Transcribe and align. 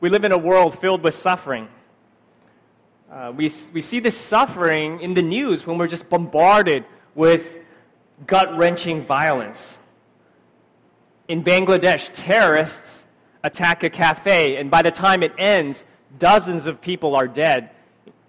We 0.00 0.08
live 0.08 0.24
in 0.24 0.32
a 0.32 0.38
world 0.38 0.78
filled 0.78 1.02
with 1.02 1.14
suffering. 1.14 1.68
Uh, 3.12 3.32
we, 3.36 3.52
we 3.74 3.82
see 3.82 4.00
this 4.00 4.16
suffering 4.16 4.98
in 5.00 5.12
the 5.12 5.20
news 5.20 5.66
when 5.66 5.76
we're 5.76 5.88
just 5.88 6.08
bombarded 6.08 6.86
with 7.14 7.58
gut 8.26 8.56
wrenching 8.56 9.04
violence. 9.04 9.78
In 11.28 11.44
Bangladesh, 11.44 12.08
terrorists 12.14 13.04
attack 13.44 13.82
a 13.82 13.90
cafe, 13.90 14.56
and 14.56 14.70
by 14.70 14.80
the 14.80 14.90
time 14.90 15.22
it 15.22 15.32
ends, 15.36 15.84
dozens 16.18 16.64
of 16.64 16.80
people 16.80 17.14
are 17.14 17.28
dead, 17.28 17.68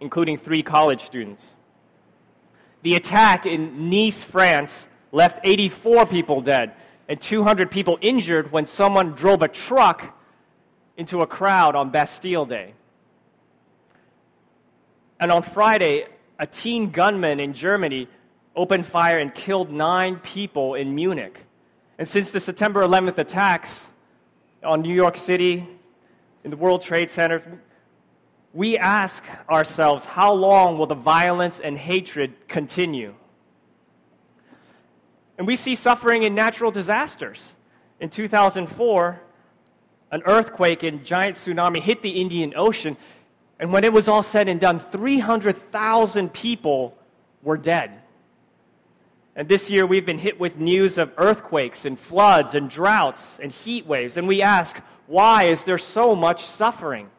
including 0.01 0.37
three 0.37 0.63
college 0.63 1.05
students. 1.05 1.55
The 2.81 2.95
attack 2.95 3.45
in 3.45 3.89
Nice, 3.89 4.25
France, 4.25 4.87
left 5.13 5.39
84 5.43 6.05
people 6.07 6.41
dead 6.41 6.73
and 7.07 7.21
200 7.21 7.71
people 7.71 7.97
injured 8.01 8.51
when 8.51 8.65
someone 8.65 9.11
drove 9.11 9.41
a 9.41 9.47
truck 9.47 10.17
into 10.97 11.19
a 11.19 11.27
crowd 11.27 11.75
on 11.75 11.89
Bastille 11.89 12.45
Day. 12.45 12.73
And 15.19 15.31
on 15.31 15.43
Friday, 15.43 16.05
a 16.39 16.47
teen 16.47 16.91
gunman 16.91 17.39
in 17.39 17.53
Germany 17.53 18.07
opened 18.55 18.85
fire 18.85 19.19
and 19.19 19.33
killed 19.33 19.71
nine 19.71 20.17
people 20.17 20.75
in 20.75 20.93
Munich. 20.95 21.45
And 21.97 22.07
since 22.07 22.31
the 22.31 22.39
September 22.39 22.81
11th 22.81 23.17
attacks 23.17 23.87
on 24.63 24.81
New 24.81 24.93
York 24.93 25.15
City, 25.15 25.67
in 26.43 26.49
the 26.49 26.57
World 26.57 26.81
Trade 26.81 27.09
Center, 27.11 27.61
we 28.53 28.77
ask 28.77 29.23
ourselves 29.49 30.03
how 30.03 30.33
long 30.33 30.77
will 30.77 30.87
the 30.87 30.95
violence 30.95 31.59
and 31.59 31.77
hatred 31.77 32.47
continue? 32.47 33.13
And 35.37 35.47
we 35.47 35.55
see 35.55 35.75
suffering 35.75 36.23
in 36.23 36.35
natural 36.35 36.71
disasters. 36.71 37.55
In 37.99 38.09
2004, 38.09 39.21
an 40.11 40.21
earthquake 40.25 40.83
and 40.83 41.03
giant 41.05 41.35
tsunami 41.35 41.81
hit 41.81 42.01
the 42.01 42.21
Indian 42.21 42.53
Ocean, 42.55 42.97
and 43.59 43.71
when 43.71 43.83
it 43.83 43.93
was 43.93 44.07
all 44.07 44.23
said 44.23 44.47
and 44.47 44.59
done, 44.59 44.79
300,000 44.79 46.33
people 46.33 46.97
were 47.43 47.57
dead. 47.57 48.01
And 49.35 49.47
this 49.47 49.69
year 49.69 49.85
we've 49.85 50.05
been 50.05 50.17
hit 50.17 50.39
with 50.39 50.57
news 50.57 50.97
of 50.97 51.13
earthquakes 51.17 51.85
and 51.85 51.97
floods 51.97 52.53
and 52.53 52.69
droughts 52.69 53.39
and 53.41 53.51
heat 53.51 53.85
waves, 53.85 54.17
and 54.17 54.27
we 54.27 54.41
ask, 54.41 54.81
why 55.07 55.43
is 55.43 55.63
there 55.63 55.77
so 55.77 56.15
much 56.15 56.43
suffering? 56.43 57.09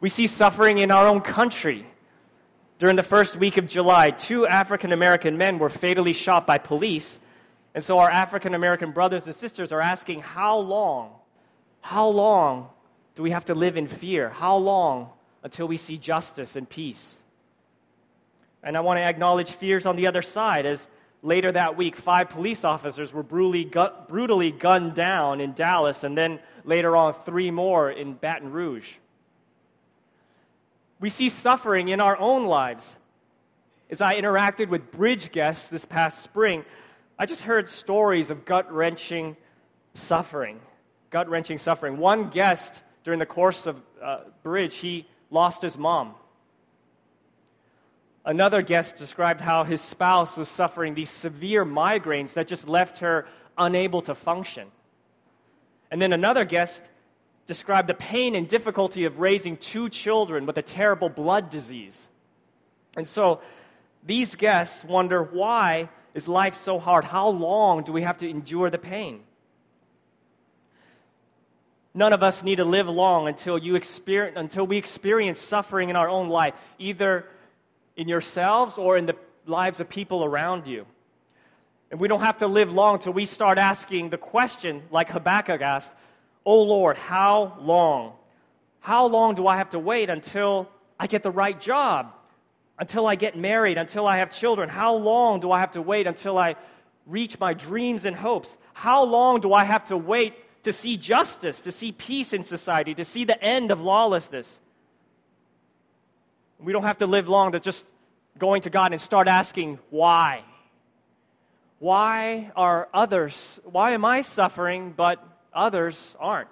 We 0.00 0.08
see 0.08 0.26
suffering 0.26 0.78
in 0.78 0.90
our 0.90 1.06
own 1.06 1.20
country. 1.20 1.86
During 2.78 2.96
the 2.96 3.02
first 3.02 3.36
week 3.36 3.56
of 3.56 3.66
July, 3.66 4.10
two 4.10 4.46
African 4.46 4.92
American 4.92 5.38
men 5.38 5.58
were 5.58 5.70
fatally 5.70 6.12
shot 6.12 6.46
by 6.46 6.58
police. 6.58 7.18
And 7.76 7.84
so 7.84 7.98
our 7.98 8.10
African 8.10 8.54
American 8.54 8.90
brothers 8.90 9.26
and 9.26 9.36
sisters 9.36 9.70
are 9.70 9.82
asking, 9.82 10.22
how 10.22 10.56
long, 10.56 11.12
how 11.82 12.08
long 12.08 12.70
do 13.14 13.22
we 13.22 13.32
have 13.32 13.44
to 13.44 13.54
live 13.54 13.76
in 13.76 13.86
fear? 13.86 14.30
How 14.30 14.56
long 14.56 15.10
until 15.42 15.68
we 15.68 15.76
see 15.76 15.98
justice 15.98 16.56
and 16.56 16.66
peace? 16.66 17.18
And 18.62 18.78
I 18.78 18.80
want 18.80 18.96
to 18.96 19.02
acknowledge 19.02 19.52
fears 19.52 19.84
on 19.84 19.96
the 19.96 20.06
other 20.06 20.22
side 20.22 20.64
as 20.64 20.88
later 21.22 21.52
that 21.52 21.76
week, 21.76 21.96
five 21.96 22.30
police 22.30 22.64
officers 22.64 23.12
were 23.12 23.22
brutally, 23.22 23.64
gu- 23.64 23.92
brutally 24.08 24.52
gunned 24.52 24.94
down 24.94 25.42
in 25.42 25.52
Dallas, 25.52 26.02
and 26.02 26.16
then 26.16 26.40
later 26.64 26.96
on, 26.96 27.12
three 27.12 27.50
more 27.50 27.90
in 27.90 28.14
Baton 28.14 28.52
Rouge. 28.52 28.94
We 30.98 31.10
see 31.10 31.28
suffering 31.28 31.88
in 31.88 32.00
our 32.00 32.16
own 32.16 32.46
lives. 32.46 32.96
As 33.90 34.00
I 34.00 34.18
interacted 34.18 34.68
with 34.68 34.90
bridge 34.90 35.30
guests 35.30 35.68
this 35.68 35.84
past 35.84 36.22
spring, 36.22 36.64
I 37.18 37.24
just 37.24 37.42
heard 37.42 37.68
stories 37.68 38.30
of 38.30 38.44
gut 38.44 38.70
wrenching 38.70 39.36
suffering. 39.94 40.60
Gut 41.10 41.28
wrenching 41.28 41.58
suffering. 41.58 41.96
One 41.96 42.28
guest 42.28 42.82
during 43.04 43.18
the 43.18 43.26
course 43.26 43.66
of 43.66 43.80
uh, 44.02 44.20
bridge, 44.42 44.76
he 44.76 45.06
lost 45.30 45.62
his 45.62 45.78
mom. 45.78 46.14
Another 48.24 48.60
guest 48.60 48.96
described 48.96 49.40
how 49.40 49.64
his 49.64 49.80
spouse 49.80 50.36
was 50.36 50.48
suffering 50.48 50.94
these 50.94 51.08
severe 51.08 51.64
migraines 51.64 52.34
that 52.34 52.48
just 52.48 52.68
left 52.68 52.98
her 52.98 53.26
unable 53.56 54.02
to 54.02 54.14
function. 54.14 54.68
And 55.90 56.02
then 56.02 56.12
another 56.12 56.44
guest 56.44 56.84
described 57.46 57.88
the 57.88 57.94
pain 57.94 58.34
and 58.34 58.48
difficulty 58.48 59.04
of 59.04 59.20
raising 59.20 59.56
two 59.56 59.88
children 59.88 60.44
with 60.44 60.58
a 60.58 60.62
terrible 60.62 61.08
blood 61.08 61.48
disease. 61.48 62.08
And 62.96 63.06
so 63.06 63.40
these 64.04 64.34
guests 64.34 64.84
wonder 64.84 65.22
why 65.22 65.88
is 66.16 66.26
life 66.26 66.56
so 66.56 66.78
hard? 66.78 67.04
How 67.04 67.28
long 67.28 67.84
do 67.84 67.92
we 67.92 68.00
have 68.02 68.16
to 68.18 68.28
endure 68.28 68.70
the 68.70 68.78
pain? 68.78 69.20
None 71.92 72.14
of 72.14 72.22
us 72.22 72.42
need 72.42 72.56
to 72.56 72.64
live 72.64 72.88
long 72.88 73.28
until, 73.28 73.58
you 73.58 73.76
experience, 73.76 74.36
until 74.36 74.66
we 74.66 74.78
experience 74.78 75.38
suffering 75.40 75.90
in 75.90 75.96
our 75.96 76.08
own 76.08 76.30
life, 76.30 76.54
either 76.78 77.26
in 77.96 78.08
yourselves 78.08 78.78
or 78.78 78.96
in 78.96 79.04
the 79.04 79.14
lives 79.44 79.78
of 79.78 79.90
people 79.90 80.24
around 80.24 80.66
you. 80.66 80.86
And 81.90 82.00
we 82.00 82.08
don't 82.08 82.22
have 82.22 82.38
to 82.38 82.46
live 82.46 82.72
long 82.72 82.94
until 82.94 83.12
we 83.12 83.26
start 83.26 83.58
asking 83.58 84.08
the 84.08 84.18
question, 84.18 84.82
like 84.90 85.10
Habakkuk 85.10 85.60
asked 85.60 85.94
Oh 86.46 86.62
Lord, 86.62 86.96
how 86.96 87.58
long? 87.60 88.14
How 88.80 89.06
long 89.06 89.34
do 89.34 89.46
I 89.46 89.58
have 89.58 89.70
to 89.70 89.78
wait 89.78 90.08
until 90.08 90.70
I 90.98 91.08
get 91.08 91.22
the 91.22 91.30
right 91.30 91.60
job? 91.60 92.12
Until 92.78 93.06
I 93.06 93.14
get 93.14 93.36
married? 93.36 93.78
Until 93.78 94.06
I 94.06 94.18
have 94.18 94.30
children? 94.30 94.68
How 94.68 94.94
long 94.94 95.40
do 95.40 95.50
I 95.50 95.60
have 95.60 95.72
to 95.72 95.82
wait 95.82 96.06
until 96.06 96.36
I 96.36 96.56
reach 97.06 97.38
my 97.38 97.54
dreams 97.54 98.04
and 98.04 98.14
hopes? 98.14 98.56
How 98.74 99.04
long 99.04 99.40
do 99.40 99.52
I 99.52 99.64
have 99.64 99.84
to 99.86 99.96
wait 99.96 100.34
to 100.64 100.72
see 100.72 100.96
justice, 100.96 101.60
to 101.62 101.72
see 101.72 101.92
peace 101.92 102.32
in 102.32 102.42
society, 102.42 102.94
to 102.94 103.04
see 103.04 103.24
the 103.24 103.42
end 103.42 103.70
of 103.70 103.80
lawlessness? 103.80 104.60
We 106.58 106.72
don't 106.72 106.82
have 106.82 106.98
to 106.98 107.06
live 107.06 107.28
long 107.28 107.52
to 107.52 107.60
just 107.60 107.86
going 108.38 108.62
to 108.62 108.70
God 108.70 108.92
and 108.92 109.00
start 109.00 109.28
asking 109.28 109.78
why. 109.90 110.42
Why 111.78 112.50
are 112.56 112.88
others, 112.92 113.60
why 113.64 113.92
am 113.92 114.04
I 114.04 114.22
suffering, 114.22 114.92
but 114.96 115.22
others 115.52 116.16
aren't? 116.18 116.48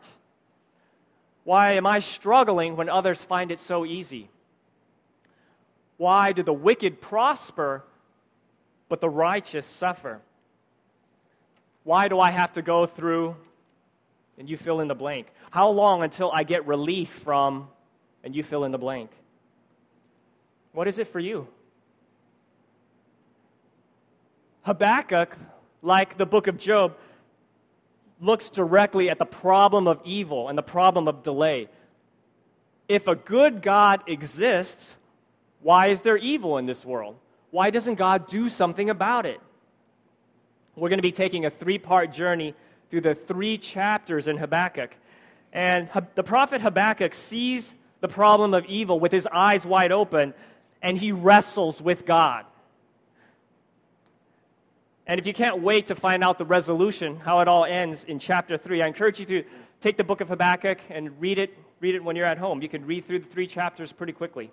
Why 1.44 1.72
am 1.72 1.86
I 1.86 1.98
struggling 1.98 2.76
when 2.76 2.88
others 2.88 3.22
find 3.22 3.50
it 3.50 3.58
so 3.58 3.84
easy? 3.84 4.30
Why 5.96 6.32
do 6.32 6.42
the 6.42 6.52
wicked 6.52 7.00
prosper, 7.00 7.84
but 8.88 9.00
the 9.00 9.08
righteous 9.08 9.66
suffer? 9.66 10.20
Why 11.84 12.08
do 12.08 12.18
I 12.18 12.30
have 12.30 12.52
to 12.54 12.62
go 12.62 12.86
through, 12.86 13.36
and 14.38 14.48
you 14.48 14.56
fill 14.56 14.80
in 14.80 14.88
the 14.88 14.94
blank? 14.94 15.28
How 15.50 15.68
long 15.70 16.02
until 16.02 16.32
I 16.32 16.42
get 16.42 16.66
relief 16.66 17.10
from, 17.10 17.68
and 18.24 18.34
you 18.34 18.42
fill 18.42 18.64
in 18.64 18.72
the 18.72 18.78
blank? 18.78 19.10
What 20.72 20.88
is 20.88 20.98
it 20.98 21.06
for 21.06 21.20
you? 21.20 21.46
Habakkuk, 24.62 25.36
like 25.82 26.16
the 26.16 26.26
book 26.26 26.46
of 26.46 26.56
Job, 26.56 26.96
looks 28.20 28.48
directly 28.48 29.10
at 29.10 29.18
the 29.18 29.26
problem 29.26 29.86
of 29.86 30.00
evil 30.04 30.48
and 30.48 30.56
the 30.56 30.62
problem 30.62 31.06
of 31.06 31.22
delay. 31.22 31.68
If 32.88 33.06
a 33.06 33.14
good 33.14 33.60
God 33.60 34.02
exists, 34.06 34.96
why 35.64 35.86
is 35.86 36.02
there 36.02 36.18
evil 36.18 36.58
in 36.58 36.66
this 36.66 36.84
world? 36.84 37.16
Why 37.50 37.70
doesn't 37.70 37.94
God 37.94 38.28
do 38.28 38.50
something 38.50 38.90
about 38.90 39.24
it? 39.24 39.40
We're 40.76 40.90
going 40.90 40.98
to 40.98 41.02
be 41.02 41.10
taking 41.10 41.46
a 41.46 41.50
three 41.50 41.78
part 41.78 42.12
journey 42.12 42.54
through 42.90 43.00
the 43.00 43.14
three 43.14 43.56
chapters 43.56 44.28
in 44.28 44.36
Habakkuk. 44.36 44.90
And 45.54 45.88
the 46.16 46.22
prophet 46.22 46.60
Habakkuk 46.60 47.14
sees 47.14 47.72
the 48.00 48.08
problem 48.08 48.52
of 48.52 48.66
evil 48.66 49.00
with 49.00 49.10
his 49.10 49.26
eyes 49.26 49.64
wide 49.64 49.90
open, 49.90 50.34
and 50.82 50.98
he 50.98 51.12
wrestles 51.12 51.80
with 51.80 52.04
God. 52.04 52.44
And 55.06 55.18
if 55.18 55.26
you 55.26 55.32
can't 55.32 55.62
wait 55.62 55.86
to 55.86 55.94
find 55.94 56.22
out 56.22 56.36
the 56.36 56.44
resolution, 56.44 57.16
how 57.16 57.40
it 57.40 57.48
all 57.48 57.64
ends 57.64 58.04
in 58.04 58.18
chapter 58.18 58.58
3, 58.58 58.82
I 58.82 58.86
encourage 58.86 59.18
you 59.18 59.24
to 59.26 59.44
take 59.80 59.96
the 59.96 60.04
book 60.04 60.20
of 60.20 60.28
Habakkuk 60.28 60.80
and 60.90 61.18
read 61.18 61.38
it, 61.38 61.56
read 61.80 61.94
it 61.94 62.04
when 62.04 62.16
you're 62.16 62.26
at 62.26 62.36
home. 62.36 62.60
You 62.60 62.68
can 62.68 62.84
read 62.84 63.06
through 63.06 63.20
the 63.20 63.28
three 63.28 63.46
chapters 63.46 63.92
pretty 63.92 64.12
quickly. 64.12 64.50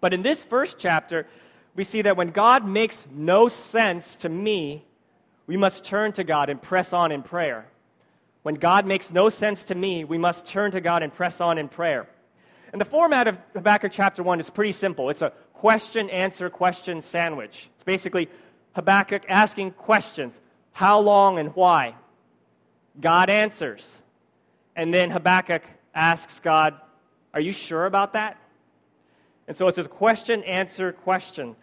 But 0.00 0.14
in 0.14 0.22
this 0.22 0.44
first 0.44 0.78
chapter, 0.78 1.26
we 1.74 1.84
see 1.84 2.02
that 2.02 2.16
when 2.16 2.30
God 2.30 2.66
makes 2.66 3.06
no 3.12 3.48
sense 3.48 4.16
to 4.16 4.28
me, 4.28 4.84
we 5.46 5.56
must 5.56 5.84
turn 5.84 6.12
to 6.12 6.24
God 6.24 6.50
and 6.50 6.60
press 6.60 6.92
on 6.92 7.12
in 7.12 7.22
prayer. 7.22 7.66
When 8.42 8.54
God 8.54 8.86
makes 8.86 9.10
no 9.10 9.28
sense 9.28 9.64
to 9.64 9.74
me, 9.74 10.04
we 10.04 10.18
must 10.18 10.46
turn 10.46 10.70
to 10.72 10.80
God 10.80 11.02
and 11.02 11.12
press 11.12 11.40
on 11.40 11.58
in 11.58 11.68
prayer. 11.68 12.08
And 12.72 12.80
the 12.80 12.84
format 12.84 13.28
of 13.28 13.38
Habakkuk 13.54 13.92
chapter 13.92 14.22
1 14.22 14.40
is 14.40 14.50
pretty 14.50 14.72
simple 14.72 15.10
it's 15.10 15.22
a 15.22 15.32
question, 15.54 16.10
answer, 16.10 16.50
question 16.50 17.02
sandwich. 17.02 17.68
It's 17.74 17.84
basically 17.84 18.28
Habakkuk 18.74 19.24
asking 19.28 19.72
questions 19.72 20.40
how 20.72 21.00
long 21.00 21.38
and 21.38 21.54
why? 21.56 21.94
God 23.00 23.30
answers. 23.30 23.98
And 24.76 24.94
then 24.94 25.10
Habakkuk 25.10 25.62
asks 25.94 26.38
God, 26.38 26.74
Are 27.34 27.40
you 27.40 27.52
sure 27.52 27.86
about 27.86 28.12
that? 28.12 28.36
And 29.48 29.56
so 29.56 29.66
it's 29.66 29.78
a 29.78 29.84
question, 29.84 30.44
answer, 30.44 30.92
question. 30.92 31.56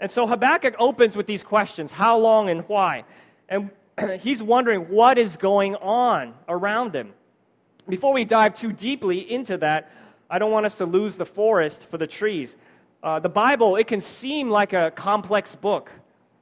And 0.00 0.10
so 0.10 0.26
Habakkuk 0.26 0.74
opens 0.78 1.16
with 1.16 1.26
these 1.26 1.42
questions 1.42 1.92
how 1.92 2.18
long 2.18 2.48
and 2.48 2.62
why? 2.62 3.04
And 3.48 3.70
he's 4.20 4.42
wondering 4.42 4.88
what 4.88 5.18
is 5.18 5.36
going 5.36 5.76
on 5.76 6.34
around 6.48 6.96
him. 6.96 7.12
before 7.88 8.12
we 8.12 8.24
dive 8.24 8.54
too 8.54 8.72
deeply 8.72 9.30
into 9.30 9.58
that, 9.58 9.92
I 10.30 10.38
don't 10.38 10.50
want 10.50 10.66
us 10.66 10.76
to 10.76 10.86
lose 10.86 11.16
the 11.16 11.26
forest 11.26 11.86
for 11.90 11.98
the 11.98 12.06
trees. 12.06 12.56
Uh, 13.02 13.20
the 13.20 13.28
Bible, 13.28 13.76
it 13.76 13.86
can 13.86 14.00
seem 14.00 14.48
like 14.48 14.72
a 14.72 14.90
complex 14.90 15.54
book, 15.54 15.92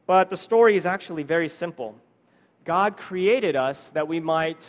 but 0.07 0.31
the 0.31 0.37
story 0.37 0.77
is 0.77 0.87
actually 0.87 1.25
very 1.25 1.49
simple. 1.49 1.97
God 2.65 2.97
created 2.97 3.57
us 3.57 3.91
that 3.91 4.07
we 4.07 4.21
might 4.21 4.65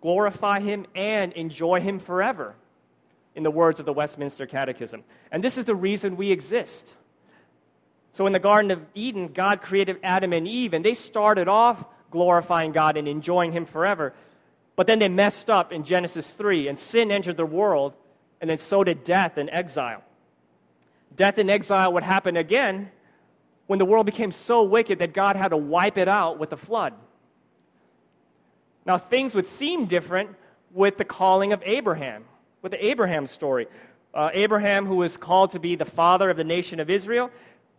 glorify 0.00 0.60
Him 0.60 0.86
and 0.94 1.34
enjoy 1.34 1.80
Him 1.80 1.98
forever, 1.98 2.54
in 3.34 3.42
the 3.42 3.50
words 3.50 3.80
of 3.80 3.86
the 3.86 3.92
Westminster 3.92 4.46
Catechism. 4.46 5.04
And 5.30 5.42
this 5.42 5.58
is 5.58 5.64
the 5.64 5.74
reason 5.74 6.16
we 6.16 6.30
exist. 6.30 6.94
So, 8.12 8.26
in 8.26 8.32
the 8.32 8.38
Garden 8.38 8.70
of 8.70 8.84
Eden, 8.94 9.28
God 9.28 9.62
created 9.62 9.98
Adam 10.02 10.32
and 10.32 10.46
Eve, 10.46 10.74
and 10.74 10.84
they 10.84 10.94
started 10.94 11.48
off 11.48 11.84
glorifying 12.10 12.72
God 12.72 12.96
and 12.96 13.08
enjoying 13.08 13.52
Him 13.52 13.64
forever. 13.64 14.12
But 14.76 14.86
then 14.86 14.98
they 14.98 15.08
messed 15.08 15.48
up 15.48 15.72
in 15.72 15.84
Genesis 15.84 16.32
3, 16.32 16.68
and 16.68 16.78
sin 16.78 17.10
entered 17.10 17.36
the 17.36 17.46
world, 17.46 17.94
and 18.40 18.50
then 18.50 18.58
so 18.58 18.84
did 18.84 19.02
death 19.02 19.38
and 19.38 19.48
exile. 19.50 20.02
Death 21.16 21.38
and 21.38 21.50
exile 21.50 21.92
would 21.92 22.02
happen 22.02 22.36
again 22.36 22.90
when 23.66 23.78
the 23.78 23.84
world 23.84 24.06
became 24.06 24.32
so 24.32 24.62
wicked 24.62 24.98
that 24.98 25.14
God 25.14 25.36
had 25.36 25.48
to 25.48 25.56
wipe 25.56 25.96
it 25.96 26.08
out 26.08 26.38
with 26.38 26.52
a 26.52 26.56
flood. 26.56 26.94
Now, 28.84 28.98
things 28.98 29.34
would 29.34 29.46
seem 29.46 29.86
different 29.86 30.30
with 30.72 30.98
the 30.98 31.04
calling 31.04 31.52
of 31.52 31.62
Abraham, 31.64 32.24
with 32.62 32.72
the 32.72 32.84
Abraham 32.84 33.26
story. 33.26 33.66
Uh, 34.14 34.30
Abraham, 34.32 34.86
who 34.86 34.96
was 34.96 35.16
called 35.16 35.50
to 35.50 35.58
be 35.58 35.74
the 35.74 35.84
father 35.84 36.30
of 36.30 36.36
the 36.36 36.44
nation 36.44 36.80
of 36.80 36.88
Israel, 36.88 37.30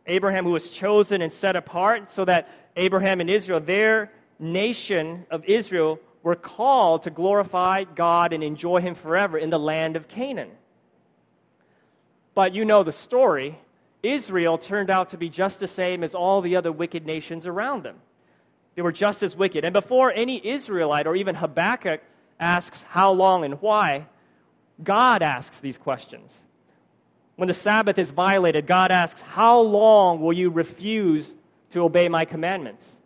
Abraham, 0.05 0.43
who 0.43 0.51
was 0.51 0.69
chosen 0.69 1.21
and 1.21 1.31
set 1.31 1.55
apart, 1.55 2.11
so 2.11 2.25
that 2.25 2.49
Abraham 2.75 3.21
and 3.21 3.29
Israel, 3.29 3.59
their 3.59 4.11
nation 4.39 5.25
of 5.31 5.45
Israel, 5.45 5.99
were 6.21 6.35
called 6.35 7.03
to 7.03 7.09
glorify 7.09 7.83
God 7.83 8.33
and 8.33 8.43
enjoy 8.43 8.81
Him 8.81 8.95
forever 8.95 9.37
in 9.37 9.49
the 9.49 9.59
land 9.59 9.95
of 9.95 10.07
Canaan. 10.07 10.49
But 12.33 12.53
you 12.53 12.65
know 12.65 12.83
the 12.83 12.91
story. 12.91 13.59
Israel 14.01 14.57
turned 14.57 14.89
out 14.89 15.09
to 15.09 15.17
be 15.17 15.29
just 15.29 15.59
the 15.59 15.67
same 15.67 16.03
as 16.03 16.13
all 16.13 16.41
the 16.41 16.55
other 16.55 16.71
wicked 16.71 17.05
nations 17.05 17.45
around 17.45 17.83
them. 17.83 17.97
They 18.75 18.81
were 18.81 18.91
just 18.91 19.23
as 19.23 19.35
wicked. 19.35 19.63
And 19.63 19.71
before 19.71 20.11
any 20.11 20.45
Israelite 20.45 21.07
or 21.07 21.15
even 21.15 21.35
Habakkuk 21.35 22.01
asks 22.39 22.83
how 22.83 23.11
long 23.11 23.45
and 23.45 23.61
why, 23.61 24.07
God 24.81 25.21
asks 25.21 25.59
these 25.59 25.77
questions. 25.77 26.43
When 27.35 27.47
the 27.47 27.53
Sabbath 27.53 27.97
is 27.97 28.11
violated, 28.11 28.67
God 28.67 28.91
asks, 28.91 29.21
How 29.21 29.59
long 29.59 30.21
will 30.21 30.33
you 30.33 30.49
refuse 30.49 31.33
to 31.71 31.81
obey 31.81 32.09
my 32.09 32.25
commandments? 32.25 32.97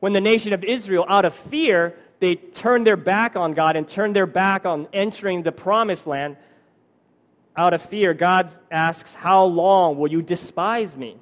When 0.00 0.12
the 0.12 0.20
nation 0.20 0.52
of 0.52 0.64
Israel, 0.64 1.04
out 1.08 1.24
of 1.24 1.34
fear, 1.34 1.94
they 2.20 2.34
turned 2.34 2.86
their 2.86 2.96
back 2.96 3.36
on 3.36 3.54
God 3.54 3.76
and 3.76 3.86
turned 3.86 4.16
their 4.16 4.26
back 4.26 4.64
on 4.64 4.88
entering 4.92 5.42
the 5.42 5.52
promised 5.52 6.06
land, 6.06 6.36
out 7.56 7.74
of 7.74 7.82
fear, 7.82 8.14
God 8.14 8.50
asks, 8.70 9.14
How 9.14 9.44
long 9.44 9.98
will 9.98 10.10
you 10.10 10.22
despise 10.22 10.96
me? 10.96 11.18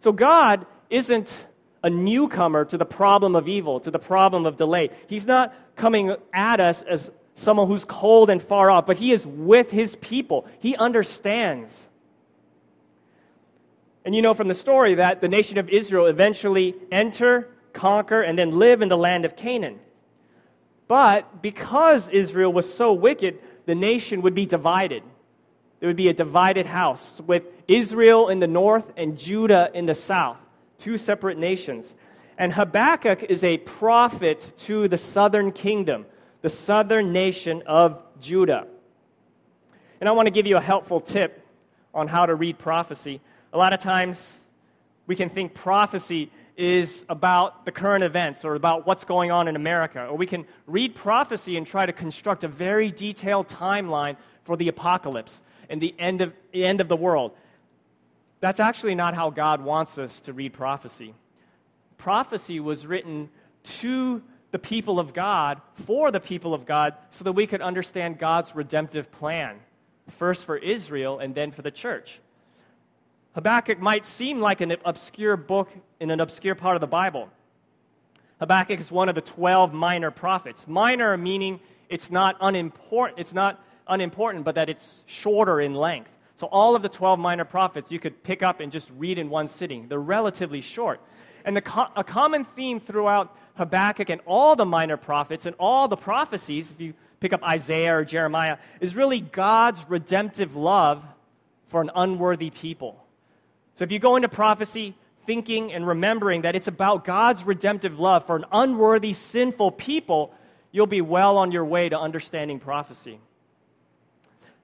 So 0.00 0.12
God 0.12 0.66
isn't 0.90 1.46
a 1.82 1.90
newcomer 1.90 2.64
to 2.64 2.78
the 2.78 2.86
problem 2.86 3.36
of 3.36 3.48
evil, 3.48 3.80
to 3.80 3.90
the 3.90 3.98
problem 3.98 4.46
of 4.46 4.56
delay. 4.56 4.90
He's 5.06 5.26
not 5.26 5.54
coming 5.76 6.16
at 6.32 6.60
us 6.60 6.82
as 6.82 7.10
someone 7.38 7.68
who's 7.68 7.84
cold 7.84 8.30
and 8.30 8.42
far 8.42 8.70
off, 8.70 8.86
but 8.86 8.96
he 8.96 9.12
is 9.12 9.26
with 9.26 9.70
his 9.70 9.96
people. 9.96 10.46
He 10.58 10.76
understands. 10.76 11.88
And 14.04 14.14
you 14.14 14.22
know 14.22 14.34
from 14.34 14.48
the 14.48 14.54
story 14.54 14.96
that 14.96 15.20
the 15.20 15.28
nation 15.28 15.58
of 15.58 15.68
Israel 15.68 16.06
eventually 16.06 16.74
enter, 16.90 17.48
conquer, 17.72 18.22
and 18.22 18.38
then 18.38 18.50
live 18.50 18.82
in 18.82 18.88
the 18.88 18.96
land 18.96 19.24
of 19.24 19.36
Canaan. 19.36 19.78
But 20.88 21.42
because 21.42 22.08
Israel 22.08 22.52
was 22.52 22.72
so 22.72 22.92
wicked, 22.92 23.38
the 23.66 23.74
nation 23.74 24.22
would 24.22 24.34
be 24.34 24.46
divided. 24.46 25.02
There 25.78 25.88
would 25.88 25.96
be 25.96 26.08
a 26.08 26.14
divided 26.14 26.66
house 26.66 27.20
with 27.20 27.44
Israel 27.68 28.28
in 28.28 28.40
the 28.40 28.46
north 28.48 28.92
and 28.96 29.16
Judah 29.16 29.70
in 29.74 29.86
the 29.86 29.94
south, 29.94 30.38
two 30.78 30.98
separate 30.98 31.38
nations. 31.38 31.94
And 32.36 32.52
Habakkuk 32.52 33.24
is 33.24 33.44
a 33.44 33.58
prophet 33.58 34.52
to 34.58 34.88
the 34.88 34.98
southern 34.98 35.52
kingdom 35.52 36.06
the 36.42 36.48
southern 36.48 37.12
nation 37.12 37.62
of 37.66 38.02
Judah. 38.20 38.66
And 40.00 40.08
I 40.08 40.12
want 40.12 40.26
to 40.26 40.30
give 40.30 40.46
you 40.46 40.56
a 40.56 40.60
helpful 40.60 41.00
tip 41.00 41.44
on 41.92 42.06
how 42.08 42.26
to 42.26 42.34
read 42.34 42.58
prophecy. 42.58 43.20
A 43.52 43.58
lot 43.58 43.72
of 43.72 43.80
times 43.80 44.40
we 45.06 45.16
can 45.16 45.28
think 45.28 45.54
prophecy 45.54 46.30
is 46.56 47.04
about 47.08 47.64
the 47.64 47.72
current 47.72 48.04
events 48.04 48.44
or 48.44 48.54
about 48.54 48.86
what's 48.86 49.04
going 49.04 49.30
on 49.30 49.48
in 49.48 49.56
America. 49.56 50.06
Or 50.06 50.16
we 50.16 50.26
can 50.26 50.44
read 50.66 50.94
prophecy 50.94 51.56
and 51.56 51.66
try 51.66 51.86
to 51.86 51.92
construct 51.92 52.44
a 52.44 52.48
very 52.48 52.90
detailed 52.90 53.48
timeline 53.48 54.16
for 54.42 54.56
the 54.56 54.68
apocalypse 54.68 55.40
and 55.68 55.80
the 55.80 55.94
end 55.98 56.20
of, 56.20 56.32
the 56.52 56.64
end 56.64 56.80
of 56.80 56.88
the 56.88 56.96
world. 56.96 57.32
That's 58.40 58.60
actually 58.60 58.94
not 58.94 59.14
how 59.14 59.30
God 59.30 59.62
wants 59.62 59.98
us 59.98 60.20
to 60.22 60.32
read 60.32 60.52
prophecy. 60.52 61.14
Prophecy 61.96 62.60
was 62.60 62.86
written 62.86 63.30
to 63.64 64.22
the 64.50 64.58
people 64.58 64.98
of 64.98 65.12
God 65.12 65.60
for 65.74 66.10
the 66.10 66.20
people 66.20 66.54
of 66.54 66.64
God 66.64 66.94
so 67.10 67.24
that 67.24 67.32
we 67.32 67.46
could 67.46 67.60
understand 67.60 68.18
God's 68.18 68.54
redemptive 68.54 69.10
plan, 69.10 69.58
first 70.10 70.46
for 70.46 70.56
Israel 70.56 71.18
and 71.18 71.34
then 71.34 71.52
for 71.52 71.62
the 71.62 71.70
church. 71.70 72.20
Habakkuk 73.34 73.78
might 73.78 74.04
seem 74.04 74.40
like 74.40 74.60
an 74.60 74.76
obscure 74.84 75.36
book 75.36 75.70
in 76.00 76.10
an 76.10 76.20
obscure 76.20 76.54
part 76.54 76.76
of 76.76 76.80
the 76.80 76.86
Bible. 76.86 77.28
Habakkuk 78.40 78.80
is 78.80 78.90
one 78.90 79.08
of 79.08 79.14
the 79.14 79.20
12 79.20 79.72
minor 79.72 80.10
prophets. 80.10 80.66
Minor 80.66 81.16
meaning 81.16 81.60
it's 81.88 82.10
not 82.10 82.36
unimportant, 82.40 83.18
it's 83.18 83.34
not 83.34 83.62
unimportant, 83.86 84.44
but 84.44 84.54
that 84.54 84.68
it's 84.68 85.02
shorter 85.06 85.60
in 85.60 85.74
length. 85.74 86.10
So 86.36 86.46
all 86.46 86.76
of 86.76 86.82
the 86.82 86.88
12 86.88 87.18
minor 87.18 87.44
prophets 87.44 87.90
you 87.90 87.98
could 87.98 88.22
pick 88.22 88.42
up 88.42 88.60
and 88.60 88.70
just 88.70 88.90
read 88.96 89.18
in 89.18 89.28
one 89.28 89.48
sitting. 89.48 89.88
They're 89.88 89.98
relatively 89.98 90.60
short. 90.60 91.00
And 91.44 91.56
the 91.56 91.62
co- 91.62 91.88
a 91.96 92.04
common 92.04 92.44
theme 92.44 92.78
throughout 92.78 93.36
Habakkuk 93.58 94.08
and 94.08 94.20
all 94.24 94.56
the 94.56 94.64
minor 94.64 94.96
prophets 94.96 95.44
and 95.44 95.54
all 95.58 95.88
the 95.88 95.96
prophecies, 95.96 96.72
if 96.72 96.80
you 96.80 96.94
pick 97.20 97.32
up 97.32 97.42
Isaiah 97.42 97.96
or 97.96 98.04
Jeremiah, 98.04 98.56
is 98.80 98.96
really 98.96 99.20
God's 99.20 99.84
redemptive 99.88 100.56
love 100.56 101.04
for 101.66 101.80
an 101.80 101.90
unworthy 101.94 102.50
people. 102.50 103.04
So 103.74 103.84
if 103.84 103.92
you 103.92 103.98
go 103.98 104.16
into 104.16 104.28
prophecy 104.28 104.94
thinking 105.26 105.72
and 105.72 105.86
remembering 105.86 106.42
that 106.42 106.56
it's 106.56 106.68
about 106.68 107.04
God's 107.04 107.44
redemptive 107.44 107.98
love 107.98 108.24
for 108.24 108.36
an 108.36 108.46
unworthy, 108.50 109.12
sinful 109.12 109.72
people, 109.72 110.32
you'll 110.72 110.86
be 110.86 111.02
well 111.02 111.36
on 111.36 111.52
your 111.52 111.64
way 111.64 111.88
to 111.88 111.98
understanding 111.98 112.58
prophecy. 112.58 113.20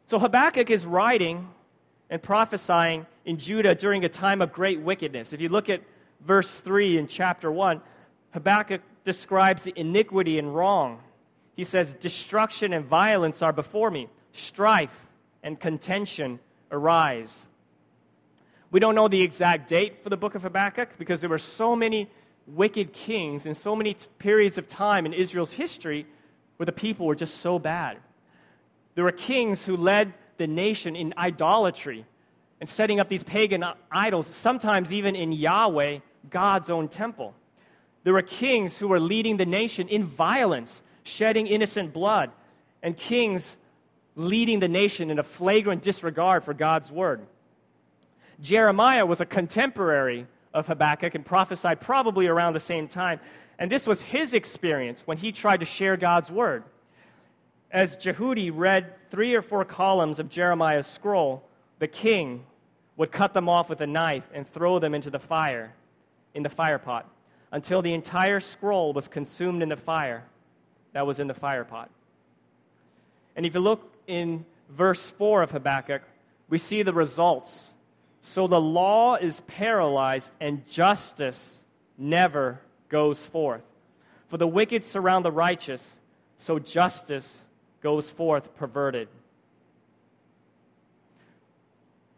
So 0.06 0.18
Habakkuk 0.18 0.70
is 0.70 0.86
writing 0.86 1.48
and 2.10 2.22
prophesying 2.22 3.06
in 3.24 3.38
Judah 3.38 3.74
during 3.74 4.04
a 4.04 4.08
time 4.08 4.40
of 4.40 4.52
great 4.52 4.80
wickedness. 4.80 5.32
If 5.32 5.40
you 5.40 5.48
look 5.48 5.68
at 5.68 5.82
verse 6.20 6.58
3 6.60 6.98
in 6.98 7.06
chapter 7.08 7.50
1, 7.50 7.80
Habakkuk 8.34 8.82
describes 9.04 9.62
the 9.62 9.72
iniquity 9.76 10.38
and 10.40 10.54
wrong. 10.54 10.98
He 11.54 11.62
says, 11.62 11.92
Destruction 11.94 12.72
and 12.72 12.84
violence 12.84 13.42
are 13.42 13.52
before 13.52 13.90
me, 13.92 14.08
strife 14.32 15.06
and 15.44 15.58
contention 15.58 16.40
arise. 16.72 17.46
We 18.72 18.80
don't 18.80 18.96
know 18.96 19.06
the 19.06 19.22
exact 19.22 19.68
date 19.68 20.02
for 20.02 20.10
the 20.10 20.16
book 20.16 20.34
of 20.34 20.42
Habakkuk 20.42 20.98
because 20.98 21.20
there 21.20 21.30
were 21.30 21.38
so 21.38 21.76
many 21.76 22.10
wicked 22.48 22.92
kings 22.92 23.46
and 23.46 23.56
so 23.56 23.76
many 23.76 23.94
t- 23.94 24.08
periods 24.18 24.58
of 24.58 24.66
time 24.66 25.06
in 25.06 25.12
Israel's 25.12 25.52
history 25.52 26.04
where 26.56 26.66
the 26.66 26.72
people 26.72 27.06
were 27.06 27.14
just 27.14 27.36
so 27.36 27.60
bad. 27.60 27.98
There 28.96 29.04
were 29.04 29.12
kings 29.12 29.64
who 29.64 29.76
led 29.76 30.12
the 30.38 30.48
nation 30.48 30.96
in 30.96 31.14
idolatry 31.16 32.04
and 32.60 32.68
setting 32.68 32.98
up 32.98 33.08
these 33.08 33.22
pagan 33.22 33.64
idols, 33.92 34.26
sometimes 34.26 34.92
even 34.92 35.14
in 35.14 35.30
Yahweh, 35.30 36.00
God's 36.28 36.68
own 36.68 36.88
temple. 36.88 37.32
There 38.04 38.12
were 38.12 38.22
kings 38.22 38.78
who 38.78 38.88
were 38.88 39.00
leading 39.00 39.38
the 39.38 39.46
nation 39.46 39.88
in 39.88 40.04
violence, 40.04 40.82
shedding 41.02 41.46
innocent 41.46 41.92
blood, 41.92 42.30
and 42.82 42.96
kings 42.96 43.56
leading 44.14 44.60
the 44.60 44.68
nation 44.68 45.10
in 45.10 45.18
a 45.18 45.22
flagrant 45.22 45.82
disregard 45.82 46.44
for 46.44 46.54
God's 46.54 46.92
word. 46.92 47.26
Jeremiah 48.40 49.06
was 49.06 49.20
a 49.20 49.26
contemporary 49.26 50.26
of 50.52 50.66
Habakkuk 50.66 51.14
and 51.14 51.24
prophesied 51.24 51.80
probably 51.80 52.26
around 52.26 52.52
the 52.52 52.60
same 52.60 52.86
time. 52.86 53.20
And 53.58 53.72
this 53.72 53.86
was 53.86 54.02
his 54.02 54.34
experience 54.34 55.02
when 55.06 55.16
he 55.16 55.32
tried 55.32 55.60
to 55.60 55.66
share 55.66 55.96
God's 55.96 56.30
word. 56.30 56.64
As 57.70 57.96
Jehudi 57.96 58.50
read 58.52 58.92
three 59.10 59.34
or 59.34 59.42
four 59.42 59.64
columns 59.64 60.18
of 60.18 60.28
Jeremiah's 60.28 60.86
scroll, 60.86 61.42
the 61.78 61.88
king 61.88 62.44
would 62.96 63.10
cut 63.10 63.32
them 63.32 63.48
off 63.48 63.68
with 63.68 63.80
a 63.80 63.86
knife 63.86 64.28
and 64.32 64.46
throw 64.46 64.78
them 64.78 64.94
into 64.94 65.10
the 65.10 65.18
fire, 65.18 65.72
in 66.34 66.42
the 66.42 66.48
fire 66.50 66.78
pot 66.78 67.08
until 67.54 67.82
the 67.82 67.94
entire 67.94 68.40
scroll 68.40 68.92
was 68.92 69.06
consumed 69.06 69.62
in 69.62 69.68
the 69.68 69.76
fire 69.76 70.24
that 70.92 71.06
was 71.06 71.20
in 71.20 71.28
the 71.28 71.34
fire 71.34 71.62
pot. 71.62 71.88
And 73.36 73.46
if 73.46 73.54
you 73.54 73.60
look 73.60 73.94
in 74.08 74.44
verse 74.68 75.10
4 75.10 75.42
of 75.42 75.52
Habakkuk, 75.52 76.02
we 76.48 76.58
see 76.58 76.82
the 76.82 76.92
results. 76.92 77.70
So 78.22 78.48
the 78.48 78.60
law 78.60 79.14
is 79.14 79.40
paralyzed 79.46 80.32
and 80.40 80.68
justice 80.68 81.60
never 81.96 82.60
goes 82.88 83.24
forth. 83.24 83.62
For 84.26 84.36
the 84.36 84.48
wicked 84.48 84.82
surround 84.82 85.24
the 85.24 85.30
righteous, 85.30 85.96
so 86.38 86.58
justice 86.58 87.44
goes 87.80 88.10
forth 88.10 88.52
perverted. 88.56 89.06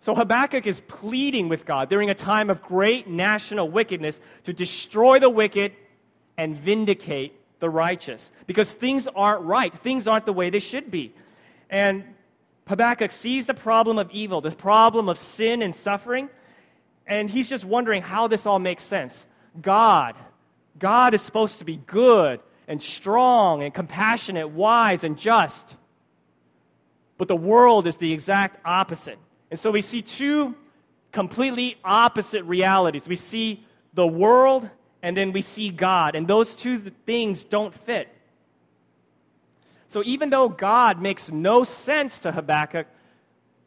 So 0.07 0.15
Habakkuk 0.15 0.69
is 0.69 0.83
pleading 0.83 1.49
with 1.49 1.67
God 1.67 1.89
during 1.89 2.11
a 2.11 2.15
time 2.15 2.49
of 2.49 2.63
great 2.63 3.09
national 3.09 3.69
wickedness 3.69 4.21
to 4.45 4.53
destroy 4.53 5.19
the 5.19 5.29
wicked 5.29 5.73
and 6.39 6.57
vindicate 6.57 7.33
the 7.59 7.69
righteous 7.69 8.31
because 8.47 8.71
things 8.71 9.09
aren't 9.17 9.43
right. 9.43 9.75
Things 9.75 10.07
aren't 10.07 10.25
the 10.25 10.33
way 10.33 10.49
they 10.49 10.61
should 10.61 10.93
be. 10.93 11.13
And 11.69 12.05
Habakkuk 12.69 13.11
sees 13.11 13.47
the 13.47 13.55
problem 13.55 13.99
of 13.99 14.09
evil, 14.13 14.41
the 14.41 14.53
problem 14.53 15.09
of 15.09 15.19
sin 15.19 15.61
and 15.61 15.75
suffering, 15.75 16.29
and 17.09 17.29
he's 17.29 17.49
just 17.49 17.65
wondering 17.65 18.01
how 18.01 18.29
this 18.29 18.47
all 18.47 18.61
makes 18.61 18.85
sense. 18.85 19.27
God, 19.61 20.15
God 20.79 21.15
is 21.15 21.23
supposed 21.23 21.59
to 21.59 21.65
be 21.65 21.79
good 21.85 22.39
and 22.69 22.81
strong 22.81 23.65
and 23.65 23.75
compassionate, 23.75 24.51
wise 24.51 25.03
and 25.03 25.19
just. 25.19 25.75
But 27.19 27.27
the 27.27 27.35
world 27.35 27.89
is 27.89 27.97
the 27.97 28.13
exact 28.13 28.59
opposite. 28.65 29.19
And 29.50 29.59
so 29.59 29.71
we 29.71 29.81
see 29.81 30.03
two 30.03 30.55
completely 31.12 31.79
opposite 31.85 32.45
realities. 32.45 33.09
We 33.09 33.17
see 33.17 33.65
the 33.95 34.07
world 34.07 34.69
and 35.03 35.17
then 35.17 35.33
we 35.33 35.41
see 35.41 35.69
God, 35.71 36.17
and 36.17 36.26
those 36.26 36.55
two 36.55 36.79
things 36.79 37.45
don't 37.45 37.73
fit. 37.73 38.09
So 39.88 40.03
even 40.05 40.31
though 40.31 40.49
God 40.49 41.00
makes 41.00 41.31
no 41.31 41.62
sense 41.62 42.19
to 42.21 42.33
Habakkuk, 42.33 42.88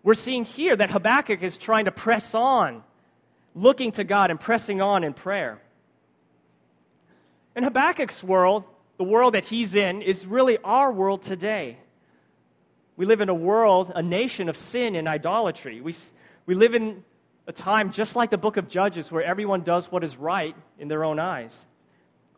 we're 0.03 0.15
seeing 0.15 0.43
here 0.43 0.75
that 0.75 0.89
Habakkuk 0.89 1.41
is 1.41 1.57
trying 1.57 1.85
to 1.85 1.91
press 1.91 2.35
on, 2.35 2.83
looking 3.55 3.93
to 3.93 4.03
God 4.03 4.31
and 4.31 4.39
pressing 4.39 4.81
on 4.81 5.05
in 5.05 5.13
prayer. 5.13 5.61
In 7.55 7.63
Habakkuk's 7.63 8.21
world, 8.21 8.65
the 8.97 9.05
world 9.05 9.33
that 9.33 9.45
he's 9.45 9.75
in 9.75 10.01
is 10.01 10.27
really 10.27 10.57
our 10.63 10.91
world 10.91 11.21
today. 11.21 11.77
We 12.99 13.05
live 13.05 13.21
in 13.21 13.29
a 13.29 13.33
world, 13.33 13.93
a 13.95 14.03
nation 14.03 14.49
of 14.49 14.57
sin 14.57 14.93
and 14.93 15.07
idolatry. 15.07 15.79
We, 15.79 15.95
we 16.45 16.53
live 16.53 16.75
in 16.75 17.05
a 17.47 17.53
time 17.53 17.93
just 17.93 18.17
like 18.17 18.29
the 18.29 18.37
book 18.37 18.57
of 18.57 18.67
Judges 18.67 19.09
where 19.09 19.23
everyone 19.23 19.61
does 19.61 19.89
what 19.89 20.03
is 20.03 20.17
right 20.17 20.53
in 20.77 20.89
their 20.89 21.05
own 21.05 21.17
eyes. 21.17 21.65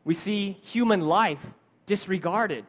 We 0.04 0.14
see 0.14 0.60
human 0.62 1.02
life 1.02 1.44
disregarded. 1.88 2.64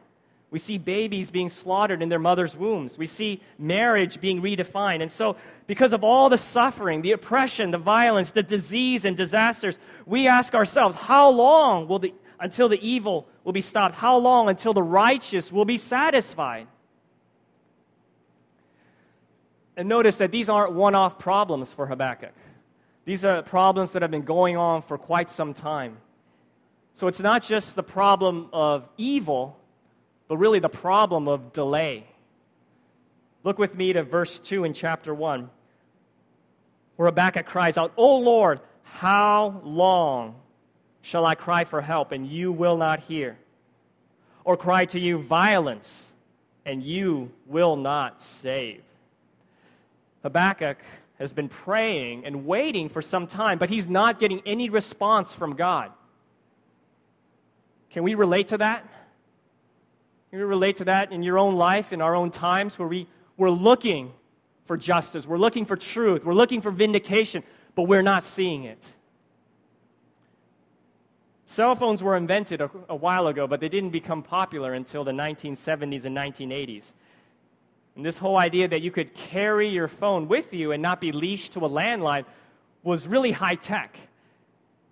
We 0.49 0.57
see 0.57 0.79
babies 0.79 1.29
being 1.29 1.49
slaughtered 1.49 2.01
in 2.01 2.09
their 2.09 2.17
mother's 2.17 2.57
wombs. 2.57 2.97
We 2.97 3.05
see 3.05 3.43
marriage 3.59 4.19
being 4.19 4.41
redefined. 4.41 5.03
And 5.03 5.11
so, 5.11 5.35
because 5.67 5.93
of 5.93 6.03
all 6.03 6.29
the 6.29 6.37
suffering, 6.39 7.03
the 7.03 7.11
oppression, 7.11 7.69
the 7.69 7.77
violence, 7.77 8.31
the 8.31 8.41
disease, 8.41 9.05
and 9.05 9.15
disasters, 9.15 9.77
we 10.07 10.27
ask 10.27 10.55
ourselves, 10.55 10.95
how 10.95 11.29
long 11.29 11.87
will 11.87 11.99
the, 11.99 12.15
until 12.39 12.69
the 12.69 12.83
evil 12.83 13.27
will 13.43 13.53
be 13.53 13.61
stopped? 13.61 13.93
How 13.93 14.17
long 14.17 14.49
until 14.49 14.73
the 14.73 14.81
righteous 14.81 15.51
will 15.51 15.65
be 15.65 15.77
satisfied? 15.77 16.67
And 19.75 19.89
notice 19.89 20.17
that 20.17 20.31
these 20.31 20.49
aren't 20.49 20.73
one 20.73 20.95
off 20.95 21.17
problems 21.17 21.73
for 21.73 21.87
Habakkuk. 21.87 22.33
These 23.05 23.25
are 23.25 23.41
problems 23.41 23.91
that 23.91 24.01
have 24.01 24.11
been 24.11 24.23
going 24.23 24.55
on 24.55 24.81
for 24.81 24.97
quite 24.97 25.29
some 25.29 25.53
time. 25.53 25.97
So 26.93 27.07
it's 27.07 27.19
not 27.19 27.43
just 27.43 27.75
the 27.75 27.83
problem 27.83 28.49
of 28.53 28.87
evil, 28.97 29.57
but 30.27 30.37
really 30.37 30.59
the 30.59 30.69
problem 30.69 31.27
of 31.27 31.51
delay. 31.53 32.05
Look 33.43 33.57
with 33.57 33.75
me 33.75 33.93
to 33.93 34.03
verse 34.03 34.39
2 34.39 34.63
in 34.63 34.73
chapter 34.73 35.13
1, 35.13 35.49
where 36.95 37.07
Habakkuk 37.07 37.45
cries 37.45 37.77
out, 37.77 37.91
O 37.97 38.19
Lord, 38.19 38.61
how 38.83 39.61
long 39.63 40.35
shall 41.01 41.25
I 41.25 41.35
cry 41.35 41.65
for 41.65 41.81
help 41.81 42.11
and 42.11 42.27
you 42.27 42.51
will 42.51 42.77
not 42.77 42.99
hear? 43.01 43.37
Or 44.45 44.55
cry 44.55 44.85
to 44.85 44.99
you 44.99 45.17
violence 45.17 46.13
and 46.65 46.83
you 46.83 47.31
will 47.47 47.75
not 47.75 48.21
save? 48.21 48.81
Habakkuk 50.23 50.77
has 51.19 51.31
been 51.31 51.49
praying 51.49 52.25
and 52.25 52.45
waiting 52.45 52.89
for 52.89 53.01
some 53.01 53.27
time, 53.27 53.59
but 53.59 53.69
he's 53.69 53.87
not 53.87 54.19
getting 54.19 54.41
any 54.45 54.69
response 54.69 55.35
from 55.35 55.55
God. 55.55 55.91
Can 57.91 58.03
we 58.03 58.15
relate 58.15 58.47
to 58.47 58.57
that? 58.57 58.83
Can 60.31 60.39
we 60.39 60.45
relate 60.45 60.77
to 60.77 60.85
that 60.85 61.11
in 61.11 61.21
your 61.21 61.37
own 61.37 61.55
life, 61.55 61.93
in 61.93 62.01
our 62.01 62.15
own 62.15 62.31
times, 62.31 62.79
where 62.79 62.87
we, 62.87 63.07
we're 63.37 63.51
looking 63.51 64.13
for 64.65 64.77
justice, 64.77 65.27
we're 65.27 65.37
looking 65.37 65.65
for 65.65 65.75
truth, 65.75 66.25
we're 66.25 66.33
looking 66.33 66.61
for 66.61 66.71
vindication, 66.71 67.43
but 67.75 67.83
we're 67.83 68.01
not 68.01 68.23
seeing 68.23 68.63
it? 68.63 68.95
Cell 71.45 71.75
phones 71.75 72.01
were 72.01 72.17
invented 72.17 72.61
a, 72.61 72.71
a 72.89 72.95
while 72.95 73.27
ago, 73.27 73.45
but 73.45 73.59
they 73.59 73.69
didn't 73.69 73.91
become 73.91 74.23
popular 74.23 74.73
until 74.73 75.03
the 75.03 75.11
1970s 75.11 76.05
and 76.05 76.17
1980s. 76.17 76.93
And 77.95 78.05
this 78.05 78.17
whole 78.17 78.37
idea 78.37 78.67
that 78.67 78.81
you 78.81 78.91
could 78.91 79.13
carry 79.13 79.69
your 79.69 79.87
phone 79.87 80.27
with 80.27 80.53
you 80.53 80.71
and 80.71 80.81
not 80.81 80.99
be 80.99 81.11
leashed 81.11 81.53
to 81.53 81.65
a 81.65 81.69
landline 81.69 82.25
was 82.81 83.07
really 83.07 83.31
high 83.31 83.55
tech. 83.55 83.97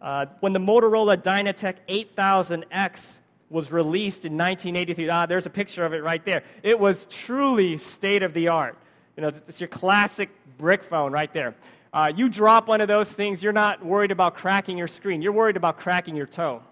Uh, 0.02 0.28
when 0.40 0.54
the 0.54 0.60
Motorola 0.60 1.18
DynaTAC 1.18 1.76
8000X 2.16 3.20
was 3.50 3.72
released 3.72 4.26
in 4.26 4.34
1983, 4.34 5.10
ah, 5.10 5.26
there's 5.26 5.46
a 5.46 5.50
picture 5.50 5.86
of 5.86 5.94
it 5.94 6.04
right 6.04 6.24
there. 6.26 6.44
It 6.64 6.80
was 6.80 7.06
truly 7.10 7.78
state 7.78 8.24
of 8.24 8.34
the 8.34 8.48
art. 8.48 8.78
You 9.18 9.22
know, 9.22 9.28
it's, 9.28 9.60
your 9.60 9.68
classic 9.68 10.30
brick 10.58 10.84
phone 10.84 11.12
right 11.12 11.32
there. 11.34 11.56
Uh, 11.94 12.12
you 12.16 12.30
drop 12.30 12.68
one 12.68 12.80
of 12.80 12.88
those 12.88 13.14
things, 13.14 13.44
you're 13.44 13.52
not 13.52 13.86
worried 13.86 14.12
about 14.12 14.36
cracking 14.36 14.78
your 14.78 14.88
screen, 14.88 15.22
you're 15.22 15.34
worried 15.34 15.58
about 15.58 15.78
cracking 15.78 16.16
your 16.16 16.26
toe. 16.26 16.64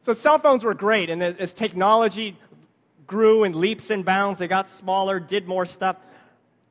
So 0.00 0.12
cell 0.12 0.38
phones 0.38 0.64
were 0.64 0.72
great, 0.72 1.10
and 1.10 1.22
as 1.22 1.52
technology 1.52 2.38
grew 3.06 3.44
in 3.44 3.58
leaps 3.58 3.90
and 3.90 4.04
bounds. 4.04 4.38
They 4.38 4.48
got 4.48 4.68
smaller, 4.68 5.20
did 5.20 5.46
more 5.46 5.66
stuff. 5.66 5.96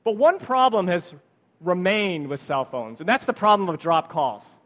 But 0.03 0.17
one 0.17 0.39
problem 0.39 0.87
has 0.87 1.13
remained 1.61 2.27
with 2.27 2.39
cell 2.39 2.65
phones, 2.65 2.99
and 2.99 3.09
that's 3.09 3.25
the 3.25 3.33
problem 3.33 3.69
of 3.69 3.79
dropped 3.79 4.11
calls. 4.11 4.57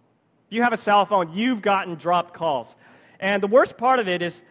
If 0.48 0.54
you 0.56 0.64
have 0.64 0.74
a 0.74 0.78
cell 0.78 1.06
phone, 1.06 1.32
you've 1.34 1.62
gotten 1.62 1.96
dropped 1.96 2.34
calls. 2.34 2.76
And 3.20 3.44
the 3.44 3.48
worst 3.48 3.78
part 3.78 4.00
of 4.00 4.08
it 4.08 4.22
is 4.22 4.42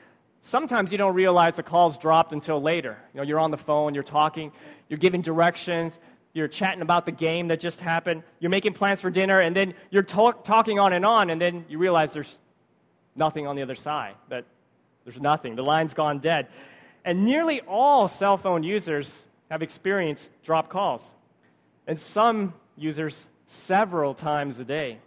sometimes 0.40 0.92
you 0.92 0.98
don't 0.98 1.14
realize 1.14 1.56
the 1.56 1.62
call's 1.62 1.98
dropped 1.98 2.32
until 2.32 2.60
later. 2.62 2.96
You 3.12 3.18
know, 3.18 3.24
you're 3.24 3.40
on 3.40 3.50
the 3.50 3.56
phone, 3.56 3.94
you're 3.94 4.04
talking, 4.04 4.52
you're 4.88 4.98
giving 4.98 5.20
directions, 5.22 5.98
you're 6.32 6.48
chatting 6.48 6.82
about 6.82 7.04
the 7.04 7.12
game 7.12 7.48
that 7.48 7.60
just 7.60 7.80
happened, 7.80 8.22
you're 8.38 8.50
making 8.50 8.74
plans 8.74 9.00
for 9.00 9.10
dinner, 9.10 9.40
and 9.40 9.56
then 9.56 9.74
you're 9.90 10.02
talk- 10.02 10.44
talking 10.44 10.78
on 10.78 10.92
and 10.92 11.04
on, 11.04 11.30
and 11.30 11.40
then 11.40 11.64
you 11.68 11.78
realize 11.78 12.12
there's 12.12 12.38
nothing 13.16 13.46
on 13.46 13.56
the 13.56 13.62
other 13.62 13.74
side, 13.74 14.14
that 14.28 14.44
there's 15.04 15.20
nothing. 15.20 15.56
The 15.56 15.64
line's 15.64 15.94
gone 15.94 16.18
dead. 16.18 16.48
And 17.08 17.24
nearly 17.24 17.62
all 17.62 18.06
cell 18.06 18.36
phone 18.36 18.62
users 18.62 19.26
have 19.50 19.62
experienced 19.62 20.30
drop 20.42 20.68
calls, 20.68 21.14
and 21.86 21.98
some 21.98 22.52
users 22.76 23.26
several 23.46 24.12
times 24.12 24.58
a 24.58 24.64
day. 24.66 24.98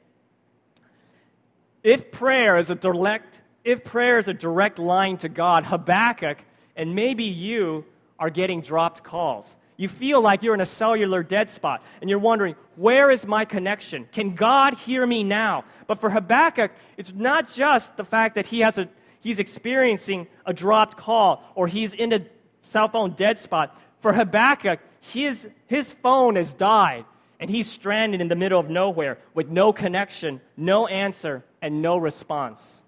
If 1.83 2.11
prayer 2.11 2.57
is 2.57 2.71
a 2.71 2.75
direct, 2.75 3.41
if 3.63 3.83
prayer 3.83 4.17
is 4.17 4.27
a 4.27 4.33
direct 4.33 4.79
line 4.79 5.17
to 5.17 5.29
God, 5.29 5.63
Habakkuk 5.63 6.39
and 6.75 6.95
maybe 6.95 7.25
you 7.25 7.85
are 8.17 8.31
getting 8.31 8.61
dropped 8.61 9.03
calls. 9.03 9.55
You 9.77 9.87
feel 9.87 10.21
like 10.21 10.41
you're 10.41 10.55
in 10.55 10.61
a 10.61 10.65
cellular 10.65 11.21
dead 11.21 11.51
spot 11.51 11.83
and 12.01 12.09
you're 12.09 12.17
wondering, 12.17 12.55
where 12.77 13.11
is 13.11 13.27
my 13.27 13.45
connection? 13.45 14.07
Can 14.11 14.33
God 14.33 14.73
hear 14.73 15.05
me 15.05 15.23
now? 15.23 15.65
But 15.85 16.01
for 16.01 16.09
Habakkuk, 16.09 16.71
it's 16.97 17.13
not 17.13 17.51
just 17.51 17.95
the 17.95 18.03
fact 18.03 18.33
that 18.35 18.47
he 18.47 18.61
has 18.61 18.79
a 18.79 18.89
he's 19.21 19.39
experiencing 19.39 20.27
a 20.45 20.53
dropped 20.53 20.97
call 20.97 21.43
or 21.55 21.67
he's 21.67 21.93
in 21.93 22.11
a 22.11 22.21
cell 22.63 22.89
phone 22.89 23.11
dead 23.11 23.37
spot. 23.37 23.79
For 23.99 24.13
Habakkuk, 24.13 24.79
his, 24.99 25.47
his 25.67 25.93
phone 25.93 26.35
has 26.35 26.53
died 26.53 27.05
and 27.39 27.49
he's 27.49 27.67
stranded 27.67 28.21
in 28.21 28.27
the 28.27 28.35
middle 28.35 28.59
of 28.59 28.69
nowhere 28.69 29.17
with 29.33 29.49
no 29.49 29.73
connection, 29.73 30.41
no 30.57 30.87
answer, 30.87 31.43
and 31.61 31.81
no 31.81 31.97
response. 31.97 32.81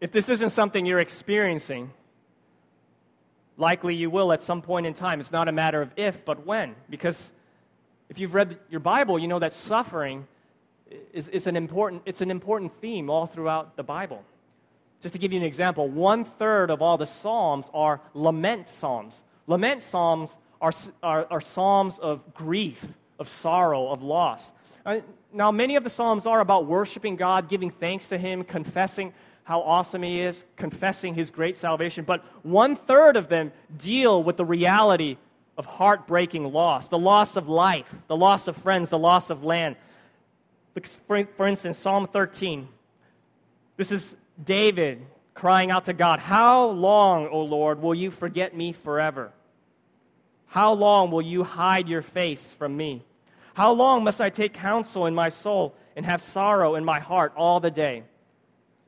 If 0.00 0.12
this 0.12 0.28
isn't 0.28 0.50
something 0.50 0.84
you're 0.84 1.00
experiencing, 1.00 1.90
likely 3.56 3.94
you 3.94 4.10
will 4.10 4.32
at 4.32 4.42
some 4.42 4.62
point 4.62 4.86
in 4.86 4.94
time. 4.94 5.20
It's 5.20 5.32
not 5.32 5.48
a 5.48 5.52
matter 5.52 5.80
of 5.80 5.90
if, 5.96 6.24
but 6.24 6.46
when. 6.46 6.74
Because 6.90 7.32
if 8.08 8.18
you've 8.18 8.34
read 8.34 8.58
your 8.68 8.80
Bible, 8.80 9.18
you 9.18 9.28
know 9.28 9.38
that 9.38 9.52
suffering 9.52 10.26
is, 11.12 11.28
is 11.28 11.46
an 11.46 11.56
important, 11.56 12.02
it's 12.06 12.20
an 12.20 12.30
important 12.30 12.72
theme 12.80 13.10
all 13.10 13.26
throughout 13.26 13.76
the 13.76 13.82
Bible. 13.82 14.22
Just 15.00 15.12
to 15.12 15.18
give 15.18 15.32
you 15.32 15.38
an 15.38 15.46
example, 15.46 15.88
one 15.88 16.24
third 16.24 16.70
of 16.70 16.80
all 16.80 16.96
the 16.96 17.06
Psalms 17.06 17.70
are 17.74 18.00
lament 18.14 18.68
Psalms. 18.68 19.22
Lament 19.46 19.82
Psalms 19.82 20.36
are, 20.60 20.72
are, 21.02 21.26
are 21.30 21.40
Psalms 21.40 21.98
of 21.98 22.34
grief, 22.34 22.84
of 23.18 23.28
sorrow, 23.28 23.88
of 23.88 24.02
loss. 24.02 24.52
Uh, 24.86 25.00
now, 25.32 25.50
many 25.50 25.76
of 25.76 25.84
the 25.84 25.90
Psalms 25.90 26.26
are 26.26 26.40
about 26.40 26.66
worshiping 26.66 27.16
God, 27.16 27.48
giving 27.48 27.70
thanks 27.70 28.08
to 28.08 28.18
Him, 28.18 28.44
confessing 28.44 29.12
how 29.42 29.60
awesome 29.60 30.02
He 30.02 30.20
is, 30.20 30.44
confessing 30.56 31.14
His 31.14 31.30
great 31.30 31.56
salvation. 31.56 32.04
But 32.04 32.24
one 32.42 32.76
third 32.76 33.16
of 33.16 33.28
them 33.28 33.52
deal 33.76 34.22
with 34.22 34.36
the 34.36 34.44
reality 34.44 35.18
of 35.56 35.66
heartbreaking 35.66 36.52
loss 36.52 36.88
the 36.88 36.98
loss 36.98 37.36
of 37.36 37.48
life, 37.48 37.92
the 38.08 38.16
loss 38.16 38.48
of 38.48 38.56
friends, 38.56 38.88
the 38.88 38.98
loss 38.98 39.30
of 39.30 39.44
land. 39.44 39.76
For 41.06 41.46
instance, 41.46 41.78
Psalm 41.78 42.06
13. 42.06 42.68
This 43.76 43.92
is 43.92 44.16
David 44.42 45.06
crying 45.34 45.70
out 45.70 45.84
to 45.86 45.92
God, 45.92 46.20
How 46.20 46.66
long, 46.66 47.28
O 47.28 47.40
Lord, 47.42 47.82
will 47.82 47.94
you 47.94 48.10
forget 48.10 48.56
me 48.56 48.72
forever? 48.72 49.32
How 50.46 50.72
long 50.72 51.10
will 51.10 51.22
you 51.22 51.42
hide 51.44 51.88
your 51.88 52.02
face 52.02 52.52
from 52.52 52.76
me? 52.76 53.04
How 53.54 53.72
long 53.72 54.04
must 54.04 54.20
I 54.20 54.30
take 54.30 54.54
counsel 54.54 55.06
in 55.06 55.14
my 55.14 55.28
soul 55.28 55.74
and 55.96 56.06
have 56.06 56.22
sorrow 56.22 56.74
in 56.76 56.84
my 56.84 57.00
heart 57.00 57.32
all 57.36 57.60
the 57.60 57.70
day? 57.70 58.04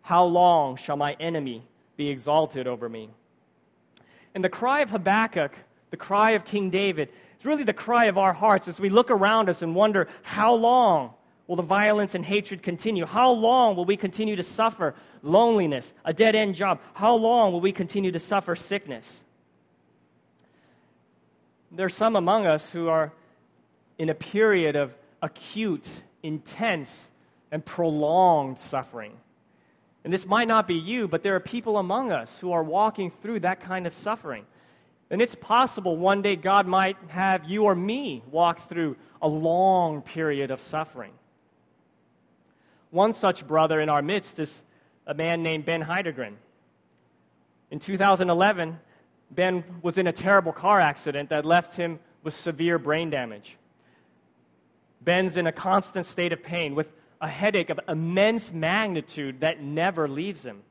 How 0.03 0.25
long 0.25 0.77
shall 0.77 0.97
my 0.97 1.15
enemy 1.19 1.65
be 1.97 2.09
exalted 2.09 2.67
over 2.67 2.89
me? 2.89 3.11
And 4.35 4.45
the 4.45 4.49
cry 4.49 4.81
of 4.81 4.91
Habakkuk, 4.91 5.53
the 5.91 5.97
cry 5.97 6.33
of 6.33 6.45
King 6.45 6.71
David, 6.71 7.09
is 7.39 7.47
really 7.47 7.65
the 7.65 7.73
cry 7.73 8.05
of 8.05 8.19
our 8.19 8.33
hearts 8.33 8.69
as 8.69 8.79
we 8.79 8.89
look 8.89 9.11
around 9.11 9.49
us 9.49 9.63
and 9.63 9.75
wonder, 9.75 10.07
How 10.23 10.55
long 10.55 11.15
will 11.47 11.57
the 11.57 11.63
violence 11.63 12.15
and 12.15 12.25
hatred 12.25 12.63
continue? 12.63 13.07
How 13.07 13.31
long 13.31 13.77
will 13.77 13.85
we 13.85 13.97
continue 13.97 14.37
to 14.37 14.43
suffer 14.43 14.95
loneliness, 15.23 15.95
a 16.05 16.13
dead 16.13 16.35
end 16.35 16.55
job? 16.55 16.81
How 16.95 17.15
long 17.15 17.53
will 17.53 17.61
we 17.61 17.73
continue 17.73 18.13
to 18.13 18.19
suffer 18.19 18.57
sickness? 18.57 19.23
There 21.71 21.87
are 21.87 21.91
some 21.91 22.17
among 22.17 22.47
us 22.47 22.71
who 22.71 22.89
are 22.89 23.13
in 23.99 24.09
a 24.09 24.15
period 24.15 24.77
of 24.77 24.95
acute, 25.23 25.89
intense, 26.23 27.11
and 27.51 27.65
prolonged 27.65 28.59
suffering. 28.59 29.13
And 30.05 30.13
this 30.13 30.27
might 30.27 30.49
not 30.49 30.69
be 30.69 30.75
you, 30.75 31.09
but 31.09 31.23
there 31.23 31.35
are 31.35 31.41
people 31.41 31.79
among 31.79 32.13
us 32.13 32.39
who 32.39 32.53
are 32.53 32.63
walking 32.63 33.11
through 33.11 33.41
that 33.41 33.61
kind 33.61 33.87
of 33.87 33.95
suffering. 33.95 34.47
And 35.11 35.21
it's 35.23 35.35
possible 35.35 35.97
one 35.97 36.23
day 36.23 36.37
God 36.37 36.67
might 36.67 36.97
have 37.09 37.45
you 37.45 37.65
or 37.65 37.75
me 37.75 38.23
walk 38.31 38.69
through 38.69 38.97
a 39.21 39.29
long 39.29 40.03
period 40.03 40.51
of 40.51 40.61
suffering. 40.61 41.13
One 42.97 43.13
such 43.13 43.47
brother 43.47 43.79
in 43.79 43.91
our 43.91 44.01
midst 44.01 44.39
is 44.39 44.63
a 45.07 45.13
man 45.13 45.43
named 45.43 45.67
Ben 45.67 45.83
Heidegren. 45.83 46.39
In 47.71 47.79
2011, 47.79 48.79
Ben 49.31 49.65
was 49.83 49.99
in 49.99 50.07
a 50.07 50.13
terrible 50.13 50.51
car 50.51 50.81
accident 50.81 51.29
that 51.29 51.45
left 51.45 51.77
him 51.77 52.01
with 52.23 52.33
severe 52.33 52.79
brain 52.79 53.11
damage. 53.11 53.59
Ben's 55.03 55.37
in 55.37 55.47
a 55.47 55.53
constant 55.53 56.07
state 56.07 56.33
of 56.33 56.43
pain 56.43 56.75
with 56.75 56.91
a 57.21 57.29
headache 57.29 57.69
of 57.69 57.79
immense 57.87 58.51
magnitude 58.51 59.41
that 59.41 59.61
never 59.61 60.09
leaves 60.09 60.43
him. 60.47 60.63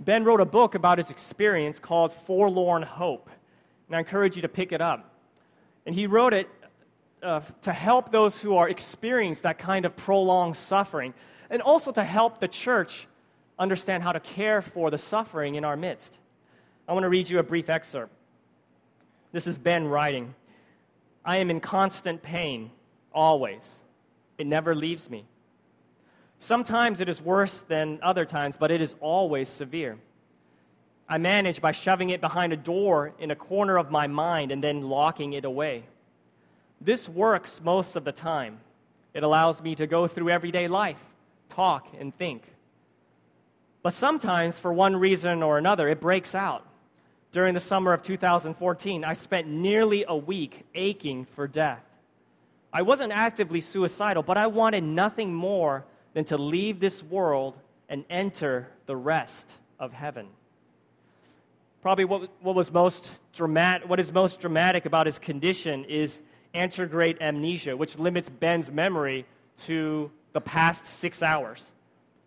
Ben 0.00 0.24
wrote 0.24 0.40
a 0.40 0.44
book 0.44 0.74
about 0.74 0.98
his 0.98 1.10
experience 1.10 1.78
called 1.78 2.12
Forlorn 2.12 2.82
Hope, 2.82 3.30
and 3.86 3.94
I 3.94 4.00
encourage 4.00 4.34
you 4.34 4.42
to 4.42 4.48
pick 4.48 4.72
it 4.72 4.80
up. 4.80 5.14
And 5.86 5.94
he 5.94 6.08
wrote 6.08 6.34
it 6.34 6.48
uh, 7.22 7.40
to 7.62 7.72
help 7.72 8.12
those 8.12 8.40
who 8.40 8.56
are 8.56 8.68
experiencing 8.68 9.42
that 9.42 9.58
kind 9.58 9.84
of 9.84 9.96
prolonged 9.96 10.56
suffering, 10.56 11.14
and 11.50 11.62
also 11.62 11.92
to 11.92 12.04
help 12.04 12.40
the 12.40 12.48
church 12.48 13.06
understand 13.58 14.02
how 14.02 14.12
to 14.12 14.20
care 14.20 14.62
for 14.62 14.90
the 14.90 14.98
suffering 14.98 15.56
in 15.56 15.64
our 15.64 15.76
midst. 15.76 16.18
I 16.86 16.92
want 16.92 17.04
to 17.04 17.08
read 17.08 17.28
you 17.28 17.38
a 17.38 17.42
brief 17.42 17.68
excerpt. 17.68 18.12
This 19.32 19.46
is 19.46 19.58
Ben 19.58 19.86
writing 19.86 20.34
I 21.24 21.38
am 21.38 21.50
in 21.50 21.60
constant 21.60 22.22
pain, 22.22 22.70
always. 23.12 23.82
It 24.38 24.46
never 24.46 24.74
leaves 24.74 25.10
me. 25.10 25.26
Sometimes 26.38 27.00
it 27.00 27.08
is 27.08 27.20
worse 27.20 27.60
than 27.62 27.98
other 28.00 28.24
times, 28.24 28.56
but 28.56 28.70
it 28.70 28.80
is 28.80 28.94
always 29.00 29.48
severe. 29.48 29.98
I 31.08 31.18
manage 31.18 31.60
by 31.60 31.72
shoving 31.72 32.10
it 32.10 32.20
behind 32.20 32.52
a 32.52 32.56
door 32.56 33.12
in 33.18 33.30
a 33.30 33.36
corner 33.36 33.76
of 33.76 33.90
my 33.90 34.06
mind 34.06 34.52
and 34.52 34.62
then 34.62 34.82
locking 34.82 35.32
it 35.32 35.44
away. 35.44 35.84
This 36.80 37.08
works 37.08 37.60
most 37.62 37.96
of 37.96 38.04
the 38.04 38.12
time. 38.12 38.60
It 39.14 39.22
allows 39.22 39.62
me 39.62 39.74
to 39.76 39.86
go 39.86 40.06
through 40.06 40.30
everyday 40.30 40.68
life, 40.68 41.02
talk, 41.48 41.88
and 41.98 42.14
think. 42.16 42.42
But 43.82 43.92
sometimes, 43.92 44.58
for 44.58 44.72
one 44.72 44.96
reason 44.96 45.42
or 45.42 45.58
another, 45.58 45.88
it 45.88 46.00
breaks 46.00 46.34
out. 46.34 46.64
During 47.32 47.54
the 47.54 47.60
summer 47.60 47.92
of 47.92 48.02
2014, 48.02 49.04
I 49.04 49.12
spent 49.12 49.48
nearly 49.48 50.04
a 50.06 50.16
week 50.16 50.64
aching 50.74 51.24
for 51.26 51.46
death. 51.46 51.84
I 52.72 52.82
wasn't 52.82 53.12
actively 53.12 53.60
suicidal, 53.60 54.22
but 54.22 54.36
I 54.36 54.46
wanted 54.46 54.84
nothing 54.84 55.34
more 55.34 55.84
than 56.14 56.24
to 56.26 56.38
leave 56.38 56.80
this 56.80 57.02
world 57.02 57.56
and 57.88 58.04
enter 58.10 58.68
the 58.86 58.96
rest 58.96 59.52
of 59.78 59.92
heaven. 59.92 60.26
Probably 61.80 62.04
what, 62.04 62.28
what 62.40 62.54
was 62.54 62.72
most 62.72 63.10
dramatic, 63.32 63.88
what 63.88 64.00
is 64.00 64.12
most 64.12 64.40
dramatic 64.40 64.84
about 64.84 65.06
his 65.06 65.18
condition 65.18 65.84
is 65.84 66.22
anterograde 66.54 67.20
amnesia, 67.20 67.76
which 67.76 67.98
limits 67.98 68.28
Ben's 68.28 68.70
memory 68.70 69.26
to 69.58 70.10
the 70.32 70.40
past 70.40 70.86
six 70.86 71.22
hours. 71.22 71.64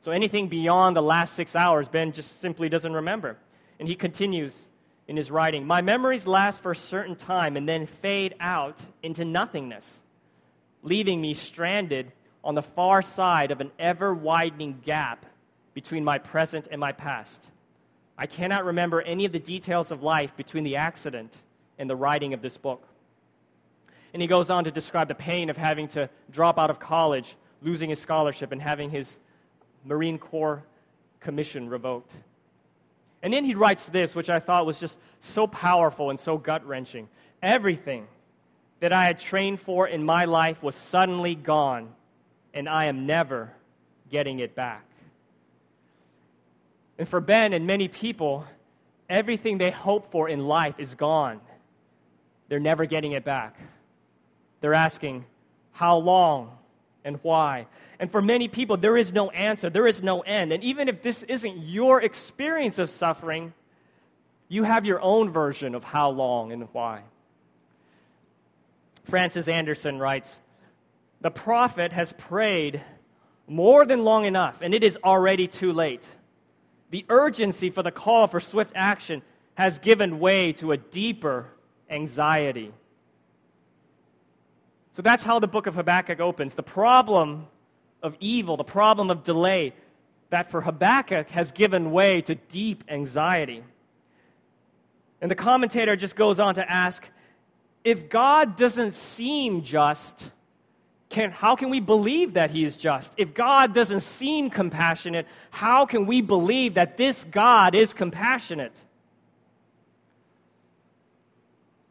So 0.02 0.12
anything 0.12 0.48
beyond 0.48 0.96
the 0.96 1.02
last 1.02 1.36
six 1.36 1.56
hours, 1.56 1.88
Ben 1.88 2.12
just 2.12 2.42
simply 2.42 2.70
doesn't 2.70 2.94
remember. 2.94 3.38
And 3.80 3.88
he 3.88 3.96
continues 3.96 4.66
in 5.08 5.18
his 5.18 5.30
writing 5.30 5.66
My 5.66 5.82
memories 5.82 6.26
last 6.26 6.62
for 6.62 6.72
a 6.72 6.76
certain 6.76 7.16
time 7.16 7.58
and 7.58 7.68
then 7.68 7.86
fade 7.86 8.36
out 8.40 8.82
into 9.04 9.26
nothingness, 9.26 10.02
leaving 10.84 11.22
me 11.22 11.34
stranded 11.34 12.12
on 12.44 12.56
the 12.56 12.62
far 12.62 13.02
side 13.02 13.52
of 13.52 13.62
an 13.62 13.72
ever 13.78 14.14
widening 14.14 14.80
gap 14.84 15.26
between 15.74 16.04
my 16.04 16.18
present 16.18 16.68
and 16.72 16.80
my 16.80 16.92
past. 16.92 17.48
I 18.18 18.26
cannot 18.26 18.66
remember 18.66 19.02
any 19.02 19.26
of 19.26 19.32
the 19.32 19.40
details 19.40 19.92
of 19.92 20.04
life 20.04 20.36
between 20.36 20.64
the 20.64 20.76
accident 20.76 21.38
and 21.78 21.90
the 21.90 21.96
writing 21.96 22.34
of 22.34 22.42
this 22.42 22.58
book. 22.58 22.88
And 24.14 24.22
he 24.22 24.28
goes 24.28 24.50
on 24.50 24.66
to 24.66 24.72
describe 24.72 25.08
the 25.08 25.16
pain 25.16 25.50
of 25.50 25.58
having 25.58 25.88
to 25.90 26.10
drop 26.32 26.60
out 26.60 26.70
of 26.70 26.80
college, 26.80 27.36
losing 27.62 27.90
his 27.90 28.00
scholarship, 28.00 28.52
and 28.52 28.62
having 28.62 28.90
his 28.90 29.20
Marine 29.86 30.18
Corps 30.18 30.64
commission 31.20 31.70
revoked. 31.70 32.12
And 33.24 33.34
then 33.34 33.46
he 33.46 33.56
writes 33.56 33.88
this, 33.88 34.16
which 34.16 34.30
I 34.30 34.40
thought 34.40 34.66
was 34.66 34.80
just 34.80 34.98
so 35.20 35.48
powerful 35.48 36.10
and 36.10 36.20
so 36.20 36.38
gut 36.38 36.66
wrenching. 36.66 37.08
Everything 37.42 38.08
that 38.80 38.92
I 38.92 39.06
had 39.06 39.20
trained 39.20 39.60
for 39.60 39.88
in 39.88 40.04
my 40.04 40.26
life 40.26 40.64
was 40.64 40.76
suddenly 40.76 41.36
gone, 41.36 41.94
and 42.54 42.68
I 42.68 42.86
am 42.86 43.06
never 43.06 43.54
getting 44.10 44.40
it 44.40 44.56
back. 44.56 44.84
And 46.98 47.08
for 47.08 47.22
Ben 47.22 47.54
and 47.54 47.66
many 47.66 47.88
people, 47.88 48.46
everything 49.10 49.58
they 49.58 49.72
hope 49.72 50.12
for 50.12 50.28
in 50.28 50.48
life 50.48 50.76
is 50.80 50.96
gone. 50.96 51.42
They're 52.50 52.60
never 52.60 52.86
getting 52.86 53.14
it 53.14 53.24
back. 53.24 53.56
They're 54.62 54.74
asking, 54.74 55.26
How 55.72 55.98
long 55.98 56.58
and 57.04 57.20
why? 57.24 57.68
And 58.00 58.12
for 58.12 58.22
many 58.22 58.48
people, 58.48 58.78
there 58.78 58.98
is 58.98 59.14
no 59.14 59.30
answer, 59.32 59.70
there 59.70 59.88
is 59.88 60.02
no 60.02 60.22
end. 60.22 60.52
And 60.54 60.64
even 60.64 60.88
if 60.88 61.02
this 61.02 61.24
isn't 61.24 61.58
your 61.58 62.02
experience 62.02 62.80
of 62.80 62.90
suffering, 62.90 63.54
you 64.48 64.64
have 64.64 64.86
your 64.86 65.02
own 65.02 65.30
version 65.30 65.76
of 65.76 65.84
how 65.84 66.10
long 66.10 66.52
and 66.52 66.68
why. 66.72 67.02
Francis 69.04 69.48
Andersen 69.48 70.00
writes 70.00 70.40
The 71.22 71.32
prophet 71.32 71.92
has 71.92 72.14
prayed 72.14 72.82
more 73.48 73.86
than 73.86 74.04
long 74.04 74.26
enough, 74.26 74.60
and 74.62 74.74
it 74.74 74.84
is 74.84 74.98
already 75.04 75.48
too 75.48 75.74
late. 75.74 76.08
The 76.90 77.06
urgency 77.10 77.70
for 77.70 77.84
the 77.84 77.92
call 77.92 78.28
for 78.28 78.40
swift 78.40 78.72
action 78.76 79.22
has 79.56 79.80
given 79.80 80.20
way 80.20 80.54
to 80.54 80.72
a 80.72 80.78
deeper 80.78 81.48
anxiety. 81.90 82.74
So 84.94 85.02
that's 85.02 85.24
how 85.24 85.40
the 85.40 85.48
book 85.48 85.68
of 85.68 85.76
Habakkuk 85.76 86.20
opens. 86.20 86.56
The 86.56 86.64
problem 86.64 87.48
of 88.04 88.16
evil, 88.20 88.58
the 88.58 88.64
problem 88.64 89.10
of 89.10 89.24
delay, 89.24 89.74
that 90.30 90.50
for 90.50 90.62
Habakkuk 90.62 91.30
has 91.32 91.52
given 91.52 91.92
way 91.92 92.22
to 92.22 92.36
deep 92.36 92.84
anxiety. 92.88 93.64
And 95.22 95.30
the 95.30 95.36
commentator 95.36 95.96
just 95.96 96.16
goes 96.16 96.40
on 96.40 96.56
to 96.56 96.70
ask 96.70 97.08
if 97.84 98.10
God 98.10 98.56
doesn't 98.56 98.94
seem 98.94 99.64
just, 99.64 100.32
can, 101.10 101.32
how 101.32 101.56
can 101.56 101.70
we 101.70 101.80
believe 101.80 102.34
that 102.34 102.52
he 102.52 102.64
is 102.64 102.78
just? 102.78 103.14
If 103.18 103.34
God 103.34 103.74
doesn't 103.74 104.02
seem 104.02 104.50
compassionate, 104.50 105.28
how 105.50 105.86
can 105.86 106.06
we 106.06 106.22
believe 106.22 106.76
that 106.76 106.98
this 106.98 107.24
God 107.24 107.76
is 107.76 107.94
compassionate? 107.94 108.86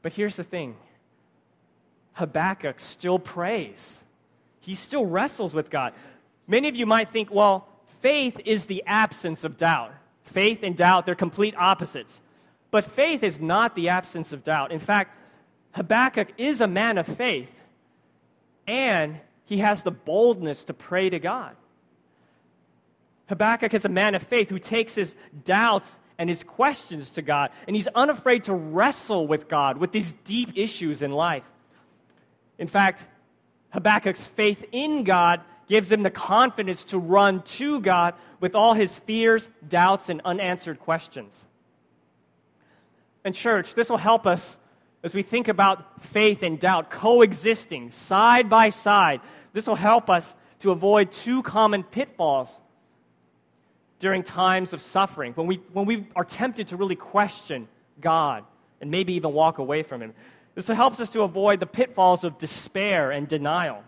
But 0.02 0.12
here's 0.12 0.36
the 0.36 0.44
thing 0.44 0.76
Habakkuk 2.20 2.78
still 2.78 3.18
prays 3.18 4.04
he 4.60 4.74
still 4.74 5.06
wrestles 5.06 5.54
with 5.54 5.70
God. 5.70 5.94
Many 6.46 6.68
of 6.68 6.76
you 6.76 6.86
might 6.86 7.08
think, 7.08 7.32
well, 7.32 7.66
faith 8.02 8.38
is 8.44 8.66
the 8.66 8.84
absence 8.86 9.42
of 9.42 9.56
doubt. 9.56 9.92
Faith 10.22 10.62
and 10.62 10.76
doubt, 10.76 11.06
they're 11.06 11.14
complete 11.14 11.54
opposites. 11.56 12.20
But 12.70 12.84
faith 12.84 13.24
is 13.24 13.40
not 13.40 13.74
the 13.74 13.88
absence 13.88 14.32
of 14.32 14.44
doubt. 14.44 14.70
In 14.70 14.78
fact, 14.78 15.16
Habakkuk 15.72 16.28
is 16.36 16.60
a 16.60 16.66
man 16.66 16.98
of 16.98 17.06
faith, 17.06 17.52
and 18.66 19.18
he 19.44 19.58
has 19.58 19.82
the 19.82 19.90
boldness 19.90 20.64
to 20.64 20.74
pray 20.74 21.10
to 21.10 21.18
God. 21.18 21.56
Habakkuk 23.28 23.74
is 23.74 23.84
a 23.84 23.88
man 23.88 24.14
of 24.14 24.22
faith 24.22 24.50
who 24.50 24.58
takes 24.58 24.94
his 24.94 25.14
doubts 25.44 25.98
and 26.18 26.28
his 26.28 26.44
questions 26.44 27.10
to 27.10 27.22
God, 27.22 27.50
and 27.66 27.74
he's 27.74 27.88
unafraid 27.88 28.44
to 28.44 28.52
wrestle 28.52 29.26
with 29.26 29.48
God 29.48 29.78
with 29.78 29.92
these 29.92 30.12
deep 30.24 30.52
issues 30.54 31.02
in 31.02 31.12
life. 31.12 31.44
In 32.60 32.68
fact, 32.68 33.04
Habakkuk's 33.70 34.28
faith 34.28 34.64
in 34.70 35.02
God 35.02 35.40
gives 35.66 35.90
him 35.90 36.02
the 36.02 36.10
confidence 36.10 36.84
to 36.86 36.98
run 36.98 37.42
to 37.42 37.80
God 37.80 38.14
with 38.38 38.54
all 38.54 38.74
his 38.74 38.98
fears, 39.00 39.48
doubts, 39.66 40.08
and 40.08 40.20
unanswered 40.24 40.78
questions. 40.78 41.46
And, 43.24 43.34
church, 43.34 43.74
this 43.74 43.88
will 43.88 43.96
help 43.96 44.26
us 44.26 44.58
as 45.02 45.14
we 45.14 45.22
think 45.22 45.48
about 45.48 46.02
faith 46.02 46.42
and 46.42 46.58
doubt 46.58 46.90
coexisting 46.90 47.90
side 47.90 48.50
by 48.50 48.68
side. 48.68 49.20
This 49.52 49.66
will 49.66 49.74
help 49.74 50.10
us 50.10 50.34
to 50.60 50.70
avoid 50.70 51.10
two 51.12 51.42
common 51.42 51.82
pitfalls 51.82 52.60
during 53.98 54.22
times 54.22 54.72
of 54.72 54.80
suffering, 54.80 55.32
when 55.34 55.46
we, 55.46 55.56
when 55.72 55.86
we 55.86 56.06
are 56.16 56.24
tempted 56.24 56.68
to 56.68 56.76
really 56.76 56.96
question 56.96 57.68
God 58.00 58.44
and 58.80 58.90
maybe 58.90 59.14
even 59.14 59.32
walk 59.32 59.58
away 59.58 59.82
from 59.82 60.02
Him. 60.02 60.14
This 60.54 60.68
helps 60.68 61.00
us 61.00 61.10
to 61.10 61.22
avoid 61.22 61.60
the 61.60 61.66
pitfalls 61.66 62.24
of 62.24 62.38
despair 62.38 63.10
and 63.10 63.28
denial. 63.28 63.82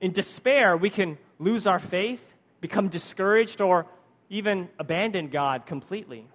In 0.00 0.12
despair, 0.12 0.76
we 0.76 0.90
can 0.90 1.18
lose 1.38 1.66
our 1.66 1.78
faith, 1.78 2.24
become 2.60 2.88
discouraged, 2.88 3.60
or 3.60 3.86
even 4.28 4.68
abandon 4.78 5.28
God 5.28 5.66
completely. 5.66 6.26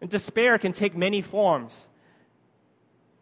And 0.00 0.08
despair 0.08 0.58
can 0.58 0.72
take 0.72 0.96
many 0.96 1.20
forms. 1.20 1.88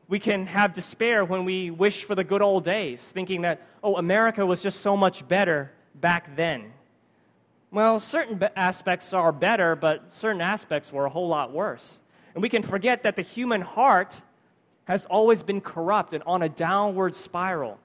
We 0.09 0.19
can 0.19 0.47
have 0.47 0.75
despair 0.75 1.25
when 1.25 1.45
we 1.45 1.71
wish 1.71 2.05
for 2.05 2.15
the 2.15 2.25
good 2.25 2.43
old 2.43 2.65
days, 2.65 3.03
thinking 3.03 3.43
that, 3.43 3.67
oh, 3.83 3.97
America 3.97 4.45
was 4.45 4.63
just 4.63 4.81
so 4.81 4.97
much 4.97 5.27
better 5.27 5.73
back 5.95 6.37
then. 6.37 6.73
Well, 7.71 8.01
certain 8.01 8.43
aspects 8.57 9.13
are 9.13 9.33
better, 9.33 9.77
but 9.77 10.13
certain 10.13 10.41
aspects 10.41 10.93
were 10.93 11.05
a 11.05 11.11
whole 11.11 11.29
lot 11.29 11.53
worse. 11.53 12.01
And 12.35 12.43
we 12.43 12.49
can 12.49 12.63
forget 12.63 13.03
that 13.03 13.17
the 13.17 13.23
human 13.23 13.61
heart 13.61 14.23
has 14.89 15.05
always 15.05 15.43
been 15.43 15.61
corrupt 15.61 16.15
and 16.15 16.25
on 16.27 16.43
a 16.43 16.49
downward 16.49 17.15
spiral. 17.15 17.79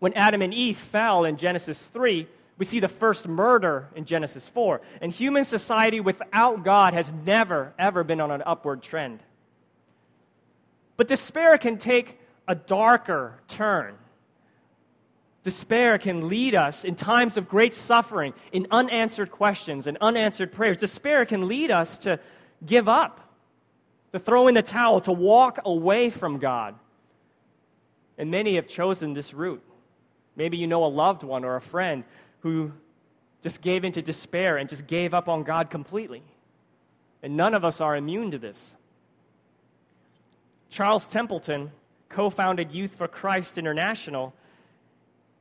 When 0.00 0.12
Adam 0.14 0.42
and 0.42 0.52
Eve 0.52 0.76
fell 0.76 1.24
in 1.24 1.36
Genesis 1.36 1.86
3, 1.86 2.26
we 2.58 2.64
see 2.64 2.80
the 2.80 2.88
first 2.88 3.26
murder 3.28 3.88
in 3.94 4.04
Genesis 4.04 4.48
4. 4.48 4.80
And 5.00 5.12
human 5.12 5.44
society 5.44 6.00
without 6.00 6.64
God 6.64 6.92
has 6.92 7.12
never, 7.24 7.72
ever 7.78 8.02
been 8.02 8.20
on 8.20 8.32
an 8.32 8.42
upward 8.44 8.82
trend. 8.82 9.20
But 10.96 11.06
despair 11.08 11.56
can 11.56 11.78
take 11.78 12.18
a 12.48 12.56
darker 12.56 13.40
turn. 13.46 13.94
Despair 15.44 15.98
can 15.98 16.28
lead 16.28 16.54
us 16.54 16.84
in 16.84 16.96
times 16.96 17.36
of 17.36 17.48
great 17.48 17.74
suffering, 17.74 18.34
in 18.52 18.66
unanswered 18.70 19.30
questions 19.30 19.86
and 19.86 19.98
unanswered 20.00 20.52
prayers. 20.52 20.76
Despair 20.76 21.24
can 21.24 21.48
lead 21.48 21.70
us 21.70 21.98
to 21.98 22.18
give 22.64 22.88
up, 22.88 23.21
to 24.12 24.18
throw 24.18 24.48
in 24.48 24.54
the 24.54 24.62
towel, 24.62 25.00
to 25.02 25.12
walk 25.12 25.58
away 25.64 26.10
from 26.10 26.38
God. 26.38 26.74
And 28.18 28.30
many 28.30 28.54
have 28.54 28.68
chosen 28.68 29.14
this 29.14 29.34
route. 29.34 29.62
Maybe 30.36 30.56
you 30.56 30.66
know 30.66 30.84
a 30.84 30.86
loved 30.86 31.22
one 31.22 31.44
or 31.44 31.56
a 31.56 31.60
friend 31.60 32.04
who 32.40 32.72
just 33.42 33.60
gave 33.60 33.84
into 33.84 34.02
despair 34.02 34.56
and 34.56 34.68
just 34.68 34.86
gave 34.86 35.14
up 35.14 35.28
on 35.28 35.42
God 35.42 35.70
completely. 35.70 36.22
And 37.22 37.36
none 37.36 37.54
of 37.54 37.64
us 37.64 37.80
are 37.80 37.96
immune 37.96 38.30
to 38.30 38.38
this. 38.38 38.76
Charles 40.68 41.06
Templeton 41.06 41.70
co 42.08 42.30
founded 42.30 42.72
Youth 42.72 42.94
for 42.94 43.08
Christ 43.08 43.58
International 43.58 44.32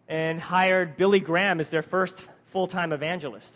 and 0.07 0.39
hired 0.39 0.97
Billy 0.97 1.19
Graham 1.19 1.60
as 1.60 1.69
their 1.69 1.81
first 1.81 2.23
full 2.47 2.67
time 2.67 2.91
evangelist. 2.91 3.53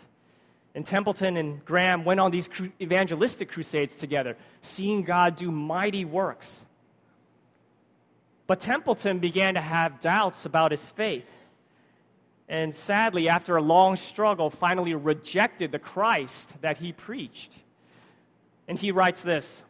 And 0.76 0.84
Templeton 0.84 1.38
and 1.38 1.64
Graham 1.64 2.04
went 2.04 2.20
on 2.20 2.30
these 2.30 2.50
evangelistic 2.82 3.50
crusades 3.50 3.96
together, 3.96 4.36
seeing 4.60 5.04
God 5.04 5.34
do 5.34 5.50
mighty 5.50 6.04
works. 6.04 6.66
But 8.46 8.60
Templeton 8.60 9.18
began 9.18 9.54
to 9.54 9.60
have 9.62 10.00
doubts 10.00 10.44
about 10.44 10.72
his 10.72 10.90
faith. 10.90 11.32
And 12.46 12.74
sadly, 12.74 13.26
after 13.26 13.56
a 13.56 13.62
long 13.62 13.96
struggle, 13.96 14.50
finally 14.50 14.94
rejected 14.94 15.72
the 15.72 15.78
Christ 15.78 16.52
that 16.60 16.76
he 16.76 16.92
preached. 16.92 17.54
And 18.68 18.78
he 18.78 18.92
writes 18.92 19.22
this 19.22 19.64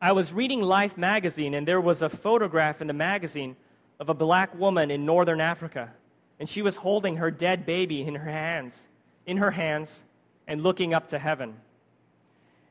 I 0.00 0.12
was 0.12 0.32
reading 0.32 0.62
Life 0.62 0.96
magazine, 0.96 1.52
and 1.52 1.68
there 1.68 1.82
was 1.82 2.00
a 2.00 2.08
photograph 2.08 2.80
in 2.80 2.86
the 2.86 2.94
magazine 2.94 3.56
of 4.00 4.08
a 4.08 4.14
black 4.14 4.58
woman 4.58 4.90
in 4.90 5.04
northern 5.04 5.42
Africa, 5.42 5.92
and 6.40 6.48
she 6.48 6.62
was 6.62 6.76
holding 6.76 7.16
her 7.16 7.30
dead 7.30 7.66
baby 7.66 8.00
in 8.00 8.14
her 8.14 8.30
hands, 8.30 8.88
in 9.26 9.36
her 9.38 9.50
hands, 9.50 10.04
and 10.46 10.62
looking 10.62 10.92
up 10.94 11.08
to 11.08 11.18
heaven. 11.18 11.54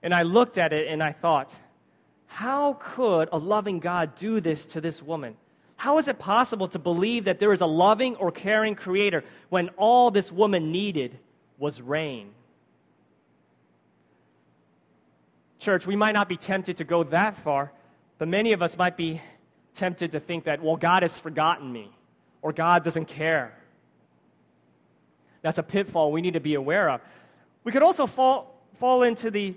And 0.03 0.13
I 0.13 0.23
looked 0.23 0.57
at 0.57 0.73
it 0.73 0.87
and 0.87 1.01
I 1.01 1.11
thought, 1.11 1.53
how 2.27 2.73
could 2.79 3.29
a 3.31 3.37
loving 3.37 3.79
God 3.79 4.15
do 4.15 4.39
this 4.39 4.65
to 4.67 4.81
this 4.81 5.01
woman? 5.01 5.35
How 5.75 5.97
is 5.97 6.07
it 6.07 6.19
possible 6.19 6.67
to 6.69 6.79
believe 6.79 7.25
that 7.25 7.39
there 7.39 7.51
is 7.53 7.61
a 7.61 7.65
loving 7.65 8.15
or 8.17 8.31
caring 8.31 8.75
creator 8.75 9.23
when 9.49 9.69
all 9.77 10.11
this 10.11 10.31
woman 10.31 10.71
needed 10.71 11.17
was 11.57 11.81
rain? 11.81 12.29
Church, 15.59 15.85
we 15.85 15.95
might 15.95 16.13
not 16.13 16.29
be 16.29 16.37
tempted 16.37 16.77
to 16.77 16.83
go 16.83 17.03
that 17.03 17.35
far, 17.37 17.71
but 18.17 18.27
many 18.27 18.53
of 18.53 18.61
us 18.61 18.77
might 18.77 18.97
be 18.97 19.21
tempted 19.73 20.11
to 20.11 20.19
think 20.19 20.43
that, 20.45 20.61
well, 20.61 20.75
God 20.75 21.03
has 21.03 21.17
forgotten 21.19 21.71
me 21.71 21.91
or 22.41 22.53
God 22.53 22.83
doesn't 22.83 23.05
care. 23.05 23.53
That's 25.41 25.57
a 25.57 25.63
pitfall 25.63 26.11
we 26.11 26.21
need 26.21 26.33
to 26.33 26.39
be 26.39 26.55
aware 26.55 26.89
of. 26.89 27.01
We 27.63 27.71
could 27.71 27.83
also 27.83 28.07
fall, 28.07 28.55
fall 28.75 29.03
into 29.03 29.31
the 29.31 29.55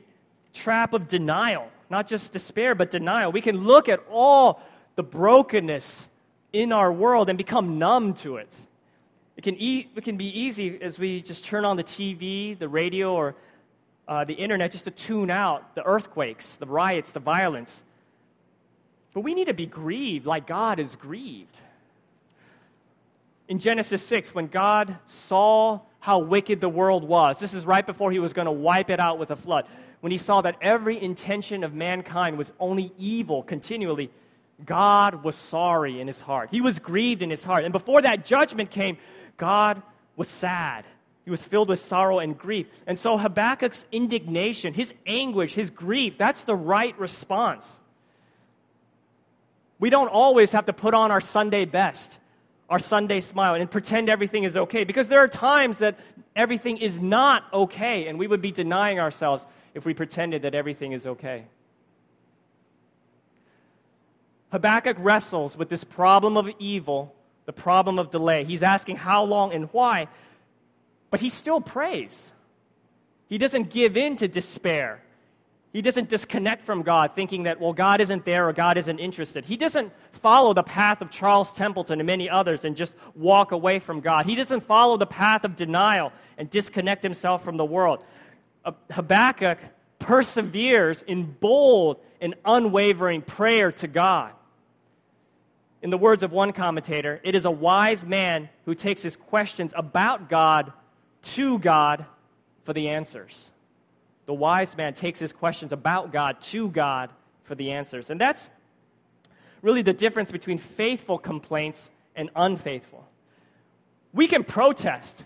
trap 0.53 0.93
of 0.93 1.09
denial, 1.09 1.69
not 1.91 2.07
just 2.07 2.33
despair, 2.33 2.75
but 2.75 2.91
denial. 2.91 3.33
We 3.33 3.41
can 3.41 3.65
look 3.65 3.89
at 3.89 4.01
all 4.11 4.63
the 4.97 5.03
brokenness 5.03 6.09
in 6.53 6.73
our 6.73 6.93
world 6.93 7.29
and 7.29 7.37
become 7.37 7.79
numb 7.79 8.15
to 8.15 8.37
it. 8.37 8.57
It 9.37 9.43
can, 9.43 9.57
e- 9.59 9.89
it 9.95 10.05
can 10.05 10.17
be 10.17 10.27
easy 10.39 10.81
as 10.81 10.99
we 10.99 11.21
just 11.21 11.45
turn 11.45 11.65
on 11.65 11.77
the 11.77 11.85
TV, 11.85 12.57
the 12.59 12.69
radio, 12.69 13.15
or 13.15 13.35
uh, 14.07 14.25
the 14.25 14.35
internet 14.35 14.71
just 14.71 14.85
to 14.85 14.91
tune 14.91 15.31
out 15.31 15.75
the 15.75 15.85
earthquakes, 15.85 16.57
the 16.57 16.67
riots, 16.67 17.13
the 17.13 17.21
violence. 17.21 17.83
But 19.13 19.23
we 19.23 19.35
need 19.35 19.47
to 19.47 19.55
be 19.55 19.67
grieved 19.67 20.27
like 20.27 20.47
God 20.47 20.79
is 20.79 20.95
grieved. 20.95 21.59
In 23.49 23.59
Genesis 23.59 24.05
6, 24.07 24.35
when 24.35 24.47
God 24.47 24.97
saw 25.07 25.81
how 26.01 26.19
wicked 26.19 26.61
the 26.61 26.69
world 26.69 27.05
was, 27.05 27.39
this 27.39 27.55
is 27.55 27.67
right 27.67 27.85
before 27.85 28.11
he 28.11 28.19
was 28.19 28.33
going 28.33 28.47
to 28.47 28.53
wipe 28.53 28.91
it 28.91 29.01
out 29.01 29.19
with 29.19 29.31
a 29.31 29.37
flood. 29.37 29.67
When 30.01 30.13
he 30.13 30.19
saw 30.19 30.41
that 30.43 30.57
every 30.61 31.01
intention 31.01 31.65
of 31.65 31.75
mankind 31.75 32.39
was 32.39 32.53
only 32.59 32.93
evil 32.99 33.43
continually, 33.43 34.11
God 34.65 35.25
was 35.25 35.35
sorry 35.35 36.01
in 36.01 36.07
his 36.07 36.21
heart. 36.21 36.49
He 36.51 36.61
was 36.61 36.79
grieved 36.79 37.23
in 37.23 37.31
his 37.31 37.45
heart. 37.45 37.65
And 37.65 37.73
before 37.73 38.03
that 38.03 38.25
judgment 38.25 38.71
came, 38.71 38.99
God 39.37 39.83
was 40.17 40.29
sad. 40.29 40.85
He 41.25 41.31
was 41.31 41.45
filled 41.45 41.69
with 41.69 41.79
sorrow 41.79 42.19
and 42.19 42.37
grief. 42.37 42.67
And 42.87 42.99
so 42.99 43.17
Habakkuk's 43.17 43.87
indignation, 43.91 44.75
his 44.75 44.93
anguish, 45.07 45.55
his 45.55 45.71
grief, 45.71 46.15
that's 46.19 46.45
the 46.45 46.55
right 46.55 46.99
response. 46.99 47.81
We 49.79 49.91
don't 49.91 50.09
always 50.09 50.53
have 50.53 50.67
to 50.67 50.73
put 50.73 50.95
on 50.95 51.11
our 51.11 51.21
Sunday 51.21 51.65
best, 51.65 52.19
our 52.75 52.81
Sunday 52.81 53.21
smile, 53.21 53.55
and 53.55 53.71
pretend 53.71 54.11
everything 54.11 54.43
is 54.43 54.57
okay 54.57 54.83
because 54.83 55.07
there 55.07 55.21
are 55.21 55.29
times 55.29 55.79
that 55.79 55.97
everything 56.35 56.77
is 56.79 56.99
not 56.99 57.45
okay, 57.53 58.09
and 58.09 58.19
we 58.19 58.27
would 58.27 58.43
be 58.43 58.51
denying 58.51 58.99
ourselves 58.99 59.47
if 59.75 59.87
we 59.87 59.95
pretended 59.95 60.43
that 60.43 60.57
everything 60.57 60.91
is 60.91 61.07
okay. 61.07 61.45
Habakkuk 64.51 64.97
wrestles 64.99 65.57
with 65.57 65.69
this 65.69 65.85
problem 65.85 66.37
of 66.37 66.51
evil, 66.59 67.15
the 67.45 67.53
problem 67.53 67.97
of 67.97 68.11
delay. 68.11 68.43
He's 68.43 68.65
asking 68.65 68.97
how 68.97 69.23
long 69.23 69.53
and 69.53 69.69
why, 69.71 70.09
but 71.11 71.21
he 71.21 71.29
still 71.29 71.61
prays. 71.61 72.33
He 73.29 73.39
doesn't 73.39 73.71
give 73.71 73.97
in 73.97 74.17
to 74.17 74.27
despair. 74.27 75.01
He 75.75 75.83
doesn't 75.83 76.09
disconnect 76.09 76.65
from 76.65 76.83
God 76.83 77.17
thinking 77.17 77.43
that, 77.43 77.61
well, 77.61 77.73
God 77.73 78.01
isn't 78.01 78.25
there 78.25 78.49
or 78.49 78.53
God 78.53 78.79
isn't 78.79 79.01
interested. 79.01 79.45
He 79.45 79.57
doesn't 79.57 79.93
follow 80.13 80.55
the 80.55 80.63
path 80.63 81.03
of 81.03 81.11
Charles 81.11 81.53
Templeton 81.53 81.99
and 81.99 82.07
many 82.07 82.31
others 82.31 82.65
and 82.65 82.77
just 82.77 82.95
walk 83.17 83.51
away 83.51 83.81
from 83.81 84.01
God. 84.01 84.25
He 84.25 84.37
doesn't 84.37 84.61
follow 84.61 84.97
the 84.97 85.05
path 85.05 85.45
of 85.45 85.57
denial 85.57 86.13
and 86.39 86.49
disconnect 86.49 87.03
himself 87.03 87.43
from 87.43 87.57
the 87.57 87.65
world. 87.65 88.07
Uh, 88.65 88.71
Habakkuk 88.93 89.59
perseveres 89.99 91.03
in 91.03 91.25
bold 91.41 91.99
and 92.21 92.37
unwavering 92.45 93.23
prayer 93.23 93.73
to 93.73 93.89
God. 93.89 94.33
In 95.83 95.91
the 95.91 95.99
words 95.99 96.23
of 96.23 96.31
one 96.31 96.53
commentator, 96.53 97.21
it 97.25 97.35
is 97.35 97.47
a 97.47 97.51
wise 97.51 98.05
man 98.05 98.49
who 98.65 98.77
takes 98.77 99.03
his 99.03 99.17
questions 99.17 99.73
about 99.75 100.29
God 100.29 100.73
to 101.23 101.59
God 101.59 102.07
for 102.63 102.73
the 102.73 102.91
answers. 102.91 103.51
The 104.27 104.35
wise 104.35 104.77
man 104.77 104.95
takes 104.95 105.21
his 105.21 105.33
questions 105.33 105.73
about 105.73 106.13
God 106.13 106.41
to 106.43 106.69
God 106.69 107.11
for 107.43 107.55
the 107.55 107.73
answers. 107.73 108.11
And 108.11 108.21
that's 108.21 108.49
really 109.63 109.83
the 109.83 109.93
difference 109.93 110.31
between 110.31 110.59
faithful 110.59 111.19
complaints 111.19 111.91
and 112.17 112.31
unfaithful. 112.35 113.07
We 114.13 114.29
can 114.29 114.45
protest. 114.45 115.25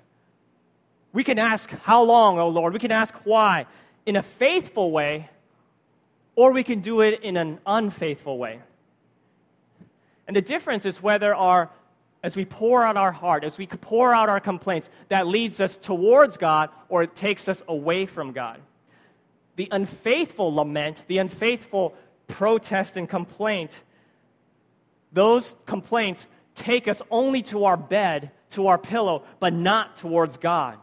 We 1.13 1.25
can 1.25 1.39
ask, 1.39 1.71
How 1.83 2.03
long, 2.03 2.39
O 2.39 2.49
Lord? 2.49 2.73
We 2.73 2.79
can 2.79 2.93
ask 2.93 3.15
why 3.25 3.67
in 4.07 4.17
a 4.17 4.23
faithful 4.23 4.91
way, 4.91 5.29
or 6.35 6.53
we 6.53 6.65
can 6.65 6.81
do 6.81 7.03
it 7.03 7.23
in 7.23 7.37
an 7.37 7.59
unfaithful 7.67 8.39
way. 8.39 8.61
And 10.27 10.35
the 10.35 10.43
difference 10.43 10.87
is 10.87 11.03
whether 11.03 11.35
our 11.35 11.71
as 12.23 12.35
we 12.35 12.45
pour 12.45 12.83
out 12.83 12.97
our 12.97 13.13
heart, 13.13 13.45
as 13.45 13.59
we 13.59 13.67
pour 13.67 14.13
out 14.13 14.29
our 14.29 14.41
complaints, 14.41 14.91
that 15.09 15.27
leads 15.27 15.61
us 15.61 15.77
towards 15.77 16.37
God 16.37 16.71
or 16.89 17.03
it 17.03 17.15
takes 17.15 17.49
us 17.49 17.63
away 17.69 18.07
from 18.07 18.33
God. 18.33 18.61
The 19.59 19.67
unfaithful 19.73 20.55
lament, 20.55 21.03
the 21.09 21.19
unfaithful 21.19 21.97
protest 22.29 22.97
and 22.97 23.09
complaint, 23.09 23.83
those 25.13 25.57
complaints 25.67 26.29
take 26.55 26.87
us 26.87 27.03
only 27.11 27.43
to 27.43 27.65
our 27.65 27.77
bed, 27.77 28.31
to 28.51 28.69
our 28.69 28.79
pillow, 28.79 29.25
but 29.41 29.53
not 29.53 29.97
towards 29.97 30.37
God. 30.37 30.79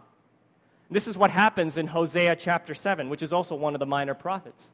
This 0.91 1.07
is 1.07 1.17
what 1.17 1.31
happens 1.31 1.77
in 1.77 1.87
Hosea 1.87 2.35
chapter 2.35 2.75
7, 2.75 3.07
which 3.07 3.23
is 3.23 3.31
also 3.31 3.55
one 3.55 3.75
of 3.75 3.79
the 3.79 3.85
minor 3.85 4.13
prophets. 4.13 4.73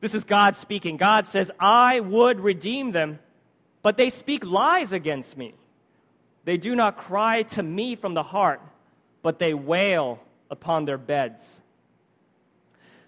This 0.00 0.14
is 0.14 0.24
God 0.24 0.56
speaking. 0.56 0.96
God 0.96 1.26
says, 1.26 1.50
I 1.60 2.00
would 2.00 2.40
redeem 2.40 2.92
them, 2.92 3.18
but 3.82 3.98
they 3.98 4.08
speak 4.08 4.46
lies 4.46 4.94
against 4.94 5.36
me. 5.36 5.52
They 6.46 6.56
do 6.56 6.74
not 6.74 6.96
cry 6.96 7.42
to 7.42 7.62
me 7.62 7.94
from 7.94 8.14
the 8.14 8.22
heart, 8.22 8.62
but 9.20 9.38
they 9.38 9.52
wail 9.52 10.18
upon 10.50 10.86
their 10.86 10.96
beds. 10.96 11.58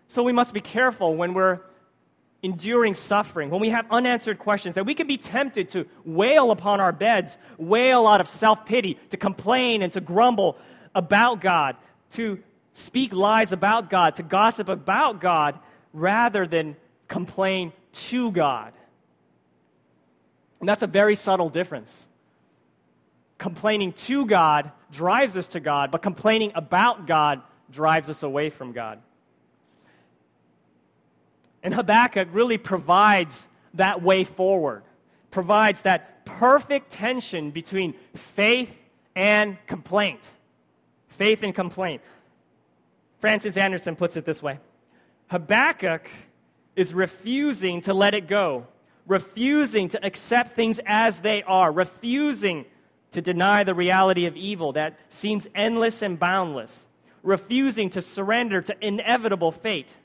So 0.09 0.23
we 0.23 0.33
must 0.33 0.55
be 0.55 0.61
careful 0.61 1.17
when 1.17 1.35
we're 1.35 1.61
enduring 2.43 2.95
suffering, 2.95 3.49
when 3.49 3.61
we 3.61 3.71
have 3.71 3.87
unanswered 3.91 4.39
questions, 4.39 4.75
that 4.75 4.85
we 4.85 4.95
can 4.95 5.07
be 5.07 5.17
tempted 5.17 5.71
to 5.71 5.87
wail 6.05 6.51
upon 6.51 6.79
our 6.79 6.93
beds, 6.93 7.39
wail 7.57 8.07
out 8.07 8.21
of 8.21 8.29
self 8.29 8.67
pity, 8.67 8.99
to 9.11 9.17
complain 9.17 9.81
and 9.83 9.93
to 9.95 10.01
grumble 10.01 10.59
about 10.95 11.41
God, 11.41 11.77
to 12.13 12.39
speak 12.75 13.15
lies 13.15 13.53
about 13.53 13.89
God, 13.89 14.17
to 14.17 14.23
gossip 14.23 14.69
about 14.69 15.21
God, 15.21 15.59
rather 15.95 16.47
than 16.47 16.77
complain 17.09 17.73
to 17.93 18.31
God. 18.31 18.73
And 20.61 20.69
that's 20.69 20.83
a 20.83 20.87
very 20.87 21.15
subtle 21.15 21.49
difference. 21.49 22.07
Complaining 23.39 23.93
to 23.93 24.27
God 24.27 24.71
drives 24.93 25.37
us 25.37 25.49
to 25.49 25.61
God, 25.61 25.91
but 25.91 26.03
complaining 26.03 26.53
about 26.55 27.07
God 27.07 27.43
drives 27.71 28.11
us 28.11 28.23
away 28.23 28.51
from 28.51 28.73
God. 28.73 29.01
And 31.65 31.73
Habakkuk 31.73 32.29
really 32.31 32.59
provides 32.59 33.49
that 33.73 34.03
way 34.03 34.23
forward, 34.23 34.83
provides 35.31 35.83
that 35.83 36.25
perfect 36.27 36.91
tension 36.91 37.51
between 37.51 37.95
faith 38.15 38.77
and 39.17 39.57
complaint. 39.67 40.31
Faith 41.09 41.43
and 41.43 41.55
complaint. 41.55 42.03
Francis 43.19 43.57
Andersen 43.57 43.97
puts 43.97 44.17
it 44.17 44.27
this 44.27 44.43
way 44.43 44.61
Habakkuk 45.29 46.09
is 46.77 46.93
refusing 46.93 47.81
to 47.81 47.95
let 47.95 48.13
it 48.13 48.29
go, 48.29 48.67
refusing 49.07 49.89
to 49.89 50.05
accept 50.05 50.55
things 50.55 50.81
as 50.85 51.23
they 51.23 51.43
are, 51.45 51.73
refusing 51.73 52.67
to 53.13 53.23
deny 53.23 53.65
the 53.65 53.75
reality 53.75 54.27
of 54.27 54.37
evil 54.37 54.73
that 54.73 54.99
seems 55.09 55.49
endless 55.55 56.03
and 56.03 56.19
boundless, 56.19 56.87
refusing 57.23 57.89
to 57.89 58.03
surrender 58.03 58.61
to 58.61 58.77
inevitable 58.85 59.53
fate, 59.53 59.97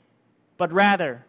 but 0.56 0.72
rather 0.72 1.26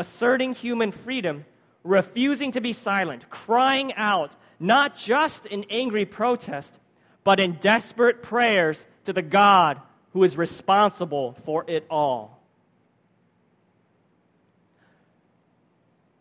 asserting 0.00 0.54
human 0.54 0.90
freedom, 0.90 1.44
refusing 1.84 2.50
to 2.52 2.60
be 2.60 2.72
silent, 2.72 3.30
crying 3.30 3.92
out, 3.94 4.34
not 4.58 4.96
just 4.96 5.46
in 5.46 5.64
angry 5.70 6.04
protest, 6.04 6.80
but 7.22 7.38
in 7.38 7.52
desperate 7.60 8.22
prayers 8.22 8.86
to 9.04 9.12
the 9.12 9.22
God 9.22 9.80
who 10.12 10.24
is 10.24 10.36
responsible 10.36 11.34
for 11.44 11.64
it 11.68 11.86
all. 11.88 12.40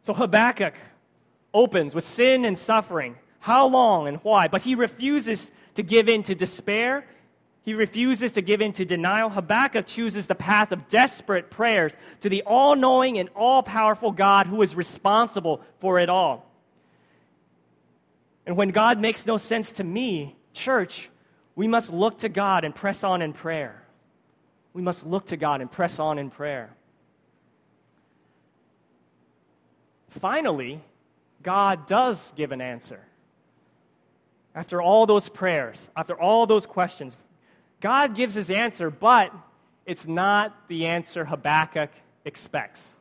So 0.04 0.13
Habakkuk 0.13 0.76
opens 1.54 1.96
with 1.96 2.04
sin 2.04 2.46
and 2.46 2.58
suffering. 2.58 3.15
How 3.39 3.68
long 3.68 4.08
and 4.08 4.18
why? 4.18 4.48
But 4.48 4.63
he 4.63 4.76
refuses 4.76 5.52
to 5.76 5.84
give 5.84 6.10
in 6.10 6.24
to 6.24 6.36
despair. 6.36 7.06
He 7.63 7.74
refuses 7.74 8.32
to 8.34 8.41
give 8.41 8.62
in 8.62 8.74
to 8.74 8.86
denial. 8.86 9.30
Habakkuk 9.30 9.86
chooses 9.86 10.28
the 10.28 10.36
path 10.36 10.72
of 10.72 10.88
desperate 10.88 11.50
prayers 11.50 11.95
to 12.22 12.30
the 12.30 12.41
all 12.43 12.76
knowing 12.76 13.17
and 13.19 13.30
all 13.36 13.62
powerful 13.62 14.12
God 14.12 14.48
who 14.48 14.62
is 14.62 14.76
responsible 14.76 15.62
for 15.80 16.00
it 16.00 16.10
all. 16.10 16.45
And 18.45 18.58
when 18.58 18.69
God 18.69 19.00
makes 19.00 19.26
no 19.26 19.38
sense 19.38 19.74
to 19.74 19.84
me, 19.84 20.36
church, 20.54 21.10
we 21.56 21.67
must 21.67 21.91
look 21.91 22.19
to 22.19 22.30
God 22.30 22.63
and 22.63 22.74
press 22.74 23.04
on 23.04 23.22
in 23.22 23.34
prayer. 23.34 23.84
We 24.74 24.82
must 24.82 25.06
look 25.06 25.28
to 25.28 25.38
God 25.38 25.62
and 25.62 25.72
press 25.72 26.00
on 26.00 26.17
in 26.17 26.30
prayer. 26.30 26.72
Finally, 30.10 30.82
God 31.43 31.86
does 31.86 32.34
give 32.36 32.52
an 32.52 32.62
answer. 32.62 33.02
After 34.56 34.82
all 34.82 35.06
those 35.06 35.30
prayers, 35.30 35.89
after 35.95 36.19
all 36.19 36.48
those 36.48 36.65
questions, 36.65 37.17
God 37.82 38.15
gives 38.15 38.36
his 38.36 38.50
answer, 38.52 38.89
but 38.89 39.34
it's 39.86 40.08
not 40.08 40.68
the 40.68 40.86
answer 40.86 41.26
Habakkuk 41.26 41.89
expects. 42.26 42.96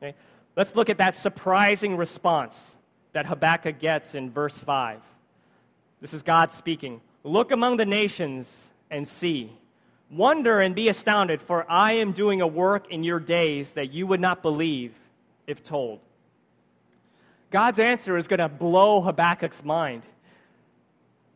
Okay? 0.00 0.14
Let's 0.56 0.74
look 0.76 0.88
at 0.88 0.98
that 0.98 1.14
surprising 1.14 1.96
response 1.96 2.76
that 3.12 3.26
Habakkuk 3.26 3.78
gets 3.78 4.14
in 4.14 4.30
verse 4.30 4.56
5. 4.58 5.00
This 6.00 6.14
is 6.14 6.22
God 6.22 6.52
speaking. 6.52 7.00
Look 7.24 7.50
among 7.50 7.76
the 7.76 7.86
nations 7.86 8.64
and 8.90 9.06
see. 9.06 9.52
Wonder 10.10 10.60
and 10.60 10.74
be 10.74 10.88
astounded, 10.88 11.42
for 11.42 11.66
I 11.70 11.92
am 11.92 12.12
doing 12.12 12.40
a 12.40 12.46
work 12.46 12.90
in 12.90 13.04
your 13.04 13.20
days 13.20 13.72
that 13.72 13.92
you 13.92 14.06
would 14.06 14.20
not 14.20 14.40
believe 14.40 14.94
if 15.46 15.62
told. 15.62 16.00
God's 17.50 17.78
answer 17.78 18.16
is 18.16 18.28
going 18.28 18.38
to 18.38 18.48
blow 18.48 19.00
Habakkuk's 19.00 19.64
mind. 19.64 20.02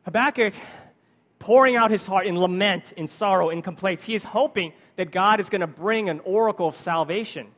Habakkuk, 0.05 0.55
pouring 1.43 1.77
out 1.77 1.91
his 1.91 2.07
heart 2.07 2.27
in 2.27 2.39
lament, 2.39 2.93
in 2.93 3.07
sorrow, 3.07 3.51
in 3.51 3.61
complaints, 3.61 4.05
he 4.05 4.15
is 4.15 4.25
hoping 4.25 4.73
that 4.97 5.11
God 5.11 5.41
is 5.41 5.51
going 5.51 5.61
to 5.61 5.67
bring 5.67 6.09
an 6.09 6.21
oracle 6.21 6.69
of 6.69 6.75
salvation. 6.75 7.49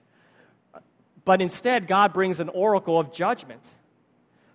But 1.25 1.41
instead, 1.41 1.87
God 1.87 2.13
brings 2.13 2.41
an 2.41 2.49
oracle 2.49 2.99
of 2.99 3.13
judgment. 3.13 3.63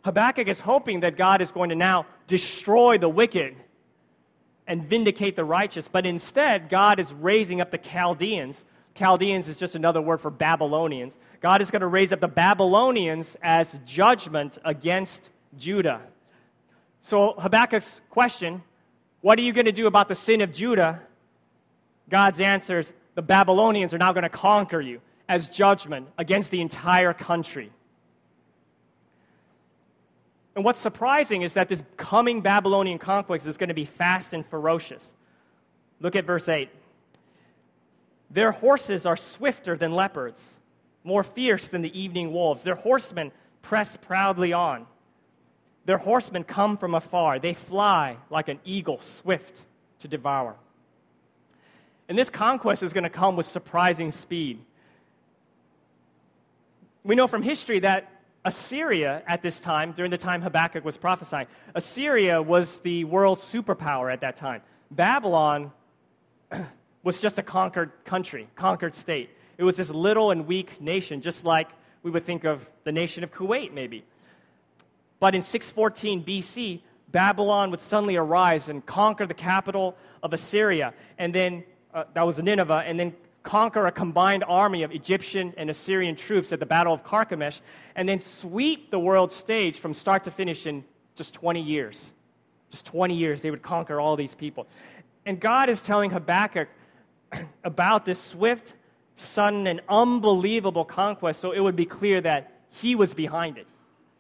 Habakkuk 0.04 0.48
is 0.48 0.60
hoping 0.60 1.02
that 1.02 1.16
God 1.16 1.42
is 1.42 1.52
going 1.52 1.70
to 1.70 1.76
now 1.76 2.06
destroy 2.28 2.98
the 2.98 3.10
wicked 3.10 3.56
and 4.68 4.84
vindicate 4.84 5.36
the 5.36 5.46
righteous. 5.46 5.88
But 5.88 6.06
instead, 6.06 6.70
God 6.70 7.00
is 7.00 7.14
raising 7.14 7.62
up 7.62 7.72
the 7.72 7.78
Chaldeans 7.78 8.66
Chaldeans 9.00 9.48
is 9.48 9.56
just 9.56 9.76
another 9.76 10.02
word 10.02 10.20
for 10.20 10.30
Babylonians. 10.30 11.18
God 11.40 11.62
is 11.62 11.72
going 11.72 11.80
to 11.80 11.88
raise 11.88 12.12
up 12.12 12.20
the 12.20 12.28
Babylonians 12.28 13.38
as 13.42 13.80
judgment 13.86 14.58
against 14.66 15.30
Judah. 15.58 16.02
So 17.02 17.34
Habakkuk's 17.40 18.02
question, 18.10 18.62
what 19.22 19.38
are 19.38 19.42
you 19.42 19.54
going 19.54 19.66
to 19.66 19.72
do 19.72 19.88
about 19.88 20.08
the 20.08 20.16
sin 20.16 20.42
of 20.42 20.52
Judah? 20.52 21.02
God's 22.10 22.40
answer 22.40 22.80
is 22.80 22.94
the 23.16 23.22
Babylonians 23.22 23.94
are 23.94 23.98
now 23.98 24.14
going 24.14 24.24
to 24.24 24.30
conquer 24.30 24.82
you 24.82 25.02
as 25.28 25.50
judgment 25.50 26.08
against 26.18 26.52
the 26.52 26.62
entire 26.62 27.14
country. 27.14 27.72
And 30.56 30.66
what's 30.66 30.80
surprising 30.80 31.44
is 31.44 31.54
that 31.54 31.70
this 31.70 31.84
coming 31.96 32.42
Babylonian 32.42 32.98
conquest 32.98 33.46
is 33.48 33.58
going 33.58 33.70
to 33.70 33.76
be 33.76 33.86
fast 33.86 34.34
and 34.34 34.46
ferocious. 34.46 35.14
Look 36.02 36.16
at 36.16 36.26
verse 36.26 36.50
8. 36.50 36.70
Their 38.32 38.52
horses 38.52 39.06
are 39.06 39.18
swifter 39.18 39.76
than 39.78 39.94
leopards, 39.94 40.58
more 41.04 41.24
fierce 41.24 41.70
than 41.70 41.82
the 41.82 42.00
evening 42.00 42.32
wolves. 42.32 42.64
Their 42.64 42.76
horsemen 42.76 43.32
press 43.62 43.98
proudly 43.98 44.54
on. 44.54 44.86
Their 45.90 45.98
horsemen 45.98 46.44
come 46.44 46.78
from 46.78 46.94
afar. 46.94 47.40
They 47.40 47.56
fly 47.56 48.18
like 48.30 48.48
an 48.48 48.60
eagle, 48.64 49.02
swift 49.02 49.66
to 49.98 50.08
devour. 50.08 50.56
And 52.08 52.16
this 52.16 52.30
conquest 52.30 52.84
is 52.84 52.94
going 52.94 53.06
to 53.06 53.10
come 53.10 53.36
with 53.36 53.48
surprising 53.48 54.12
speed. 54.12 54.60
We 57.04 57.16
know 57.16 57.26
from 57.26 57.42
history 57.42 57.80
that 57.80 58.08
Assyria, 58.46 59.24
at 59.26 59.42
this 59.42 59.60
time, 59.60 59.94
during 59.94 60.12
the 60.12 60.18
time 60.20 60.44
Habakkuk 60.44 60.86
was 60.86 60.96
prophesying, 60.96 61.48
Assyria 61.74 62.40
was 62.40 62.82
the 62.82 63.06
world 63.06 63.40
superpower 63.40 64.14
at 64.14 64.22
that 64.22 64.36
time. 64.36 64.62
Babylon 64.92 65.72
was 67.02 67.20
just 67.20 67.40
a 67.40 67.44
conquered 67.44 67.94
country, 68.06 68.48
conquered 68.56 68.94
state. 68.94 69.32
It 69.58 69.64
was 69.64 69.78
this 69.78 69.90
little 69.90 70.30
and 70.30 70.46
weak 70.46 70.80
nation, 70.80 71.20
just 71.20 71.46
like 71.46 71.70
we 72.04 72.12
would 72.12 72.26
think 72.26 72.44
of 72.44 72.70
the 72.84 72.92
nation 72.92 73.24
of 73.24 73.32
Kuwait, 73.32 73.74
maybe. 73.74 74.06
But 75.20 75.36
in 75.36 75.42
614 75.42 76.24
BC, 76.24 76.82
Babylon 77.12 77.72
would 77.72 77.80
suddenly 77.80 78.16
arise 78.16 78.70
and 78.70 78.86
conquer 78.86 79.26
the 79.26 79.34
capital 79.34 79.98
of 80.22 80.34
Assyria, 80.34 80.94
and 81.18 81.34
then 81.34 81.64
uh, 81.94 82.04
that 82.14 82.26
was 82.26 82.40
Nineveh, 82.40 82.84
and 82.86 83.00
then 83.00 83.16
conquer 83.44 83.88
a 83.88 83.92
combined 83.92 84.44
army 84.48 84.84
of 84.84 84.92
Egyptian 84.92 85.54
and 85.58 85.70
Assyrian 85.70 86.16
troops 86.16 86.52
at 86.52 86.60
the 86.60 86.66
Battle 86.66 86.94
of 86.94 87.04
Carchemish, 87.04 87.62
and 87.96 88.08
then 88.08 88.20
sweep 88.20 88.92
the 88.92 89.00
world 89.00 89.32
stage 89.32 89.80
from 89.80 89.94
start 89.94 90.24
to 90.26 90.32
finish 90.32 90.66
in 90.66 90.84
just 91.16 91.34
20 91.34 91.62
years. 91.62 92.12
Just 92.70 92.86
20 92.86 93.16
years, 93.16 93.42
they 93.42 93.50
would 93.50 93.64
conquer 93.64 94.00
all 94.00 94.16
these 94.16 94.36
people. 94.36 94.68
And 95.26 95.40
God 95.40 95.70
is 95.70 95.82
telling 95.82 96.12
Habakkuk 96.12 96.70
about 97.64 98.06
this 98.06 98.22
swift, 98.22 98.76
sudden, 99.16 99.68
and 99.68 99.82
unbelievable 99.90 100.86
conquest 100.86 101.40
so 101.40 101.52
it 101.52 101.60
would 101.60 101.76
be 101.76 101.86
clear 101.86 102.22
that 102.22 102.52
he 102.70 102.94
was 102.96 103.14
behind 103.14 103.58
it. 103.58 103.66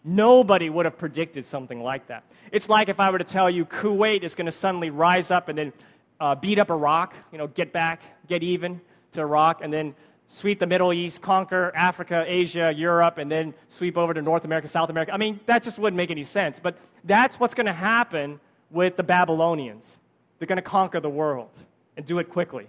Nobody 0.03 0.69
would 0.69 0.85
have 0.85 0.97
predicted 0.97 1.45
something 1.45 1.81
like 1.81 2.07
that. 2.07 2.23
It's 2.51 2.69
like 2.69 2.89
if 2.89 2.99
I 2.99 3.09
were 3.09 3.17
to 3.17 3.23
tell 3.23 3.49
you 3.49 3.65
Kuwait 3.65 4.23
is 4.23 4.35
going 4.35 4.45
to 4.45 4.51
suddenly 4.51 4.89
rise 4.89 5.29
up 5.29 5.49
and 5.49 5.57
then 5.57 5.73
uh, 6.19 6.35
beat 6.35 6.59
up 6.59 6.71
Iraq, 6.71 7.13
you 7.31 7.37
know, 7.37 7.47
get 7.47 7.71
back, 7.71 8.01
get 8.27 8.43
even 8.43 8.81
to 9.11 9.21
Iraq, 9.21 9.61
and 9.61 9.71
then 9.71 9.93
sweep 10.27 10.59
the 10.59 10.67
Middle 10.67 10.93
East, 10.93 11.21
conquer 11.21 11.71
Africa, 11.75 12.23
Asia, 12.27 12.71
Europe, 12.75 13.17
and 13.17 13.31
then 13.31 13.53
sweep 13.67 13.97
over 13.97 14.13
to 14.13 14.21
North 14.21 14.45
America, 14.45 14.67
South 14.67 14.89
America. 14.89 15.13
I 15.13 15.17
mean, 15.17 15.39
that 15.47 15.63
just 15.63 15.79
wouldn't 15.79 15.97
make 15.97 16.11
any 16.11 16.23
sense. 16.23 16.59
But 16.59 16.77
that's 17.03 17.39
what's 17.39 17.53
going 17.53 17.65
to 17.65 17.73
happen 17.73 18.39
with 18.69 18.95
the 18.95 19.03
Babylonians. 19.03 19.97
They're 20.37 20.47
going 20.47 20.57
to 20.57 20.61
conquer 20.61 20.99
the 20.99 21.09
world 21.09 21.51
and 21.97 22.05
do 22.05 22.19
it 22.19 22.29
quickly. 22.29 22.67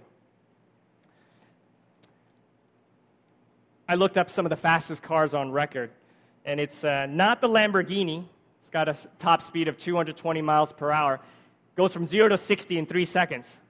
I 3.87 3.95
looked 3.95 4.17
up 4.17 4.29
some 4.29 4.45
of 4.45 4.49
the 4.49 4.57
fastest 4.57 5.03
cars 5.03 5.33
on 5.33 5.51
record, 5.51 5.91
and 6.45 6.59
it's 6.59 6.83
uh, 6.83 7.05
not 7.07 7.41
the 7.41 7.47
Lamborghini. 7.47 8.25
It's 8.59 8.69
got 8.69 8.87
a 8.89 8.95
top 9.19 9.41
speed 9.41 9.67
of 9.67 9.77
220 9.77 10.41
miles 10.41 10.71
per 10.71 10.91
hour. 10.91 11.19
Goes 11.75 11.93
from 11.93 12.05
0 12.05 12.29
to 12.29 12.37
60 12.37 12.77
in 12.77 12.85
3 12.85 13.05
seconds 13.05 13.61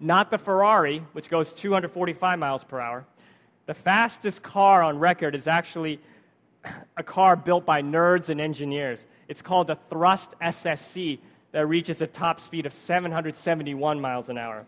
not 0.00 0.30
the 0.30 0.38
Ferrari, 0.38 0.98
which 1.12 1.28
goes 1.28 1.52
245 1.52 2.38
miles 2.38 2.64
per 2.64 2.80
hour. 2.80 3.06
The 3.66 3.74
fastest 3.74 4.42
car 4.42 4.82
on 4.82 4.98
record 4.98 5.34
is 5.34 5.48
actually 5.48 6.00
a 6.96 7.02
car 7.02 7.36
built 7.36 7.64
by 7.64 7.82
nerds 7.82 8.28
and 8.28 8.40
engineers. 8.40 9.06
It's 9.28 9.42
called 9.42 9.68
the 9.68 9.78
Thrust 9.88 10.34
SSC 10.40 11.18
that 11.52 11.66
reaches 11.66 12.02
a 12.02 12.06
top 12.06 12.40
speed 12.40 12.66
of 12.66 12.72
771 12.72 14.00
miles 14.00 14.28
an 14.28 14.38
hour. 14.38 14.66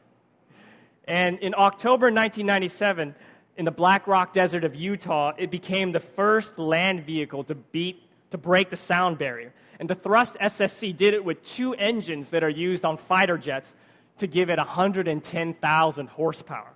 And 1.04 1.38
in 1.40 1.54
October 1.54 2.06
1997, 2.06 3.14
in 3.56 3.64
the 3.64 3.70
Black 3.70 4.06
Rock 4.06 4.32
Desert 4.32 4.64
of 4.64 4.74
Utah, 4.74 5.32
it 5.36 5.50
became 5.50 5.92
the 5.92 6.00
first 6.00 6.58
land 6.58 7.04
vehicle 7.04 7.44
to 7.44 7.54
beat 7.54 8.02
to 8.30 8.38
break 8.38 8.70
the 8.70 8.76
sound 8.76 9.18
barrier. 9.18 9.52
And 9.78 9.88
the 9.88 9.94
Thrust 9.94 10.36
SSC 10.40 10.96
did 10.96 11.14
it 11.14 11.24
with 11.24 11.42
two 11.42 11.74
engines 11.74 12.30
that 12.30 12.42
are 12.42 12.48
used 12.48 12.84
on 12.84 12.96
fighter 12.96 13.38
jets 13.38 13.74
to 14.18 14.26
give 14.26 14.50
it 14.50 14.58
110,000 14.58 16.08
horsepower. 16.08 16.72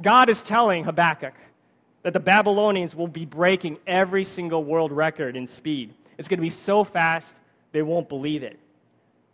God 0.00 0.28
is 0.28 0.42
telling 0.42 0.84
Habakkuk 0.84 1.34
that 2.02 2.12
the 2.12 2.20
Babylonians 2.20 2.96
will 2.96 3.06
be 3.06 3.24
breaking 3.24 3.78
every 3.86 4.24
single 4.24 4.64
world 4.64 4.90
record 4.90 5.36
in 5.36 5.46
speed. 5.46 5.94
It's 6.18 6.28
going 6.28 6.38
to 6.38 6.42
be 6.42 6.48
so 6.48 6.82
fast, 6.84 7.36
they 7.70 7.82
won't 7.82 8.08
believe 8.08 8.42
it. 8.42 8.58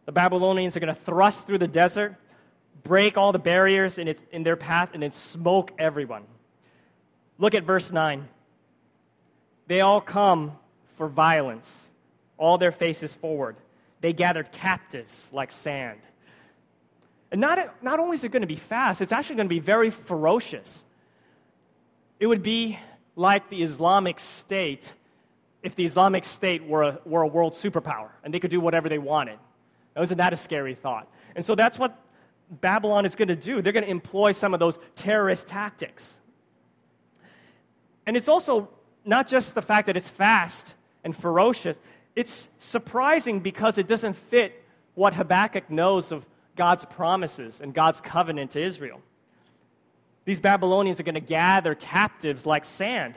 The 0.05 0.13
Babylonians 0.13 0.77
are 0.77 0.81
going 0.81 0.95
to 0.95 1.01
thrust 1.01 1.47
through 1.47 1.59
the 1.59 1.69
desert, 1.69 2.15
break 2.85 3.17
all 3.17 3.33
the 3.33 3.39
barriers 3.39 3.99
in, 3.99 4.09
its, 4.09 4.23
in 4.33 4.43
their 4.43 4.57
path, 4.57 4.91
and 4.95 5.03
then 5.03 5.13
smoke 5.13 5.73
everyone. 5.79 6.25
Look 7.39 7.55
at 7.55 7.65
verse 7.65 7.91
9. 7.91 8.29
They 9.67 9.81
all 9.81 10.01
come 10.01 10.59
for 10.97 11.09
violence, 11.09 11.91
all 12.37 12.59
their 12.59 12.73
faces 12.73 13.15
forward. 13.15 13.57
They 14.01 14.13
gathered 14.13 14.51
captives 14.53 15.31
like 15.33 15.53
sand. 15.53 16.01
And 17.31 17.41
not, 17.41 17.83
not 17.83 18.01
only 18.01 18.15
is 18.15 18.25
it 18.25 18.31
going 18.31 18.43
to 18.43 18.49
be 18.49 18.57
fast, 18.57 19.01
it's 19.01 19.13
actually 19.13 19.37
going 19.37 19.49
to 19.49 19.55
be 19.55 19.61
very 19.61 19.91
ferocious. 19.91 20.85
It 22.19 22.27
would 22.27 22.43
be 22.43 22.79
like 23.17 23.51
the 23.51 23.63
Islamic 23.63 24.19
State 24.19 24.95
if 25.63 25.75
the 25.75 25.85
Islamic 25.85 26.25
State 26.25 26.65
were 26.65 26.83
a, 26.85 27.01
were 27.05 27.23
a 27.23 27.27
world 27.27 27.53
superpower 27.53 28.11
and 28.25 28.33
they 28.33 28.41
could 28.41 28.51
do 28.51 28.61
whatever 28.61 28.89
they 28.89 28.99
wanted. 28.99 29.39
Now, 29.95 30.03
isn't 30.03 30.19
that 30.19 30.33
a 30.33 30.37
scary 30.37 30.75
thought? 30.75 31.09
And 31.35 31.45
so 31.45 31.55
that's 31.55 31.79
what 31.79 31.99
Babylon 32.51 33.05
is 33.05 33.15
going 33.15 33.29
to 33.29 33.37
do. 33.37 33.61
They're 33.63 33.73
going 33.73 33.85
to 33.85 33.91
employ 33.91 34.33
some 34.33 34.55
of 34.55 34.61
those 34.61 34.79
terrorist 34.95 35.47
tactics. 35.49 36.19
And 38.07 38.17
it's 38.17 38.29
also 38.29 38.71
not 39.05 39.27
just 39.27 39.55
the 39.55 39.63
fact 39.63 39.87
that 39.87 39.97
it's 39.97 40.09
fast 40.09 40.75
and 41.05 41.15
ferocious, 41.15 41.77
it's 42.17 42.49
surprising 42.59 43.41
because 43.41 43.79
it 43.79 43.87
doesn't 43.87 44.15
fit 44.15 44.65
what 44.95 45.15
Habakkuk 45.15 45.71
knows 45.71 46.11
of 46.11 46.27
God's 46.57 46.85
promises 46.85 47.61
and 47.61 47.73
God's 47.73 48.01
covenant 48.01 48.53
to 48.53 48.61
Israel. 48.61 49.01
These 50.25 50.41
Babylonians 50.41 51.01
are 51.01 51.05
going 51.05 51.15
to 51.15 51.21
gather 51.21 51.75
captives 51.75 52.45
like 52.45 52.65
sand. 52.65 53.15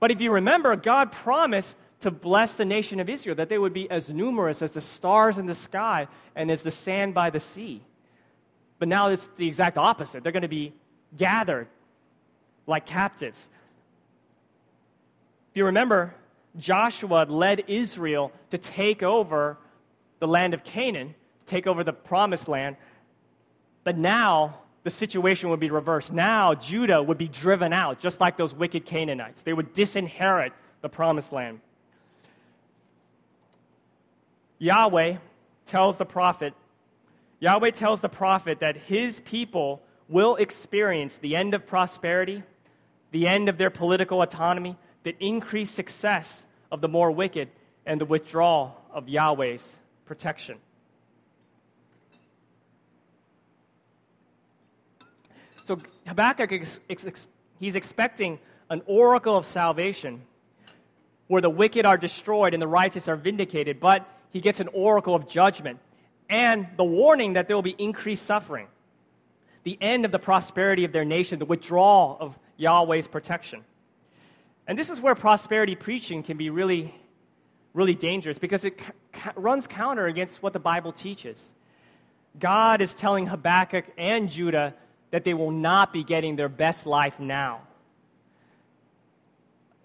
But 0.00 0.10
if 0.10 0.20
you 0.20 0.32
remember, 0.32 0.74
God 0.74 1.12
promised 1.12 1.76
to 2.00 2.10
bless 2.10 2.54
the 2.54 2.64
nation 2.64 2.98
of 2.98 3.08
Israel, 3.08 3.36
that 3.36 3.48
they 3.48 3.58
would 3.58 3.72
be 3.72 3.88
as 3.90 4.10
numerous 4.10 4.60
as 4.60 4.72
the 4.72 4.80
stars 4.80 5.38
in 5.38 5.46
the 5.46 5.54
sky 5.54 6.08
and 6.34 6.50
as 6.50 6.62
the 6.62 6.70
sand 6.70 7.14
by 7.14 7.30
the 7.30 7.38
sea. 7.38 7.82
But 8.82 8.88
now 8.88 9.10
it's 9.10 9.28
the 9.36 9.46
exact 9.46 9.78
opposite. 9.78 10.24
They're 10.24 10.32
going 10.32 10.42
to 10.42 10.48
be 10.48 10.72
gathered 11.16 11.68
like 12.66 12.84
captives. 12.84 13.48
If 15.52 15.56
you 15.56 15.66
remember, 15.66 16.16
Joshua 16.56 17.24
led 17.28 17.62
Israel 17.68 18.32
to 18.50 18.58
take 18.58 19.04
over 19.04 19.56
the 20.18 20.26
land 20.26 20.52
of 20.52 20.64
Canaan 20.64 21.14
take 21.46 21.68
over 21.68 21.84
the 21.84 21.92
promised 21.92 22.48
land. 22.48 22.74
But 23.84 23.96
now 23.96 24.58
the 24.82 24.90
situation 24.90 25.48
would 25.50 25.60
be 25.60 25.70
reversed. 25.70 26.12
Now 26.12 26.52
Judah 26.52 27.00
would 27.00 27.18
be 27.18 27.28
driven 27.28 27.72
out, 27.72 28.00
just 28.00 28.20
like 28.20 28.36
those 28.36 28.52
wicked 28.52 28.84
Canaanites. 28.84 29.42
They 29.42 29.52
would 29.52 29.74
disinherit 29.74 30.50
the 30.80 30.88
promised 30.88 31.32
land. 31.32 31.60
Yahweh 34.58 35.18
tells 35.66 35.98
the 35.98 36.04
prophet, 36.04 36.52
Yahweh 37.42 37.72
tells 37.72 38.00
the 38.00 38.08
prophet 38.08 38.60
that 38.60 38.76
his 38.76 39.18
people 39.18 39.82
will 40.08 40.36
experience 40.36 41.16
the 41.16 41.34
end 41.34 41.54
of 41.54 41.66
prosperity, 41.66 42.44
the 43.10 43.26
end 43.26 43.48
of 43.48 43.58
their 43.58 43.68
political 43.68 44.22
autonomy, 44.22 44.76
the 45.02 45.16
increased 45.18 45.74
success 45.74 46.46
of 46.70 46.80
the 46.80 46.86
more 46.86 47.10
wicked, 47.10 47.48
and 47.84 48.00
the 48.00 48.04
withdrawal 48.04 48.80
of 48.92 49.08
Yahweh's 49.08 49.74
protection. 50.04 50.56
So 55.64 55.80
Habakkuk, 56.06 56.52
he's 57.58 57.74
expecting 57.74 58.38
an 58.70 58.82
oracle 58.86 59.36
of 59.36 59.44
salvation 59.44 60.22
where 61.26 61.42
the 61.42 61.50
wicked 61.50 61.84
are 61.84 61.96
destroyed 61.96 62.54
and 62.54 62.62
the 62.62 62.68
righteous 62.68 63.08
are 63.08 63.16
vindicated, 63.16 63.80
but 63.80 64.08
he 64.30 64.40
gets 64.40 64.60
an 64.60 64.68
oracle 64.72 65.16
of 65.16 65.26
judgment 65.26 65.80
and 66.32 66.66
the 66.78 66.84
warning 66.84 67.34
that 67.34 67.46
there 67.46 67.54
will 67.54 67.62
be 67.62 67.76
increased 67.76 68.24
suffering, 68.24 68.66
the 69.64 69.76
end 69.82 70.06
of 70.06 70.12
the 70.12 70.18
prosperity 70.18 70.84
of 70.84 70.90
their 70.90 71.04
nation, 71.04 71.38
the 71.38 71.44
withdrawal 71.44 72.16
of 72.18 72.38
Yahweh's 72.56 73.06
protection. 73.06 73.62
And 74.66 74.78
this 74.78 74.88
is 74.88 74.98
where 74.98 75.14
prosperity 75.14 75.74
preaching 75.74 76.22
can 76.22 76.38
be 76.38 76.48
really, 76.48 76.94
really 77.74 77.94
dangerous 77.94 78.38
because 78.38 78.64
it 78.64 78.78
ca- 78.78 79.32
runs 79.36 79.66
counter 79.66 80.06
against 80.06 80.42
what 80.42 80.54
the 80.54 80.58
Bible 80.58 80.90
teaches. 80.90 81.52
God 82.40 82.80
is 82.80 82.94
telling 82.94 83.26
Habakkuk 83.26 83.84
and 83.98 84.30
Judah 84.30 84.72
that 85.10 85.24
they 85.24 85.34
will 85.34 85.50
not 85.50 85.92
be 85.92 86.02
getting 86.02 86.36
their 86.36 86.48
best 86.48 86.86
life 86.86 87.20
now. 87.20 87.60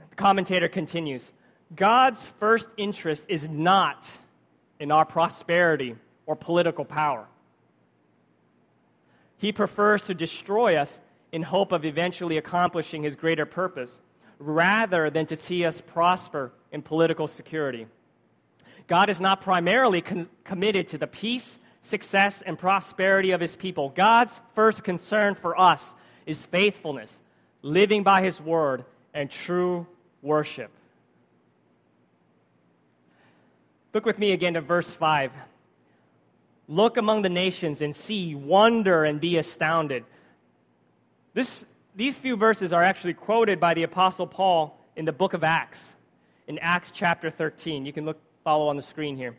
The 0.09 0.15
commentator 0.15 0.69
continues 0.69 1.33
God's 1.75 2.25
first 2.39 2.69
interest 2.77 3.25
is 3.27 3.49
not 3.49 4.09
in 4.79 4.93
our 4.93 5.03
prosperity 5.03 5.97
or 6.27 6.35
political 6.35 6.85
power. 6.85 7.25
He 9.37 9.51
prefers 9.51 10.05
to 10.05 10.13
destroy 10.13 10.75
us 10.75 10.99
in 11.31 11.41
hope 11.41 11.71
of 11.71 11.85
eventually 11.85 12.37
accomplishing 12.37 13.01
his 13.01 13.15
greater 13.15 13.45
purpose 13.45 13.97
rather 14.37 15.09
than 15.09 15.25
to 15.25 15.35
see 15.35 15.65
us 15.65 15.81
prosper 15.81 16.51
in 16.71 16.83
political 16.83 17.25
security. 17.25 17.87
God 18.85 19.09
is 19.09 19.19
not 19.19 19.41
primarily 19.41 20.01
con- 20.01 20.29
committed 20.43 20.87
to 20.89 20.99
the 20.99 21.07
peace 21.07 21.57
success, 21.87 22.41
and 22.41 22.59
prosperity 22.59 23.31
of 23.31 23.41
his 23.41 23.55
people. 23.55 23.89
God's 23.89 24.41
first 24.53 24.83
concern 24.83 25.35
for 25.35 25.59
us 25.59 25.95
is 26.25 26.45
faithfulness, 26.45 27.21
living 27.61 28.03
by 28.03 28.21
his 28.21 28.41
word, 28.41 28.85
and 29.13 29.31
true 29.31 29.87
worship. 30.21 30.69
Look 33.93 34.05
with 34.05 34.19
me 34.19 34.33
again 34.33 34.53
to 34.55 34.61
verse 34.61 34.93
5. 34.93 35.31
Look 36.67 36.97
among 36.97 37.21
the 37.21 37.29
nations 37.29 37.81
and 37.81 37.95
see, 37.95 38.35
wonder 38.35 39.05
and 39.05 39.21
be 39.21 39.37
astounded. 39.37 40.03
This, 41.33 41.65
these 41.95 42.17
few 42.17 42.35
verses 42.35 42.73
are 42.73 42.83
actually 42.83 43.13
quoted 43.13 43.59
by 43.59 43.73
the 43.73 43.83
Apostle 43.83 44.27
Paul 44.27 44.77
in 44.95 45.05
the 45.05 45.13
book 45.13 45.33
of 45.33 45.43
Acts, 45.43 45.95
in 46.47 46.59
Acts 46.59 46.91
chapter 46.91 47.29
13. 47.29 47.85
You 47.85 47.93
can 47.93 48.05
look, 48.05 48.19
follow 48.43 48.67
on 48.67 48.75
the 48.75 48.81
screen 48.81 49.15
here. 49.15 49.35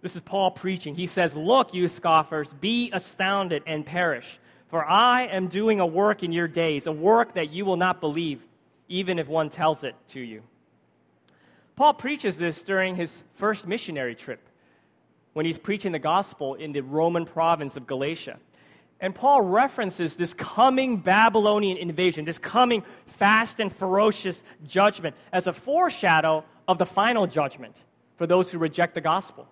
This 0.00 0.16
is 0.16 0.22
Paul 0.22 0.50
preaching. 0.50 0.94
He 0.94 1.06
says, 1.06 1.34
Look, 1.34 1.74
you 1.74 1.86
scoffers, 1.88 2.52
be 2.52 2.90
astounded 2.92 3.62
and 3.66 3.84
perish. 3.84 4.40
For 4.68 4.84
I 4.84 5.22
am 5.22 5.48
doing 5.48 5.80
a 5.80 5.86
work 5.86 6.22
in 6.22 6.32
your 6.32 6.48
days, 6.48 6.86
a 6.86 6.92
work 6.92 7.34
that 7.34 7.50
you 7.50 7.64
will 7.64 7.76
not 7.76 8.00
believe, 8.00 8.42
even 8.88 9.18
if 9.18 9.28
one 9.28 9.50
tells 9.50 9.84
it 9.84 9.94
to 10.08 10.20
you. 10.20 10.42
Paul 11.76 11.94
preaches 11.94 12.36
this 12.36 12.62
during 12.62 12.96
his 12.96 13.22
first 13.34 13.66
missionary 13.66 14.14
trip 14.14 14.47
when 15.38 15.46
he's 15.46 15.56
preaching 15.56 15.92
the 15.92 16.00
gospel 16.00 16.54
in 16.54 16.72
the 16.72 16.80
Roman 16.80 17.24
province 17.24 17.76
of 17.76 17.86
Galatia. 17.86 18.40
And 18.98 19.14
Paul 19.14 19.42
references 19.42 20.16
this 20.16 20.34
coming 20.34 20.96
Babylonian 20.96 21.76
invasion, 21.76 22.24
this 22.24 22.40
coming 22.40 22.82
fast 23.06 23.60
and 23.60 23.72
ferocious 23.72 24.42
judgment, 24.66 25.14
as 25.32 25.46
a 25.46 25.52
foreshadow 25.52 26.42
of 26.66 26.78
the 26.78 26.86
final 26.86 27.28
judgment 27.28 27.84
for 28.16 28.26
those 28.26 28.50
who 28.50 28.58
reject 28.58 28.96
the 28.96 29.00
gospel. 29.00 29.46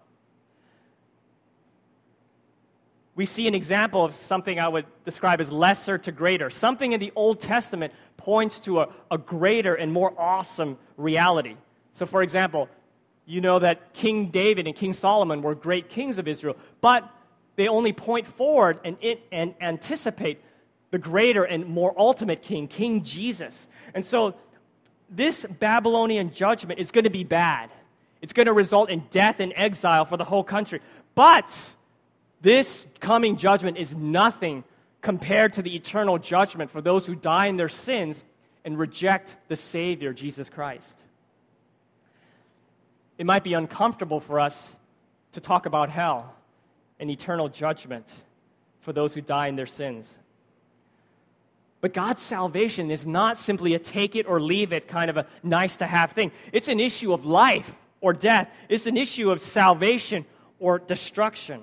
We 3.15 3.25
see 3.25 3.47
an 3.47 3.55
example 3.55 4.05
of 4.05 4.13
something 4.13 4.59
I 4.59 4.67
would 4.67 4.87
describe 5.05 5.41
as 5.41 5.53
lesser 5.53 5.99
to 5.99 6.11
greater. 6.11 6.51
Something 6.51 6.91
in 6.91 6.99
the 6.99 7.13
Old 7.15 7.39
Testament 7.39 7.93
points 8.17 8.59
to 8.59 8.81
a, 8.81 8.89
a 9.09 9.19
greater 9.19 9.77
and 9.77 9.93
more 9.93 10.13
awesome 10.19 10.79
reality. 10.97 11.55
So, 11.93 12.07
for 12.07 12.25
example, 12.25 12.69
you 13.27 13.41
know 13.41 13.59
that 13.59 13.93
King 13.93 14.29
David 14.31 14.67
and 14.67 14.75
King 14.75 14.93
Solomon 14.93 15.43
were 15.43 15.55
great 15.55 15.91
kings 15.91 16.19
of 16.19 16.29
Israel, 16.29 16.57
but 16.81 17.09
they 17.57 17.69
only 17.69 17.93
point 17.93 18.27
forward 18.27 18.79
and, 18.85 18.97
and 19.33 19.55
anticipate 19.61 20.41
the 20.93 20.99
greater 20.99 21.43
and 21.43 21.67
more 21.67 21.95
ultimate 21.99 22.43
king, 22.43 22.69
King 22.69 23.03
Jesus. 23.03 23.67
And 23.95 24.05
so 24.05 24.35
this 25.11 25.45
Babylonian 25.59 26.33
judgment 26.33 26.79
is 26.79 26.91
going 26.91 27.05
to 27.05 27.11
be 27.11 27.25
bad. 27.25 27.71
It's 28.23 28.33
going 28.33 28.47
to 28.47 28.53
result 28.53 28.91
in 28.91 29.05
death 29.11 29.41
and 29.41 29.53
exile 29.57 30.05
for 30.05 30.17
the 30.17 30.25
whole 30.25 30.45
country. 30.45 30.81
But 31.15 31.71
this 32.41 32.87
coming 33.01 33.37
judgment 33.37 33.77
is 33.77 33.95
nothing 33.95 34.65
compared 35.01 35.53
to 35.55 35.63
the 35.63 35.75
eternal 35.75 36.19
judgment 36.19 36.71
for 36.71 36.81
those 36.81 37.07
who 37.07 37.15
die 37.15 37.47
in 37.47 37.57
their 37.57 37.69
sins 37.69 38.25
and 38.65 38.79
reject 38.79 39.37
the 39.49 39.57
Savior, 39.57 40.13
Jesus 40.13 40.51
Christ. 40.51 41.03
It 43.19 43.27
might 43.27 43.45
be 43.45 43.55
uncomfortable 43.55 44.21
for 44.21 44.41
us 44.41 44.75
to 45.33 45.41
talk 45.41 45.67
about 45.67 45.91
hell 45.91 46.35
and 46.99 47.11
eternal 47.11 47.49
judgment 47.49 48.13
for 48.81 48.93
those 48.93 49.15
who 49.15 49.21
die 49.21 49.49
in 49.49 49.57
their 49.57 49.67
sins. 49.67 50.17
But 51.81 51.93
God's 51.93 52.23
salvation 52.23 52.91
is 52.91 53.07
not 53.07 53.39
simply 53.39 53.75
a 53.75 53.79
take 53.79 54.17
it 54.17 54.27
or 54.27 54.41
leave 54.41 54.73
it 54.73 54.89
kind 54.89 55.11
of 55.11 55.17
a 55.17 55.27
nice 55.43 55.77
to 55.79 55.87
have 55.87 56.13
thing. 56.13 56.33
It's 56.53 56.69
an 56.69 56.81
issue 56.81 57.13
of 57.13 57.27
life 57.27 57.77
or 58.01 58.13
death, 58.13 58.51
it's 58.69 58.87
an 58.87 58.97
issue 58.97 59.31
of 59.31 59.41
salvation 59.41 60.25
or 60.59 60.79
destruction. 60.79 61.63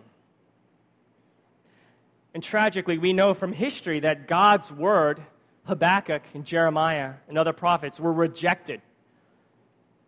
And 2.33 2.41
tragically, 2.41 2.97
we 2.97 3.13
know 3.13 3.33
from 3.33 3.53
history 3.53 3.99
that 3.99 4.27
God's 4.27 4.71
word, 4.71 5.21
Habakkuk 5.65 6.23
and 6.33 6.43
Jeremiah 6.43 7.13
and 7.27 7.37
other 7.37 7.53
prophets, 7.53 7.99
were 7.99 8.11
rejected. 8.11 8.81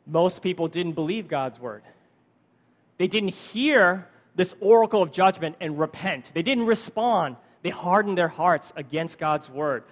Most 0.08 0.42
people 0.42 0.68
didn't 0.68 0.94
believe 0.94 1.28
God's 1.28 1.60
word. 1.60 1.84
They 2.98 3.08
didn't 3.08 3.30
hear 3.30 4.08
this 4.36 4.56
oracle 4.60 5.02
of 5.02 5.12
judgment 5.12 5.56
and 5.60 5.80
repent. 5.80 6.32
They 6.34 6.44
didn't 6.44 6.66
respond. 6.66 7.38
They 7.62 7.70
hardened 7.70 8.18
their 8.18 8.28
hearts 8.28 8.72
against 8.76 9.18
God's 9.18 9.50
word. 9.50 9.84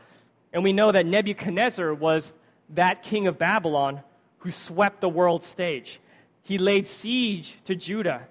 And 0.52 0.64
we 0.64 0.74
know 0.74 0.92
that 0.92 1.06
Nebuchadnezzar 1.06 1.94
was 1.94 2.34
that 2.70 3.04
king 3.04 3.28
of 3.28 3.38
Babylon 3.38 4.02
who 4.40 4.52
swept 4.52 5.02
the 5.02 5.10
world 5.10 5.44
stage. 5.44 6.00
He 6.44 6.58
laid 6.58 6.86
siege 6.86 7.58
to 7.66 7.76
Judah, 7.76 8.28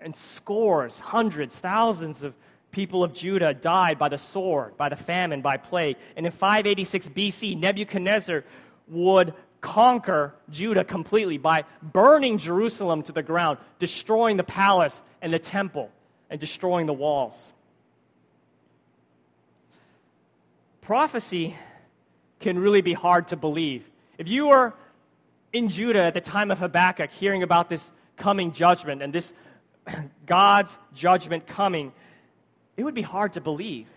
and 0.00 0.14
scores, 0.14 0.98
hundreds, 0.98 1.58
thousands 1.58 2.22
of 2.22 2.34
people 2.72 3.02
of 3.02 3.14
Judah 3.14 3.54
died 3.54 3.98
by 3.98 4.08
the 4.08 4.18
sword, 4.18 4.76
by 4.76 4.88
the 4.88 4.96
famine, 4.96 5.40
by 5.40 5.56
plague. 5.56 5.96
And 6.16 6.26
in 6.26 6.32
586 6.32 7.08
BC, 7.08 7.58
Nebuchadnezzar 7.58 8.44
would 8.88 9.32
conquer 9.64 10.34
Judah 10.50 10.84
completely 10.84 11.38
by 11.38 11.64
burning 11.82 12.36
Jerusalem 12.36 13.02
to 13.04 13.12
the 13.12 13.22
ground, 13.22 13.58
destroying 13.78 14.36
the 14.36 14.44
palace 14.44 15.02
and 15.22 15.32
the 15.32 15.38
temple, 15.38 15.90
and 16.28 16.38
destroying 16.38 16.84
the 16.84 16.92
walls. 16.92 17.50
Prophecy 20.82 21.56
can 22.40 22.58
really 22.58 22.82
be 22.82 22.92
hard 22.92 23.28
to 23.28 23.36
believe. 23.36 23.88
If 24.18 24.28
you 24.28 24.48
were 24.48 24.74
in 25.54 25.70
Judah 25.70 26.04
at 26.04 26.12
the 26.12 26.20
time 26.20 26.50
of 26.50 26.58
Habakkuk 26.58 27.10
hearing 27.10 27.42
about 27.42 27.70
this 27.70 27.90
coming 28.18 28.52
judgment 28.52 29.00
and 29.00 29.14
this 29.14 29.32
God's 30.26 30.78
judgment 30.92 31.46
coming, 31.46 31.94
it 32.76 32.84
would 32.84 32.94
be 32.94 33.02
hard 33.02 33.32
to 33.32 33.40
believe. 33.40 33.88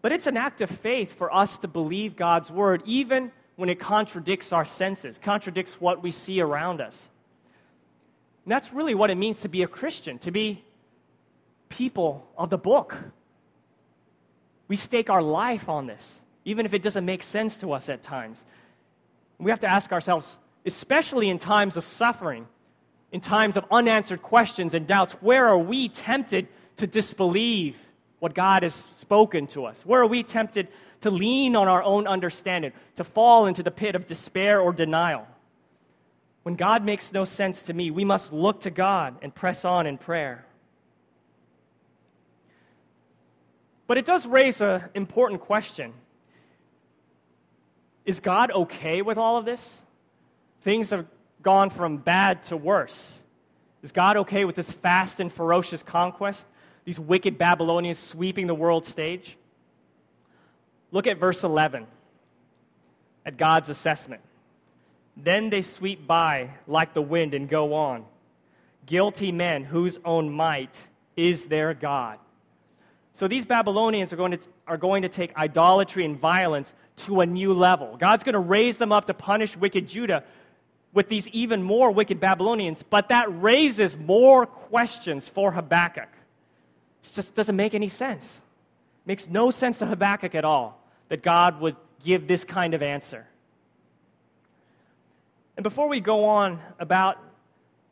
But 0.00 0.10
it's 0.10 0.26
an 0.26 0.36
act 0.36 0.60
of 0.60 0.70
faith 0.70 1.12
for 1.12 1.32
us 1.32 1.58
to 1.58 1.68
believe 1.68 2.16
God's 2.16 2.50
word, 2.50 2.82
even 2.84 3.30
when 3.56 3.68
it 3.68 3.78
contradicts 3.78 4.52
our 4.52 4.64
senses, 4.64 5.18
contradicts 5.18 5.80
what 5.80 6.02
we 6.02 6.10
see 6.10 6.40
around 6.40 6.80
us. 6.80 7.10
And 8.44 8.52
that's 8.52 8.72
really 8.72 8.94
what 8.94 9.10
it 9.10 9.16
means 9.16 9.40
to 9.42 9.48
be 9.48 9.62
a 9.62 9.68
Christian, 9.68 10.18
to 10.20 10.30
be 10.30 10.64
people 11.68 12.26
of 12.36 12.50
the 12.50 12.58
book. 12.58 12.96
We 14.68 14.76
stake 14.76 15.10
our 15.10 15.22
life 15.22 15.68
on 15.68 15.86
this, 15.86 16.20
even 16.44 16.66
if 16.66 16.74
it 16.74 16.82
doesn't 16.82 17.04
make 17.04 17.22
sense 17.22 17.56
to 17.56 17.72
us 17.72 17.88
at 17.88 18.02
times. 18.02 18.44
We 19.38 19.50
have 19.50 19.60
to 19.60 19.68
ask 19.68 19.92
ourselves, 19.92 20.36
especially 20.64 21.28
in 21.28 21.38
times 21.38 21.76
of 21.76 21.84
suffering, 21.84 22.46
in 23.10 23.20
times 23.20 23.56
of 23.56 23.64
unanswered 23.70 24.22
questions 24.22 24.74
and 24.74 24.86
doubts, 24.86 25.12
where 25.14 25.46
are 25.46 25.58
we 25.58 25.88
tempted 25.88 26.48
to 26.76 26.86
disbelieve 26.86 27.76
what 28.18 28.34
God 28.34 28.62
has 28.62 28.74
spoken 28.74 29.46
to 29.48 29.66
us? 29.66 29.84
Where 29.84 30.00
are 30.00 30.06
we 30.06 30.22
tempted 30.22 30.68
to 31.02 31.10
lean 31.10 31.54
on 31.54 31.68
our 31.68 31.82
own 31.82 32.06
understanding, 32.06 32.72
to 32.96 33.04
fall 33.04 33.46
into 33.46 33.62
the 33.62 33.70
pit 33.70 33.94
of 33.94 34.06
despair 34.06 34.60
or 34.60 34.72
denial. 34.72 35.26
When 36.42 36.54
God 36.54 36.84
makes 36.84 37.12
no 37.12 37.24
sense 37.24 37.62
to 37.62 37.74
me, 37.74 37.90
we 37.90 38.04
must 38.04 38.32
look 38.32 38.62
to 38.62 38.70
God 38.70 39.16
and 39.22 39.34
press 39.34 39.64
on 39.64 39.86
in 39.86 39.98
prayer. 39.98 40.44
But 43.86 43.98
it 43.98 44.06
does 44.06 44.26
raise 44.26 44.60
an 44.60 44.84
important 44.94 45.40
question 45.40 45.92
Is 48.04 48.20
God 48.20 48.50
okay 48.50 49.02
with 49.02 49.18
all 49.18 49.36
of 49.36 49.44
this? 49.44 49.82
Things 50.62 50.90
have 50.90 51.06
gone 51.42 51.70
from 51.70 51.98
bad 51.98 52.44
to 52.44 52.56
worse. 52.56 53.18
Is 53.82 53.90
God 53.90 54.16
okay 54.18 54.44
with 54.44 54.54
this 54.54 54.70
fast 54.70 55.18
and 55.18 55.32
ferocious 55.32 55.82
conquest? 55.82 56.46
These 56.84 57.00
wicked 57.00 57.36
Babylonians 57.36 57.98
sweeping 57.98 58.46
the 58.46 58.54
world 58.54 58.86
stage? 58.86 59.36
Look 60.92 61.06
at 61.06 61.18
verse 61.18 61.42
11 61.42 61.86
at 63.24 63.36
God's 63.36 63.70
assessment. 63.70 64.20
Then 65.16 65.50
they 65.50 65.62
sweep 65.62 66.06
by 66.06 66.50
like 66.66 66.94
the 66.94 67.02
wind 67.02 67.34
and 67.34 67.48
go 67.48 67.74
on. 67.74 68.04
Guilty 68.86 69.32
men 69.32 69.64
whose 69.64 69.98
own 70.04 70.30
might 70.30 70.88
is 71.16 71.46
their 71.46 71.74
God. 71.74 72.18
So 73.14 73.28
these 73.28 73.44
Babylonians 73.44 74.12
are 74.12 74.16
going, 74.16 74.32
to, 74.32 74.38
are 74.66 74.78
going 74.78 75.02
to 75.02 75.08
take 75.08 75.36
idolatry 75.36 76.04
and 76.04 76.18
violence 76.18 76.72
to 76.96 77.20
a 77.20 77.26
new 77.26 77.52
level. 77.52 77.96
God's 77.98 78.24
going 78.24 78.34
to 78.34 78.38
raise 78.38 78.78
them 78.78 78.92
up 78.92 79.06
to 79.06 79.14
punish 79.14 79.56
wicked 79.56 79.86
Judah 79.86 80.24
with 80.94 81.08
these 81.08 81.28
even 81.28 81.62
more 81.62 81.90
wicked 81.90 82.20
Babylonians, 82.20 82.82
but 82.82 83.08
that 83.08 83.26
raises 83.42 83.96
more 83.96 84.46
questions 84.46 85.28
for 85.28 85.52
Habakkuk. 85.52 86.08
It 87.02 87.12
just 87.12 87.34
doesn't 87.34 87.56
make 87.56 87.74
any 87.74 87.88
sense. 87.88 88.40
Makes 89.04 89.28
no 89.28 89.50
sense 89.50 89.78
to 89.78 89.86
Habakkuk 89.86 90.34
at 90.34 90.44
all 90.44 90.81
that 91.12 91.20
God 91.20 91.60
would 91.60 91.76
give 92.02 92.26
this 92.26 92.42
kind 92.42 92.72
of 92.72 92.82
answer. 92.82 93.26
And 95.58 95.62
before 95.62 95.86
we 95.86 96.00
go 96.00 96.24
on 96.24 96.58
about 96.78 97.18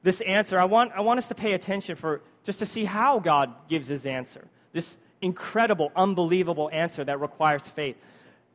this 0.03 0.23
answer, 0.23 0.59
I 0.59 0.65
want, 0.65 0.93
I 0.95 1.03
want 1.03 1.19
us 1.19 1.29
to 1.29 1.35
pay 1.35 1.53
attention 1.53 1.97
for 1.97 2.23
just 2.45 2.61
to 2.61 2.65
see 2.65 2.87
how 2.87 3.19
God 3.19 3.53
gives 3.69 3.89
his 3.89 4.07
answer. 4.07 4.49
This 4.73 4.97
incredible, 5.21 5.93
unbelievable 5.95 6.71
answer 6.73 7.05
that 7.05 7.21
requires 7.21 7.69
faith. 7.69 7.97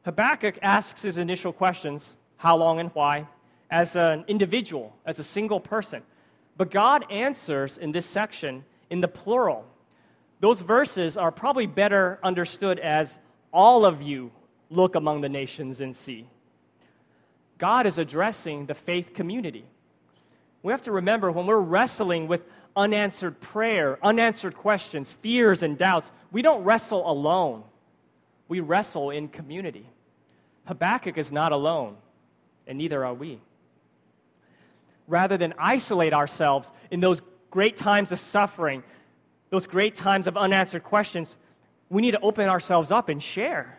Habakkuk 0.04 0.58
asks 0.64 1.04
his 1.04 1.20
initial 1.20 1.54
questions 1.54 2.16
how 2.38 2.58
long 2.58 2.80
and 2.80 2.90
why 2.96 3.28
as 3.70 3.96
an 3.96 4.26
individual, 4.28 4.96
as 5.06 5.20
a 5.20 5.24
single 5.24 5.60
person. 5.60 6.02
But 6.58 6.72
God 6.72 7.06
answers 7.12 7.78
in 7.78 7.92
this 7.92 8.08
section 8.08 8.66
in 8.90 9.02
the 9.02 9.08
plural. 9.08 9.64
Those 10.40 10.62
verses 10.62 11.18
are 11.18 11.32
probably 11.32 11.68
better 11.68 12.18
understood 12.24 12.80
as 12.80 13.20
all 13.54 13.86
of 13.86 14.02
you 14.02 14.32
look 14.70 14.96
among 14.96 15.22
the 15.22 15.30
nations 15.30 15.82
and 15.82 15.96
see. 15.96 16.28
God 17.58 17.86
is 17.86 17.98
addressing 17.98 18.66
the 18.66 18.74
faith 18.74 19.14
community. 19.14 19.66
We 20.64 20.72
have 20.72 20.82
to 20.84 20.92
remember 20.92 21.32
when 21.32 21.46
we're 21.46 21.60
wrestling 21.60 22.28
with 22.28 22.44
unanswered 22.76 23.40
prayer, 23.40 23.98
unanswered 24.04 24.56
questions, 24.56 25.14
fears, 25.14 25.64
and 25.64 25.78
doubts, 25.78 26.12
we 26.32 26.42
don't 26.42 26.64
wrestle 26.64 27.10
alone. 27.10 27.64
We 28.48 28.60
wrestle 28.60 29.12
in 29.12 29.30
community. 29.30 29.88
Habakkuk 30.66 31.18
is 31.18 31.32
not 31.32 31.52
alone, 31.52 31.96
and 32.68 32.78
neither 32.78 33.06
are 33.06 33.14
we. 33.14 33.40
Rather 35.08 35.38
than 35.38 35.54
isolate 35.58 36.14
ourselves 36.14 36.72
in 36.92 37.00
those 37.00 37.22
great 37.52 37.78
times 37.78 38.12
of 38.12 38.20
suffering, 38.20 38.84
those 39.52 39.68
great 39.68 39.96
times 39.96 40.28
of 40.28 40.36
unanswered 40.36 40.84
questions, 40.84 41.38
we 41.90 42.02
need 42.02 42.12
to 42.12 42.20
open 42.22 42.50
ourselves 42.50 42.92
up 42.92 43.08
and 43.08 43.22
share 43.22 43.75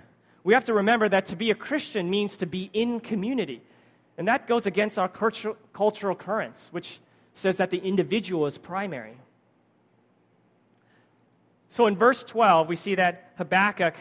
we 0.46 0.54
have 0.54 0.62
to 0.66 0.74
remember 0.74 1.08
that 1.08 1.26
to 1.26 1.34
be 1.34 1.50
a 1.50 1.56
Christian 1.56 2.08
means 2.08 2.36
to 2.36 2.46
be 2.46 2.70
in 2.72 3.00
community. 3.00 3.62
And 4.16 4.28
that 4.28 4.46
goes 4.46 4.64
against 4.64 4.96
our 4.96 5.08
cultural, 5.08 6.14
currents, 6.14 6.68
which 6.70 7.00
says 7.32 7.56
that 7.56 7.72
the 7.72 7.78
individual 7.78 8.46
is 8.46 8.56
primary. 8.56 9.16
So 11.68 11.88
in 11.88 11.96
verse 11.96 12.22
12, 12.22 12.68
we 12.68 12.76
see 12.76 12.94
that 12.94 13.32
Habakkuk, 13.38 13.96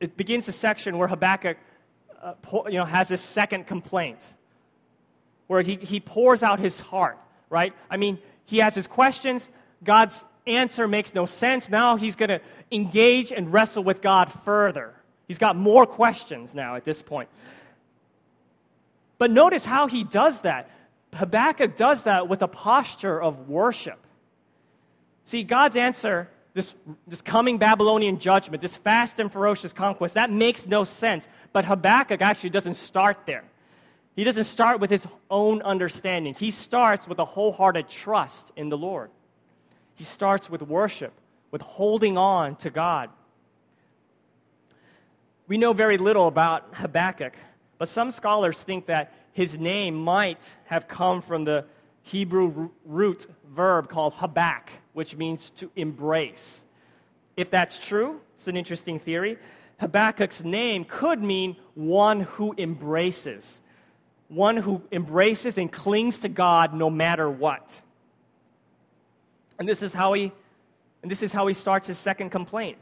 it 0.00 0.16
begins 0.16 0.48
a 0.48 0.52
section 0.52 0.96
where 0.96 1.08
Habakkuk 1.08 1.58
uh, 2.22 2.32
you 2.64 2.78
know, 2.78 2.86
has 2.86 3.10
his 3.10 3.20
second 3.20 3.66
complaint, 3.66 4.24
where 5.46 5.60
he, 5.60 5.76
he 5.76 6.00
pours 6.00 6.42
out 6.42 6.58
his 6.58 6.80
heart, 6.80 7.18
right? 7.50 7.74
I 7.90 7.98
mean, 7.98 8.16
he 8.46 8.60
has 8.60 8.74
his 8.74 8.86
questions. 8.86 9.50
God's 9.84 10.24
answer 10.46 10.88
makes 10.88 11.12
no 11.14 11.26
sense. 11.26 11.68
Now 11.68 11.96
he's 11.96 12.16
going 12.16 12.30
to 12.30 12.40
engage 12.72 13.30
and 13.30 13.52
wrestle 13.52 13.84
with 13.84 14.00
God 14.00 14.32
further. 14.32 14.94
He's 15.30 15.38
got 15.38 15.54
more 15.54 15.86
questions 15.86 16.56
now 16.56 16.74
at 16.74 16.84
this 16.84 17.02
point. 17.02 17.28
But 19.16 19.30
notice 19.30 19.64
how 19.64 19.86
he 19.86 20.02
does 20.02 20.40
that. 20.40 20.68
Habakkuk 21.14 21.76
does 21.76 22.02
that 22.02 22.26
with 22.26 22.42
a 22.42 22.48
posture 22.48 23.22
of 23.22 23.48
worship. 23.48 24.00
See, 25.24 25.44
God's 25.44 25.76
answer, 25.76 26.28
this, 26.52 26.74
this 27.06 27.22
coming 27.22 27.58
Babylonian 27.58 28.18
judgment, 28.18 28.60
this 28.60 28.76
fast 28.76 29.20
and 29.20 29.30
ferocious 29.30 29.72
conquest, 29.72 30.14
that 30.14 30.32
makes 30.32 30.66
no 30.66 30.82
sense. 30.82 31.28
But 31.52 31.64
Habakkuk 31.64 32.20
actually 32.20 32.50
doesn't 32.50 32.74
start 32.74 33.18
there. 33.24 33.44
He 34.16 34.24
doesn't 34.24 34.42
start 34.42 34.80
with 34.80 34.90
his 34.90 35.06
own 35.30 35.62
understanding. 35.62 36.34
He 36.34 36.50
starts 36.50 37.06
with 37.06 37.20
a 37.20 37.24
wholehearted 37.24 37.88
trust 37.88 38.50
in 38.56 38.68
the 38.68 38.76
Lord. 38.76 39.12
He 39.94 40.02
starts 40.02 40.50
with 40.50 40.62
worship, 40.62 41.12
with 41.52 41.62
holding 41.62 42.18
on 42.18 42.56
to 42.56 42.70
God. 42.70 43.10
We 45.50 45.58
know 45.58 45.72
very 45.72 45.98
little 45.98 46.28
about 46.28 46.74
Habakkuk, 46.74 47.32
but 47.76 47.88
some 47.88 48.12
scholars 48.12 48.62
think 48.62 48.86
that 48.86 49.12
his 49.32 49.58
name 49.58 49.96
might 49.96 50.48
have 50.66 50.86
come 50.86 51.20
from 51.20 51.42
the 51.42 51.64
Hebrew 52.04 52.70
root 52.84 53.26
verb 53.52 53.88
called 53.88 54.14
habak, 54.14 54.68
which 54.92 55.16
means 55.16 55.50
to 55.56 55.68
embrace. 55.74 56.64
If 57.36 57.50
that's 57.50 57.80
true, 57.80 58.20
it's 58.36 58.46
an 58.46 58.56
interesting 58.56 59.00
theory. 59.00 59.38
Habakkuk's 59.80 60.44
name 60.44 60.84
could 60.84 61.20
mean 61.20 61.56
one 61.74 62.20
who 62.20 62.54
embraces, 62.56 63.60
one 64.28 64.56
who 64.56 64.80
embraces 64.92 65.58
and 65.58 65.72
clings 65.72 66.18
to 66.18 66.28
God 66.28 66.74
no 66.74 66.88
matter 66.88 67.28
what. 67.28 67.82
And 69.58 69.68
this 69.68 69.82
is 69.82 69.92
how 69.92 70.12
he 70.12 70.30
and 71.02 71.10
this 71.10 71.24
is 71.24 71.32
how 71.32 71.48
he 71.48 71.54
starts 71.54 71.88
his 71.88 71.98
second 71.98 72.30
complaint. 72.30 72.78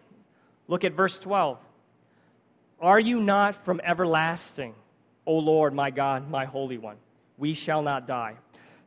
Look 0.66 0.84
at 0.84 0.92
verse 0.92 1.18
12. 1.18 1.58
Are 2.80 3.00
you 3.00 3.20
not 3.20 3.64
from 3.64 3.80
everlasting? 3.82 4.74
O 5.26 5.34
Lord, 5.34 5.74
my 5.74 5.90
God, 5.90 6.30
my 6.30 6.44
Holy 6.44 6.78
One. 6.78 6.96
We 7.36 7.54
shall 7.54 7.82
not 7.82 8.06
die. 8.06 8.34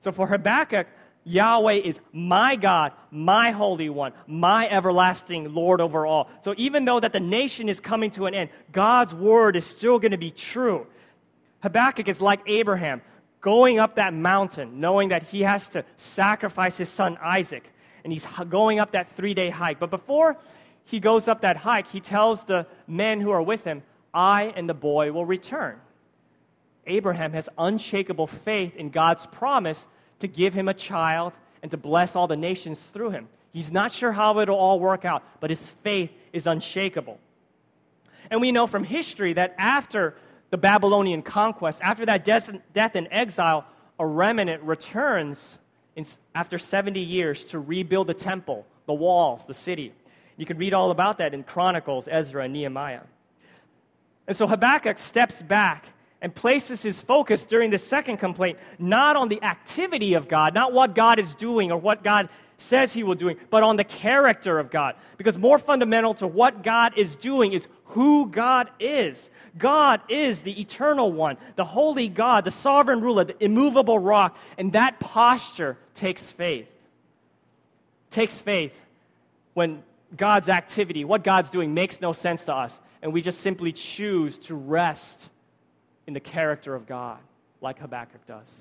So 0.02 0.12
for 0.12 0.28
Habakkuk, 0.28 0.88
Yahweh 1.24 1.74
is 1.74 2.00
my 2.12 2.56
God, 2.56 2.94
my 3.12 3.52
Holy 3.52 3.90
One, 3.90 4.14
my 4.26 4.68
everlasting 4.68 5.54
Lord 5.54 5.80
over 5.80 6.06
all. 6.06 6.30
So 6.42 6.56
even 6.58 6.86
though 6.86 7.00
that 7.00 7.14
the 7.14 7.20
nation 7.20 7.70
is 7.70 7.80
coming 7.80 8.10
to 8.12 8.26
an 8.26 8.34
end, 8.34 8.50
God's 8.72 9.14
word 9.14 9.56
is 9.56 9.66
still 9.66 10.00
going 10.00 10.12
to 10.12 10.18
be 10.18 10.32
true. 10.32 10.88
Habakkuk 11.62 12.08
is 12.08 12.22
like 12.22 12.40
Abraham, 12.48 13.02
going 13.40 13.78
up 13.78 13.96
that 13.96 14.14
mountain, 14.14 14.80
knowing 14.80 15.10
that 15.10 15.24
he 15.24 15.42
has 15.42 15.70
to 15.70 15.86
sacrifice 15.96 16.78
his 16.78 16.90
son 16.90 17.18
Isaac. 17.22 17.72
And 18.04 18.12
he's 18.12 18.26
going 18.50 18.80
up 18.80 18.94
that 18.94 19.10
three 19.10 19.36
day 19.36 19.52
hike. 19.52 19.80
But 19.80 19.92
before 19.92 20.38
he 20.86 21.00
goes 21.00 21.28
up 21.28 21.42
that 21.42 21.58
hike, 21.58 21.88
he 21.88 22.00
tells 22.00 22.44
the 22.44 22.68
men 22.88 23.22
who 23.22 23.32
are 23.32 23.42
with 23.42 23.64
him, 23.64 23.84
I 24.14 24.54
and 24.56 24.68
the 24.68 24.74
boy 24.74 25.12
will 25.12 25.26
return. 25.26 25.80
Abraham 26.88 27.34
has 27.34 27.48
unshakable 27.58 28.28
faith 28.28 28.76
in 28.76 28.90
God's 28.90 29.26
promise 29.28 29.88
to 30.20 30.28
give 30.28 30.54
him 30.54 30.68
a 30.68 30.74
child 30.74 31.34
and 31.62 31.70
to 31.72 31.78
bless 31.78 32.16
all 32.16 32.28
the 32.28 32.36
nations 32.36 32.82
through 32.82 33.12
him. 33.12 33.30
He's 33.54 33.72
not 33.72 33.92
sure 33.92 34.12
how 34.12 34.40
it'll 34.40 34.58
all 34.58 34.80
work 34.80 35.06
out, 35.06 35.24
but 35.40 35.50
his 35.50 35.70
faith 35.70 36.12
is 36.34 36.48
unshakable. 36.48 37.20
And 38.30 38.42
we 38.42 38.52
know 38.52 38.66
from 38.66 38.84
history 38.84 39.34
that 39.34 39.54
after 39.58 40.16
the 40.50 40.58
Babylonian 40.58 41.22
conquest, 41.22 41.80
after 41.84 42.06
that 42.06 42.24
death 42.24 42.96
and 42.96 43.08
exile, 43.12 43.66
a 44.00 44.06
remnant 44.06 44.64
returns 44.64 45.60
in, 45.96 46.06
after 46.34 46.58
70 46.58 47.00
years 47.00 47.44
to 47.46 47.60
rebuild 47.60 48.08
the 48.08 48.14
temple, 48.14 48.66
the 48.86 48.94
walls, 48.94 49.46
the 49.46 49.54
city. 49.54 49.94
You 50.42 50.48
can 50.48 50.58
read 50.58 50.74
all 50.74 50.90
about 50.90 51.20
that 51.20 51.36
in 51.36 51.44
Chronicles, 51.44 52.08
Ezra, 52.10 52.46
and 52.46 52.54
Nehemiah. 52.54 53.02
And 54.26 54.36
so 54.36 54.48
Habakkuk 54.48 54.98
steps 54.98 55.40
back 55.40 55.86
and 56.20 56.34
places 56.34 56.82
his 56.82 57.00
focus 57.00 57.46
during 57.46 57.70
the 57.70 57.78
second 57.78 58.18
complaint 58.18 58.58
not 58.80 59.16
on 59.16 59.30
the 59.30 59.44
activity 59.44 60.16
of 60.16 60.28
God, 60.28 60.56
not 60.56 60.74
what 60.74 60.96
God 60.96 61.20
is 61.20 61.36
doing 61.36 61.72
or 61.72 61.78
what 61.78 62.04
God 62.04 62.28
says 62.58 62.92
he 62.92 63.04
will 63.04 63.14
do, 63.14 63.36
but 63.52 63.62
on 63.62 63.76
the 63.76 63.84
character 63.84 64.58
of 64.58 64.72
God. 64.72 64.96
Because 65.16 65.38
more 65.38 65.60
fundamental 65.60 66.16
to 66.16 66.26
what 66.26 66.64
God 66.64 66.98
is 66.98 67.16
doing 67.16 67.54
is 67.54 67.68
who 67.86 68.28
God 68.28 68.72
is. 68.80 69.30
God 69.60 70.02
is 70.10 70.42
the 70.42 70.60
eternal 70.60 71.12
one, 71.12 71.38
the 71.56 71.66
holy 71.66 72.08
God, 72.08 72.46
the 72.46 72.50
sovereign 72.52 73.02
ruler, 73.02 73.26
the 73.26 73.44
immovable 73.44 74.00
rock, 74.00 74.36
and 74.58 74.74
that 74.74 75.00
posture 75.00 75.78
takes 75.94 76.32
faith. 76.32 76.68
Takes 78.10 78.42
faith 78.42 78.76
when 79.54 79.84
God's 80.16 80.50
activity, 80.50 81.06
what 81.06 81.24
God's 81.24 81.50
doing 81.50 81.74
makes 81.74 82.02
no 82.02 82.12
sense 82.12 82.46
to 82.46 82.56
us, 82.56 82.80
and 83.02 83.14
we 83.14 83.22
just 83.22 83.40
simply 83.42 83.72
choose 83.72 84.38
to 84.40 84.56
rest 84.56 85.30
in 86.08 86.14
the 86.14 86.20
character 86.20 86.76
of 86.76 86.86
God, 86.86 87.20
like 87.62 87.80
Habakkuk 87.80 88.26
does. 88.26 88.54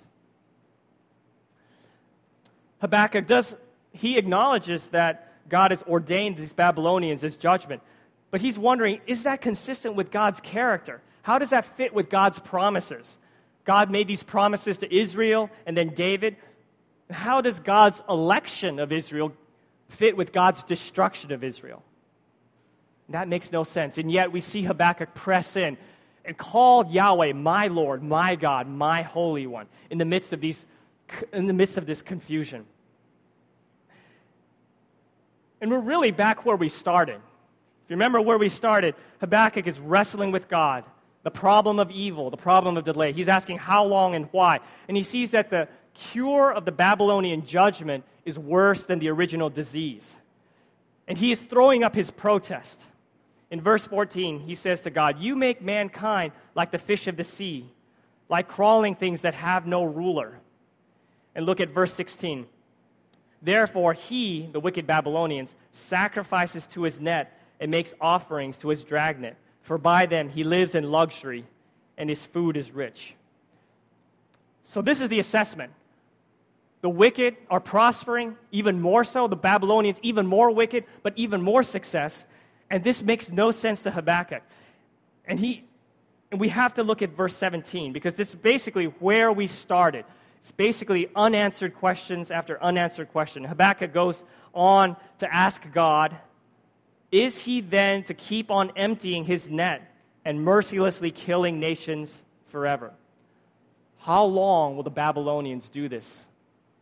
Habakkuk 2.81 3.27
does, 3.27 3.57
he 3.93 4.17
acknowledges 4.17 4.89
that 4.89 5.33
God 5.49 5.71
has 5.73 5.83
ordained 5.83 6.37
these 6.37 6.53
Babylonians 6.53 7.25
as 7.25 7.37
judgment, 7.37 7.83
but 8.31 8.41
he's 8.41 8.59
wondering 8.59 9.01
is 9.07 9.25
that 9.25 9.41
consistent 9.41 9.97
with 9.97 10.11
God's 10.11 10.41
character? 10.41 11.03
How 11.23 11.39
does 11.39 11.51
that 11.51 11.65
fit 11.65 11.93
with 11.93 12.09
God's 12.09 12.39
promises? 12.39 13.19
God 13.65 13.91
made 13.91 14.09
these 14.09 14.23
promises 14.23 14.79
to 14.79 14.95
Israel 14.95 15.51
and 15.67 15.77
then 15.77 15.89
David. 15.91 16.37
How 17.11 17.41
does 17.41 17.61
God's 17.61 18.03
election 18.09 18.79
of 18.79 18.93
Israel 18.93 19.33
fit 19.91 20.17
with 20.17 20.33
God's 20.33 20.63
destruction 20.63 21.33
of 21.33 21.45
Israel? 21.45 21.83
That 23.11 23.29
makes 23.29 23.51
no 23.51 23.65
sense. 23.65 23.99
And 23.99 24.11
yet 24.11 24.31
we 24.31 24.41
see 24.41 24.63
Habakkuk 24.63 25.15
press 25.15 25.57
in 25.57 25.77
and 26.25 26.37
call 26.37 26.87
Yahweh 26.87 27.33
my 27.33 27.67
Lord, 27.67 28.03
my 28.03 28.37
God, 28.37 28.69
my 28.69 29.03
Holy 29.03 29.47
One 29.47 29.67
in 29.91 29.99
the 29.99 30.05
midst 30.05 30.33
of, 30.33 30.41
these, 30.41 30.65
in 31.33 31.47
the 31.47 31.53
midst 31.53 31.77
of 31.77 31.87
this 31.87 32.03
confusion. 32.03 32.67
And 35.61 35.71
we're 35.71 35.81
really 35.81 36.13
back 36.13 36.47
where 36.47 36.57
we 36.57 36.69
started. 36.69 37.17
If 37.17 37.91
you 37.91 37.97
remember 37.97 38.21
where 38.21 38.39
we 38.39 38.49
started, 38.49 38.95
Habakkuk 39.21 39.67
is 39.67 39.81
wrestling 39.81 40.31
with 40.31 40.49
God, 40.49 40.85
the 41.25 41.31
problem 41.31 41.81
of 41.81 41.91
evil, 41.91 42.31
the 42.31 42.37
problem 42.37 42.77
of 42.77 42.85
delay. 42.85 43.13
He's 43.13 43.29
asking 43.29 43.59
how 43.59 43.85
long 43.85 44.15
and 44.15 44.29
why. 44.31 44.61
And 44.87 44.97
he 44.97 45.03
sees 45.03 45.33
that 45.33 45.51
the 45.51 45.69
cure 46.01 46.51
of 46.51 46.65
the 46.65 46.73
Babylonian 46.73 47.45
judgment 47.45 48.05
is 48.25 48.39
worse 48.39 48.85
than 48.85 48.99
the 48.99 49.09
original 49.09 49.51
disease. 49.51 50.17
And 51.07 51.19
he 51.19 51.31
is 51.31 51.43
throwing 51.43 51.85
up 51.85 51.95
his 51.95 52.11
protest. 52.11 52.87
In 53.51 53.61
verse 53.61 53.87
14, 53.87 54.41
he 54.41 54.55
says 54.55 54.81
to 54.83 54.91
God, 54.91 55.19
You 55.19 55.37
make 55.37 55.61
mankind 55.61 56.33
like 56.55 56.71
the 56.71 56.79
fish 56.79 57.07
of 57.07 57.17
the 57.17 57.25
sea, 57.25 57.71
like 58.29 58.49
crawling 58.49 58.95
things 58.95 59.23
that 59.23 59.35
have 59.35 59.67
no 59.67 59.85
ruler. 59.85 60.39
And 61.35 61.47
look 61.47 61.61
at 61.61 61.69
verse 61.69 61.93
16. 61.93 62.47
Therefore, 63.43 63.93
he, 63.93 64.49
the 64.53 64.61
wicked 64.61 64.87
Babylonians, 64.87 65.55
sacrifices 65.71 66.67
to 66.69 66.83
his 66.83 67.01
net 67.01 67.39
and 67.59 67.71
makes 67.71 67.95
offerings 68.01 68.57
to 68.59 68.69
his 68.69 68.85
dragnet, 68.85 69.37
for 69.63 69.79
by 69.79 70.07
them 70.07 70.29
he 70.29 70.45
lives 70.45 70.75
in 70.75 70.91
luxury 70.91 71.45
and 71.99 72.09
his 72.09 72.25
food 72.25 72.57
is 72.57 72.71
rich. 72.71 73.15
So, 74.63 74.81
this 74.81 75.01
is 75.01 75.09
the 75.09 75.19
assessment. 75.19 75.73
The 76.83 76.89
wicked 76.89 77.37
are 77.51 77.61
prospering, 77.61 78.37
even 78.53 78.81
more 78.81 79.05
so. 79.05 79.29
The 79.29 79.37
Babylonians, 79.37 80.01
even 80.03 80.27
more 80.27 80.51
wicked, 80.51 80.85
but 81.03 81.13
even 81.17 81.43
more 81.43 81.63
success. 81.63 82.27
And 82.71 82.83
this 82.83 83.03
makes 83.03 83.31
no 83.31 83.51
sense 83.51 83.83
to 83.83 83.91
Habakkuk. 83.91 84.43
And 85.27 85.39
he 85.39 85.65
and 86.31 86.41
we 86.41 86.49
have 86.51 86.75
to 86.75 86.85
look 86.85 87.03
at 87.03 87.11
verse 87.11 87.35
17 87.35 87.93
because 87.93 88.17
this 88.17 88.29
is 88.29 88.35
basically 88.37 88.87
where 88.87 89.33
we 89.33 89.47
started. 89.47 90.05
It's 90.41 90.53
basically 90.53 91.11
unanswered 91.15 91.75
questions 91.75 92.31
after 92.31 92.63
unanswered 92.63 93.11
question. 93.11 93.45
Habakkuk 93.45 93.93
goes 93.93 94.25
on 94.55 94.97
to 95.19 95.33
ask 95.33 95.63
God, 95.73 96.17
is 97.11 97.43
he 97.43 97.61
then 97.61 98.05
to 98.05 98.15
keep 98.15 98.51
on 98.51 98.71
emptying 98.77 99.25
his 99.25 99.51
net 99.51 99.93
and 100.25 100.43
mercilessly 100.43 101.11
killing 101.11 101.59
nations 101.59 102.23
forever? 102.47 102.93
How 103.99 104.25
long 104.25 104.77
will 104.77 104.85
the 104.85 104.91
Babylonians 104.91 105.69
do 105.69 105.89
this? 105.89 106.27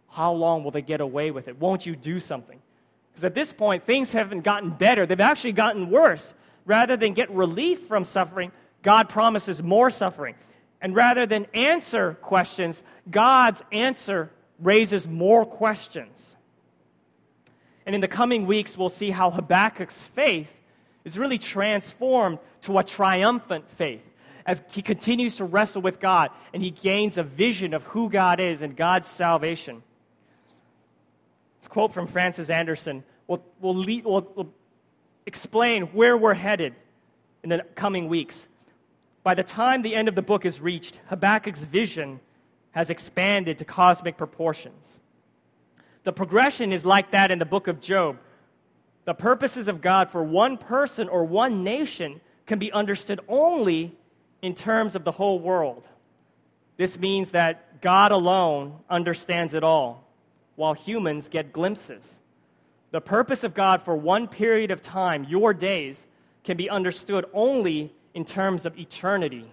How 0.09 0.33
long 0.33 0.65
will 0.65 0.71
they 0.71 0.83
get 0.83 1.01
away 1.01 1.31
with 1.31 1.49
it? 1.49 1.61
Won't 1.61 1.87
you 1.87 1.95
do 1.95 2.19
something? 2.19 2.61
Because 3.11 3.25
at 3.25 3.35
this 3.35 3.53
point, 3.53 3.85
things 3.85 4.13
haven't 4.13 4.43
gotten 4.43 4.71
better, 4.71 5.07
they've 5.07 5.21
actually 5.21 5.53
gotten 5.53 5.91
worse. 5.91 6.35
Rather 6.65 6.97
than 6.97 7.15
get 7.15 7.31
relief 7.31 7.87
from 7.87 8.05
suffering, 8.05 8.53
God 8.83 9.09
promises 9.09 9.63
more 9.63 9.89
suffering. 9.91 10.35
And 10.81 10.95
rather 10.95 11.27
than 11.27 11.47
answer 11.55 12.15
questions, 12.21 12.83
God's 13.11 13.63
answer 13.73 14.31
raises 14.59 15.09
more 15.09 15.45
questions. 15.45 16.37
And 17.87 17.95
in 17.95 18.01
the 18.01 18.09
coming 18.09 18.47
weeks, 18.47 18.77
we'll 18.77 18.91
see 18.91 19.11
how 19.11 19.31
Habakkuk's 19.31 20.07
faith 20.09 20.55
is 21.05 21.19
really 21.19 21.39
transformed 21.39 22.39
to 22.63 22.79
a 22.79 22.85
triumphant 22.85 23.71
faith 23.71 24.03
as 24.45 24.63
he 24.71 24.83
continues 24.83 25.37
to 25.37 25.45
wrestle 25.45 25.83
with 25.83 25.99
God 25.99 26.31
and 26.53 26.63
he 26.63 26.71
gains 26.71 27.19
a 27.19 27.23
vision 27.23 27.73
of 27.73 27.83
who 27.85 28.11
God 28.11 28.41
is 28.41 28.63
and 28.63 28.77
God's 28.77 29.09
salvation. 29.09 29.83
This 31.61 31.69
quote 31.69 31.93
from 31.93 32.07
Francis 32.07 32.51
Andersen 32.51 33.05
will, 33.27 33.45
will, 33.61 33.75
lead, 33.75 34.05
will, 34.05 34.31
will 34.35 34.53
explain 35.27 35.85
where 35.89 36.17
we're 36.17 36.35
headed 36.35 36.75
in 37.43 37.51
the 37.51 37.65
coming 37.75 38.09
weeks. 38.09 38.49
By 39.23 39.35
the 39.35 39.43
time 39.43 39.83
the 39.83 39.95
end 39.95 40.09
of 40.09 40.15
the 40.15 40.23
book 40.23 40.45
is 40.45 40.61
reached, 40.61 41.01
Habakkuk's 41.09 41.65
vision 41.65 42.21
has 42.73 42.91
expanded 42.91 43.59
to 43.59 43.65
cosmic 43.65 44.17
proportions. 44.17 44.99
The 46.05 46.13
progression 46.13 46.73
is 46.73 46.85
like 46.85 47.11
that 47.11 47.31
in 47.31 47.39
the 47.39 47.45
book 47.45 47.69
of 47.69 47.81
Job. 47.81 48.19
The 49.05 49.15
purposes 49.15 49.69
of 49.69 49.81
God 49.81 50.11
for 50.11 50.23
one 50.23 50.57
person 50.57 51.09
or 51.09 51.25
one 51.25 51.65
nation 51.65 52.21
can 52.47 52.59
be 52.59 52.73
understood 52.73 53.21
only 53.29 53.97
in 54.43 54.55
terms 54.55 54.95
of 54.95 55.05
the 55.05 55.13
whole 55.13 55.39
world. 55.39 55.87
This 56.77 56.99
means 56.99 57.33
that 57.33 57.81
God 57.81 58.13
alone 58.13 58.79
understands 58.89 59.55
it 59.55 59.65
all, 59.65 60.08
while 60.59 60.75
humans 60.75 61.29
get 61.29 61.53
glimpses. 61.53 62.19
The 62.91 63.01
purpose 63.01 63.45
of 63.45 63.55
God 63.55 63.81
for 63.81 63.95
one 63.95 64.27
period 64.27 64.73
of 64.73 64.83
time, 64.83 65.25
your 65.29 65.55
days, 65.55 66.09
can 66.43 66.57
be 66.57 66.69
understood 66.69 67.25
only 67.33 67.95
in 68.13 68.25
terms 68.25 68.67
of 68.67 68.77
eternity 68.77 69.49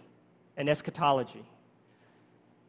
and 0.58 0.68
eschatology. 0.68 1.46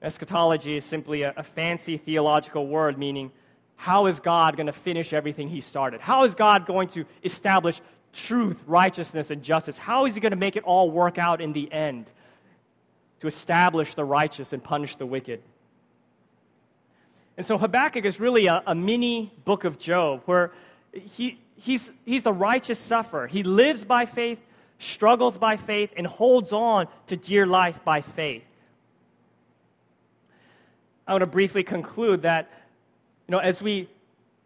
Eschatology 0.03 0.76
is 0.76 0.84
simply 0.84 1.22
a, 1.22 1.32
a 1.34 1.43
fancy 1.43 1.97
theological 1.97 2.66
word 2.66 2.99
meaning 2.99 3.32
how 3.76 4.05
is 4.05 4.20
God 4.20 4.55
going 4.55 4.66
to 4.66 4.72
finish 4.72 5.14
everything 5.14 5.49
he 5.49 5.62
started? 5.62 6.03
How 6.03 6.24
is 6.24 6.34
God 6.34 6.66
going 6.66 6.89
to 6.89 7.07
establish 7.24 7.80
truth, 8.12 8.62
righteousness, 8.66 9.30
and 9.30 9.43
justice? 9.43 9.78
How 9.78 10.05
is 10.05 10.14
he 10.14 10.20
going 10.20 10.32
to 10.32 10.37
make 10.37 10.57
it 10.57 10.64
all 10.64 10.91
work 10.91 11.16
out 11.16 11.41
in 11.41 11.55
the 11.55 11.72
end 11.72 12.11
to 13.20 13.28
establish 13.28 13.95
the 13.95 14.05
righteous 14.05 14.53
and 14.53 14.62
punish 14.62 14.97
the 14.97 15.07
wicked? 15.07 15.41
And 17.37 17.45
so 17.45 17.59
Habakkuk 17.59 18.05
is 18.05 18.18
really 18.18 18.47
a, 18.47 18.62
a 18.66 18.74
mini 18.74 19.32
book 19.45 19.64
of 19.64 19.78
Job 19.78 20.22
where 20.24 20.53
he, 20.93 21.39
he's, 21.55 21.93
he's 22.05 22.22
the 22.22 22.32
righteous 22.32 22.78
sufferer. 22.78 23.26
He 23.26 23.43
lives 23.43 23.84
by 23.84 24.07
faith, 24.07 24.41
struggles 24.78 25.37
by 25.37 25.57
faith, 25.57 25.93
and 25.97 26.07
holds 26.07 26.53
on 26.53 26.89
to 27.07 27.16
dear 27.16 27.47
life 27.47 27.84
by 27.84 28.01
faith. 28.01 28.45
I 31.07 31.12
want 31.12 31.22
to 31.22 31.26
briefly 31.26 31.62
conclude 31.62 32.22
that, 32.22 32.51
you 33.28 33.32
know, 33.32 33.39
as 33.39 33.62
we 33.62 33.89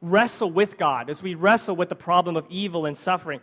wrestle 0.02 0.50
with 0.50 0.76
God, 0.76 1.10
as 1.10 1.22
we 1.22 1.34
wrestle 1.34 1.76
with 1.76 1.88
the 1.88 1.94
problem 1.94 2.36
of 2.36 2.44
evil 2.48 2.86
and 2.86 2.96
suffering, 2.96 3.40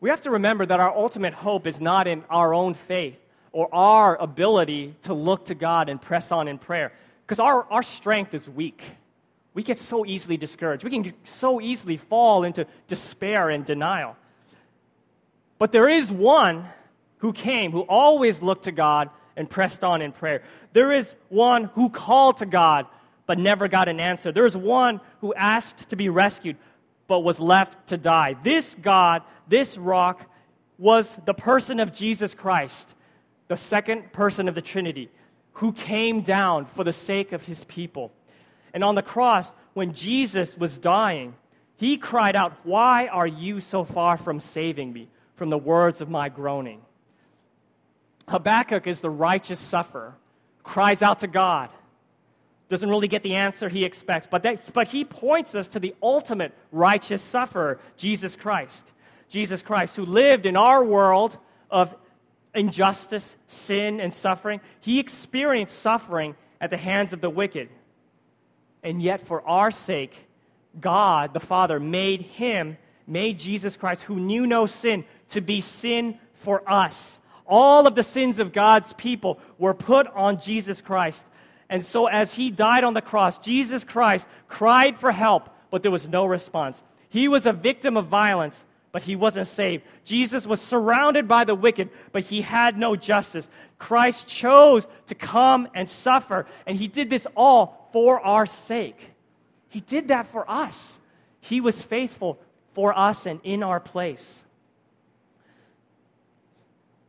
we 0.00 0.08
have 0.08 0.22
to 0.22 0.30
remember 0.30 0.64
that 0.64 0.80
our 0.80 0.94
ultimate 0.96 1.34
hope 1.34 1.66
is 1.66 1.80
not 1.80 2.06
in 2.06 2.24
our 2.30 2.54
own 2.54 2.74
faith 2.74 3.18
or 3.52 3.68
our 3.74 4.16
ability 4.16 4.94
to 5.02 5.12
look 5.12 5.46
to 5.46 5.54
God 5.54 5.88
and 5.88 6.00
press 6.00 6.32
on 6.32 6.48
in 6.48 6.56
prayer. 6.56 6.92
Because 7.30 7.38
our, 7.38 7.64
our 7.70 7.84
strength 7.84 8.34
is 8.34 8.50
weak. 8.50 8.82
We 9.54 9.62
get 9.62 9.78
so 9.78 10.04
easily 10.04 10.36
discouraged. 10.36 10.82
We 10.82 10.90
can 10.90 11.12
so 11.22 11.60
easily 11.60 11.96
fall 11.96 12.42
into 12.42 12.66
despair 12.88 13.50
and 13.50 13.64
denial. 13.64 14.16
But 15.56 15.70
there 15.70 15.88
is 15.88 16.10
one 16.10 16.64
who 17.18 17.32
came, 17.32 17.70
who 17.70 17.82
always 17.82 18.42
looked 18.42 18.64
to 18.64 18.72
God 18.72 19.10
and 19.36 19.48
pressed 19.48 19.84
on 19.84 20.02
in 20.02 20.10
prayer. 20.10 20.42
There 20.72 20.90
is 20.90 21.14
one 21.28 21.66
who 21.76 21.88
called 21.88 22.38
to 22.38 22.46
God 22.46 22.86
but 23.26 23.38
never 23.38 23.68
got 23.68 23.88
an 23.88 24.00
answer. 24.00 24.32
There 24.32 24.44
is 24.44 24.56
one 24.56 25.00
who 25.20 25.32
asked 25.34 25.90
to 25.90 25.94
be 25.94 26.08
rescued 26.08 26.56
but 27.06 27.20
was 27.20 27.38
left 27.38 27.90
to 27.90 27.96
die. 27.96 28.34
This 28.42 28.74
God, 28.74 29.22
this 29.46 29.78
rock, 29.78 30.28
was 30.78 31.16
the 31.26 31.34
person 31.34 31.78
of 31.78 31.92
Jesus 31.92 32.34
Christ, 32.34 32.96
the 33.46 33.56
second 33.56 34.12
person 34.12 34.48
of 34.48 34.56
the 34.56 34.62
Trinity, 34.62 35.10
who 35.54 35.72
came 35.72 36.22
down 36.22 36.66
for 36.66 36.84
the 36.84 36.92
sake 36.92 37.32
of 37.32 37.44
his 37.44 37.64
people. 37.64 38.12
And 38.72 38.84
on 38.84 38.94
the 38.94 39.02
cross, 39.02 39.52
when 39.74 39.92
Jesus 39.92 40.56
was 40.56 40.78
dying, 40.78 41.34
he 41.76 41.96
cried 41.96 42.36
out, 42.36 42.54
Why 42.64 43.08
are 43.08 43.26
you 43.26 43.60
so 43.60 43.84
far 43.84 44.16
from 44.16 44.40
saving 44.40 44.92
me 44.92 45.08
from 45.34 45.50
the 45.50 45.58
words 45.58 46.00
of 46.00 46.10
my 46.10 46.28
groaning? 46.28 46.82
Habakkuk 48.28 48.86
is 48.86 49.00
the 49.00 49.10
righteous 49.10 49.58
sufferer, 49.58 50.14
cries 50.62 51.02
out 51.02 51.20
to 51.20 51.26
God, 51.26 51.70
doesn't 52.68 52.88
really 52.88 53.08
get 53.08 53.24
the 53.24 53.34
answer 53.34 53.68
he 53.68 53.84
expects, 53.84 54.28
but, 54.30 54.44
that, 54.44 54.72
but 54.72 54.88
he 54.88 55.04
points 55.04 55.54
us 55.56 55.66
to 55.68 55.80
the 55.80 55.94
ultimate 56.00 56.52
righteous 56.70 57.22
sufferer, 57.22 57.80
Jesus 57.96 58.36
Christ. 58.36 58.92
Jesus 59.30 59.62
Christ, 59.62 59.96
who 59.96 60.04
lived 60.04 60.44
in 60.44 60.56
our 60.56 60.84
world 60.84 61.38
of 61.70 61.94
injustice, 62.54 63.36
sin, 63.46 64.00
and 64.00 64.12
suffering. 64.12 64.60
He 64.80 64.98
experienced 64.98 65.78
suffering 65.78 66.36
at 66.60 66.70
the 66.70 66.76
hands 66.76 67.12
of 67.12 67.20
the 67.20 67.30
wicked. 67.30 67.68
And 68.82 69.00
yet, 69.02 69.26
for 69.26 69.46
our 69.46 69.70
sake, 69.70 70.26
God, 70.80 71.34
the 71.34 71.40
Father, 71.40 71.80
made 71.80 72.22
him, 72.22 72.78
made 73.06 73.38
Jesus 73.38 73.76
Christ, 73.76 74.04
who 74.04 74.16
knew 74.16 74.46
no 74.46 74.66
sin, 74.66 75.04
to 75.30 75.40
be 75.40 75.60
sin 75.60 76.18
for 76.34 76.68
us. 76.70 77.20
All 77.46 77.86
of 77.86 77.94
the 77.94 78.02
sins 78.02 78.38
of 78.38 78.52
God's 78.52 78.92
people 78.94 79.38
were 79.58 79.74
put 79.74 80.06
on 80.08 80.40
Jesus 80.40 80.80
Christ. 80.80 81.26
And 81.68 81.84
so, 81.84 82.06
as 82.06 82.34
he 82.34 82.50
died 82.50 82.84
on 82.84 82.94
the 82.94 83.02
cross, 83.02 83.38
Jesus 83.38 83.84
Christ 83.84 84.28
cried 84.48 84.98
for 84.98 85.12
help, 85.12 85.50
but 85.70 85.82
there 85.82 85.90
was 85.90 86.08
no 86.08 86.24
response. 86.24 86.82
He 87.08 87.28
was 87.28 87.46
a 87.46 87.52
victim 87.52 87.96
of 87.96 88.06
violence, 88.06 88.64
but 88.92 89.02
he 89.02 89.16
wasn't 89.16 89.46
saved. 89.46 89.84
Jesus 90.04 90.46
was 90.46 90.60
surrounded 90.60 91.28
by 91.28 91.44
the 91.44 91.54
wicked, 91.54 91.90
but 92.12 92.24
he 92.24 92.42
had 92.42 92.76
no 92.76 92.96
justice. 92.96 93.48
Christ 93.78 94.26
chose 94.26 94.86
to 95.06 95.14
come 95.14 95.68
and 95.74 95.88
suffer, 95.88 96.46
and 96.66 96.76
he 96.76 96.88
did 96.88 97.10
this 97.10 97.26
all 97.36 97.88
for 97.92 98.20
our 98.20 98.46
sake. 98.46 99.10
He 99.68 99.80
did 99.80 100.08
that 100.08 100.26
for 100.26 100.48
us. 100.50 100.98
He 101.40 101.60
was 101.60 101.82
faithful 101.82 102.38
for 102.72 102.96
us 102.96 103.26
and 103.26 103.40
in 103.44 103.62
our 103.62 103.80
place. 103.80 104.44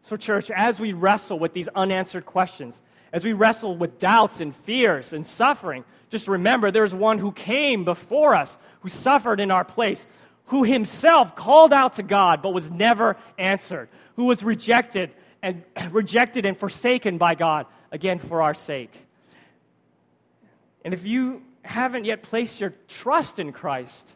So, 0.03 0.17
church, 0.17 0.51
as 0.51 0.79
we 0.79 0.93
wrestle 0.93 1.39
with 1.39 1.53
these 1.53 1.67
unanswered 1.69 2.25
questions, 2.25 2.81
as 3.13 3.23
we 3.25 3.33
wrestle 3.33 3.75
with 3.75 3.99
doubts 3.99 4.39
and 4.41 4.55
fears 4.55 5.13
and 5.13 5.25
suffering, 5.25 5.83
just 6.09 6.27
remember 6.27 6.71
there's 6.71 6.93
one 6.93 7.17
who 7.17 7.31
came 7.31 7.83
before 7.83 8.35
us, 8.35 8.57
who 8.81 8.89
suffered 8.89 9.39
in 9.39 9.51
our 9.51 9.63
place, 9.63 10.05
who 10.51 10.63
himself 10.63 11.33
called 11.33 11.71
out 11.71 11.93
to 11.93 12.03
God 12.03 12.41
but 12.41 12.49
was 12.49 12.69
never 12.69 13.15
answered, 13.37 13.87
who 14.17 14.25
was 14.25 14.43
rejected 14.43 15.09
and 15.41 15.63
rejected 15.91 16.45
and 16.45 16.57
forsaken 16.57 17.17
by 17.17 17.35
God, 17.35 17.67
again 17.89 18.19
for 18.19 18.41
our 18.41 18.53
sake. 18.53 18.91
And 20.83 20.93
if 20.93 21.05
you 21.05 21.41
haven't 21.61 22.03
yet 22.03 22.21
placed 22.21 22.59
your 22.59 22.73
trust 22.89 23.39
in 23.39 23.53
Christ, 23.53 24.13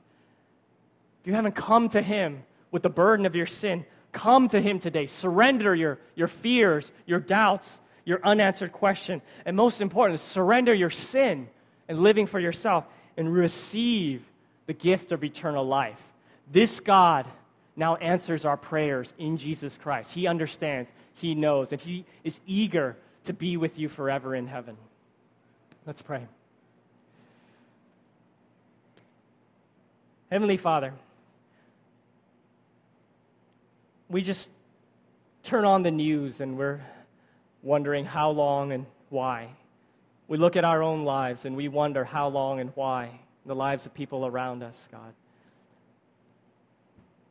if 1.22 1.28
you 1.28 1.34
haven't 1.34 1.56
come 1.56 1.88
to 1.90 2.02
Him 2.02 2.44
with 2.70 2.84
the 2.84 2.90
burden 2.90 3.26
of 3.26 3.34
your 3.34 3.46
sin, 3.46 3.86
come 4.12 4.50
to 4.50 4.60
Him 4.60 4.80
today. 4.80 5.06
Surrender 5.06 5.74
your, 5.74 6.00
your 6.16 6.28
fears, 6.28 6.92
your 7.06 7.22
doubts, 7.22 7.80
your 8.04 8.20
unanswered 8.26 8.74
question. 8.74 9.22
And 9.46 9.56
most 9.56 9.80
important, 9.80 10.20
surrender 10.20 10.74
your 10.74 10.90
sin 10.90 11.48
and 11.88 11.98
living 11.98 12.26
for 12.26 12.42
yourself 12.42 12.84
and 13.16 13.34
receive 13.34 14.22
the 14.66 14.74
gift 14.74 15.14
of 15.14 15.24
eternal 15.24 15.66
life. 15.66 16.02
This 16.52 16.80
God 16.80 17.26
now 17.76 17.96
answers 17.96 18.46
our 18.46 18.58
prayers 18.58 19.14
in 19.18 19.38
Jesus 19.38 19.78
Christ. 19.78 20.14
He 20.14 20.28
understands, 20.28 20.91
He 21.14 21.36
knows, 21.36 21.72
and 21.72 21.82
He 21.82 22.06
is 22.24 22.39
eager 22.46 22.96
to 23.26 23.34
be 23.34 23.58
with 23.58 23.78
you 23.78 23.89
forever 23.89 24.36
in 24.36 24.48
heaven. 24.48 24.78
Let's 25.86 26.02
pray. 26.02 26.28
Heavenly 30.32 30.58
Father, 30.58 30.93
we 34.10 34.22
just 34.22 34.50
turn 35.43 35.66
on 35.66 35.84
the 35.84 35.91
news 35.91 36.41
and 36.41 36.58
we're 36.58 36.82
wondering 37.62 38.06
how 38.06 38.30
long 38.32 38.72
and 38.72 38.86
why. 39.10 39.50
We 40.28 40.38
look 40.38 40.56
at 40.56 40.66
our 40.66 40.82
own 40.82 41.04
lives 41.04 41.46
and 41.46 41.56
we 41.56 41.68
wonder 41.68 42.04
how 42.04 42.28
long 42.28 42.60
and 42.60 42.72
why, 42.76 43.20
the 43.46 43.56
lives 43.56 43.86
of 43.86 43.93
people 43.93 44.26
around 44.26 44.64
us, 44.64 44.88
God. 44.91 45.14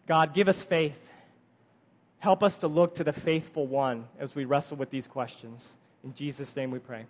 God, 0.07 0.35
give 0.35 0.49
us 0.49 0.63
faith. 0.63 1.11
Help 2.19 2.43
us 2.43 2.59
to 2.59 2.69
look 2.69 2.95
to 2.97 3.05
the 3.05 3.13
faithful 3.13 3.67
one 3.67 4.07
as 4.19 4.35
we 4.35 4.45
wrestle 4.45 4.77
with 4.77 4.91
these 4.91 5.07
questions. 5.07 5.77
In 6.03 6.15
Jesus' 6.15 6.55
name 6.57 6.71
we 6.71 6.79
pray. 6.79 7.07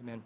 Amen. 0.00 0.22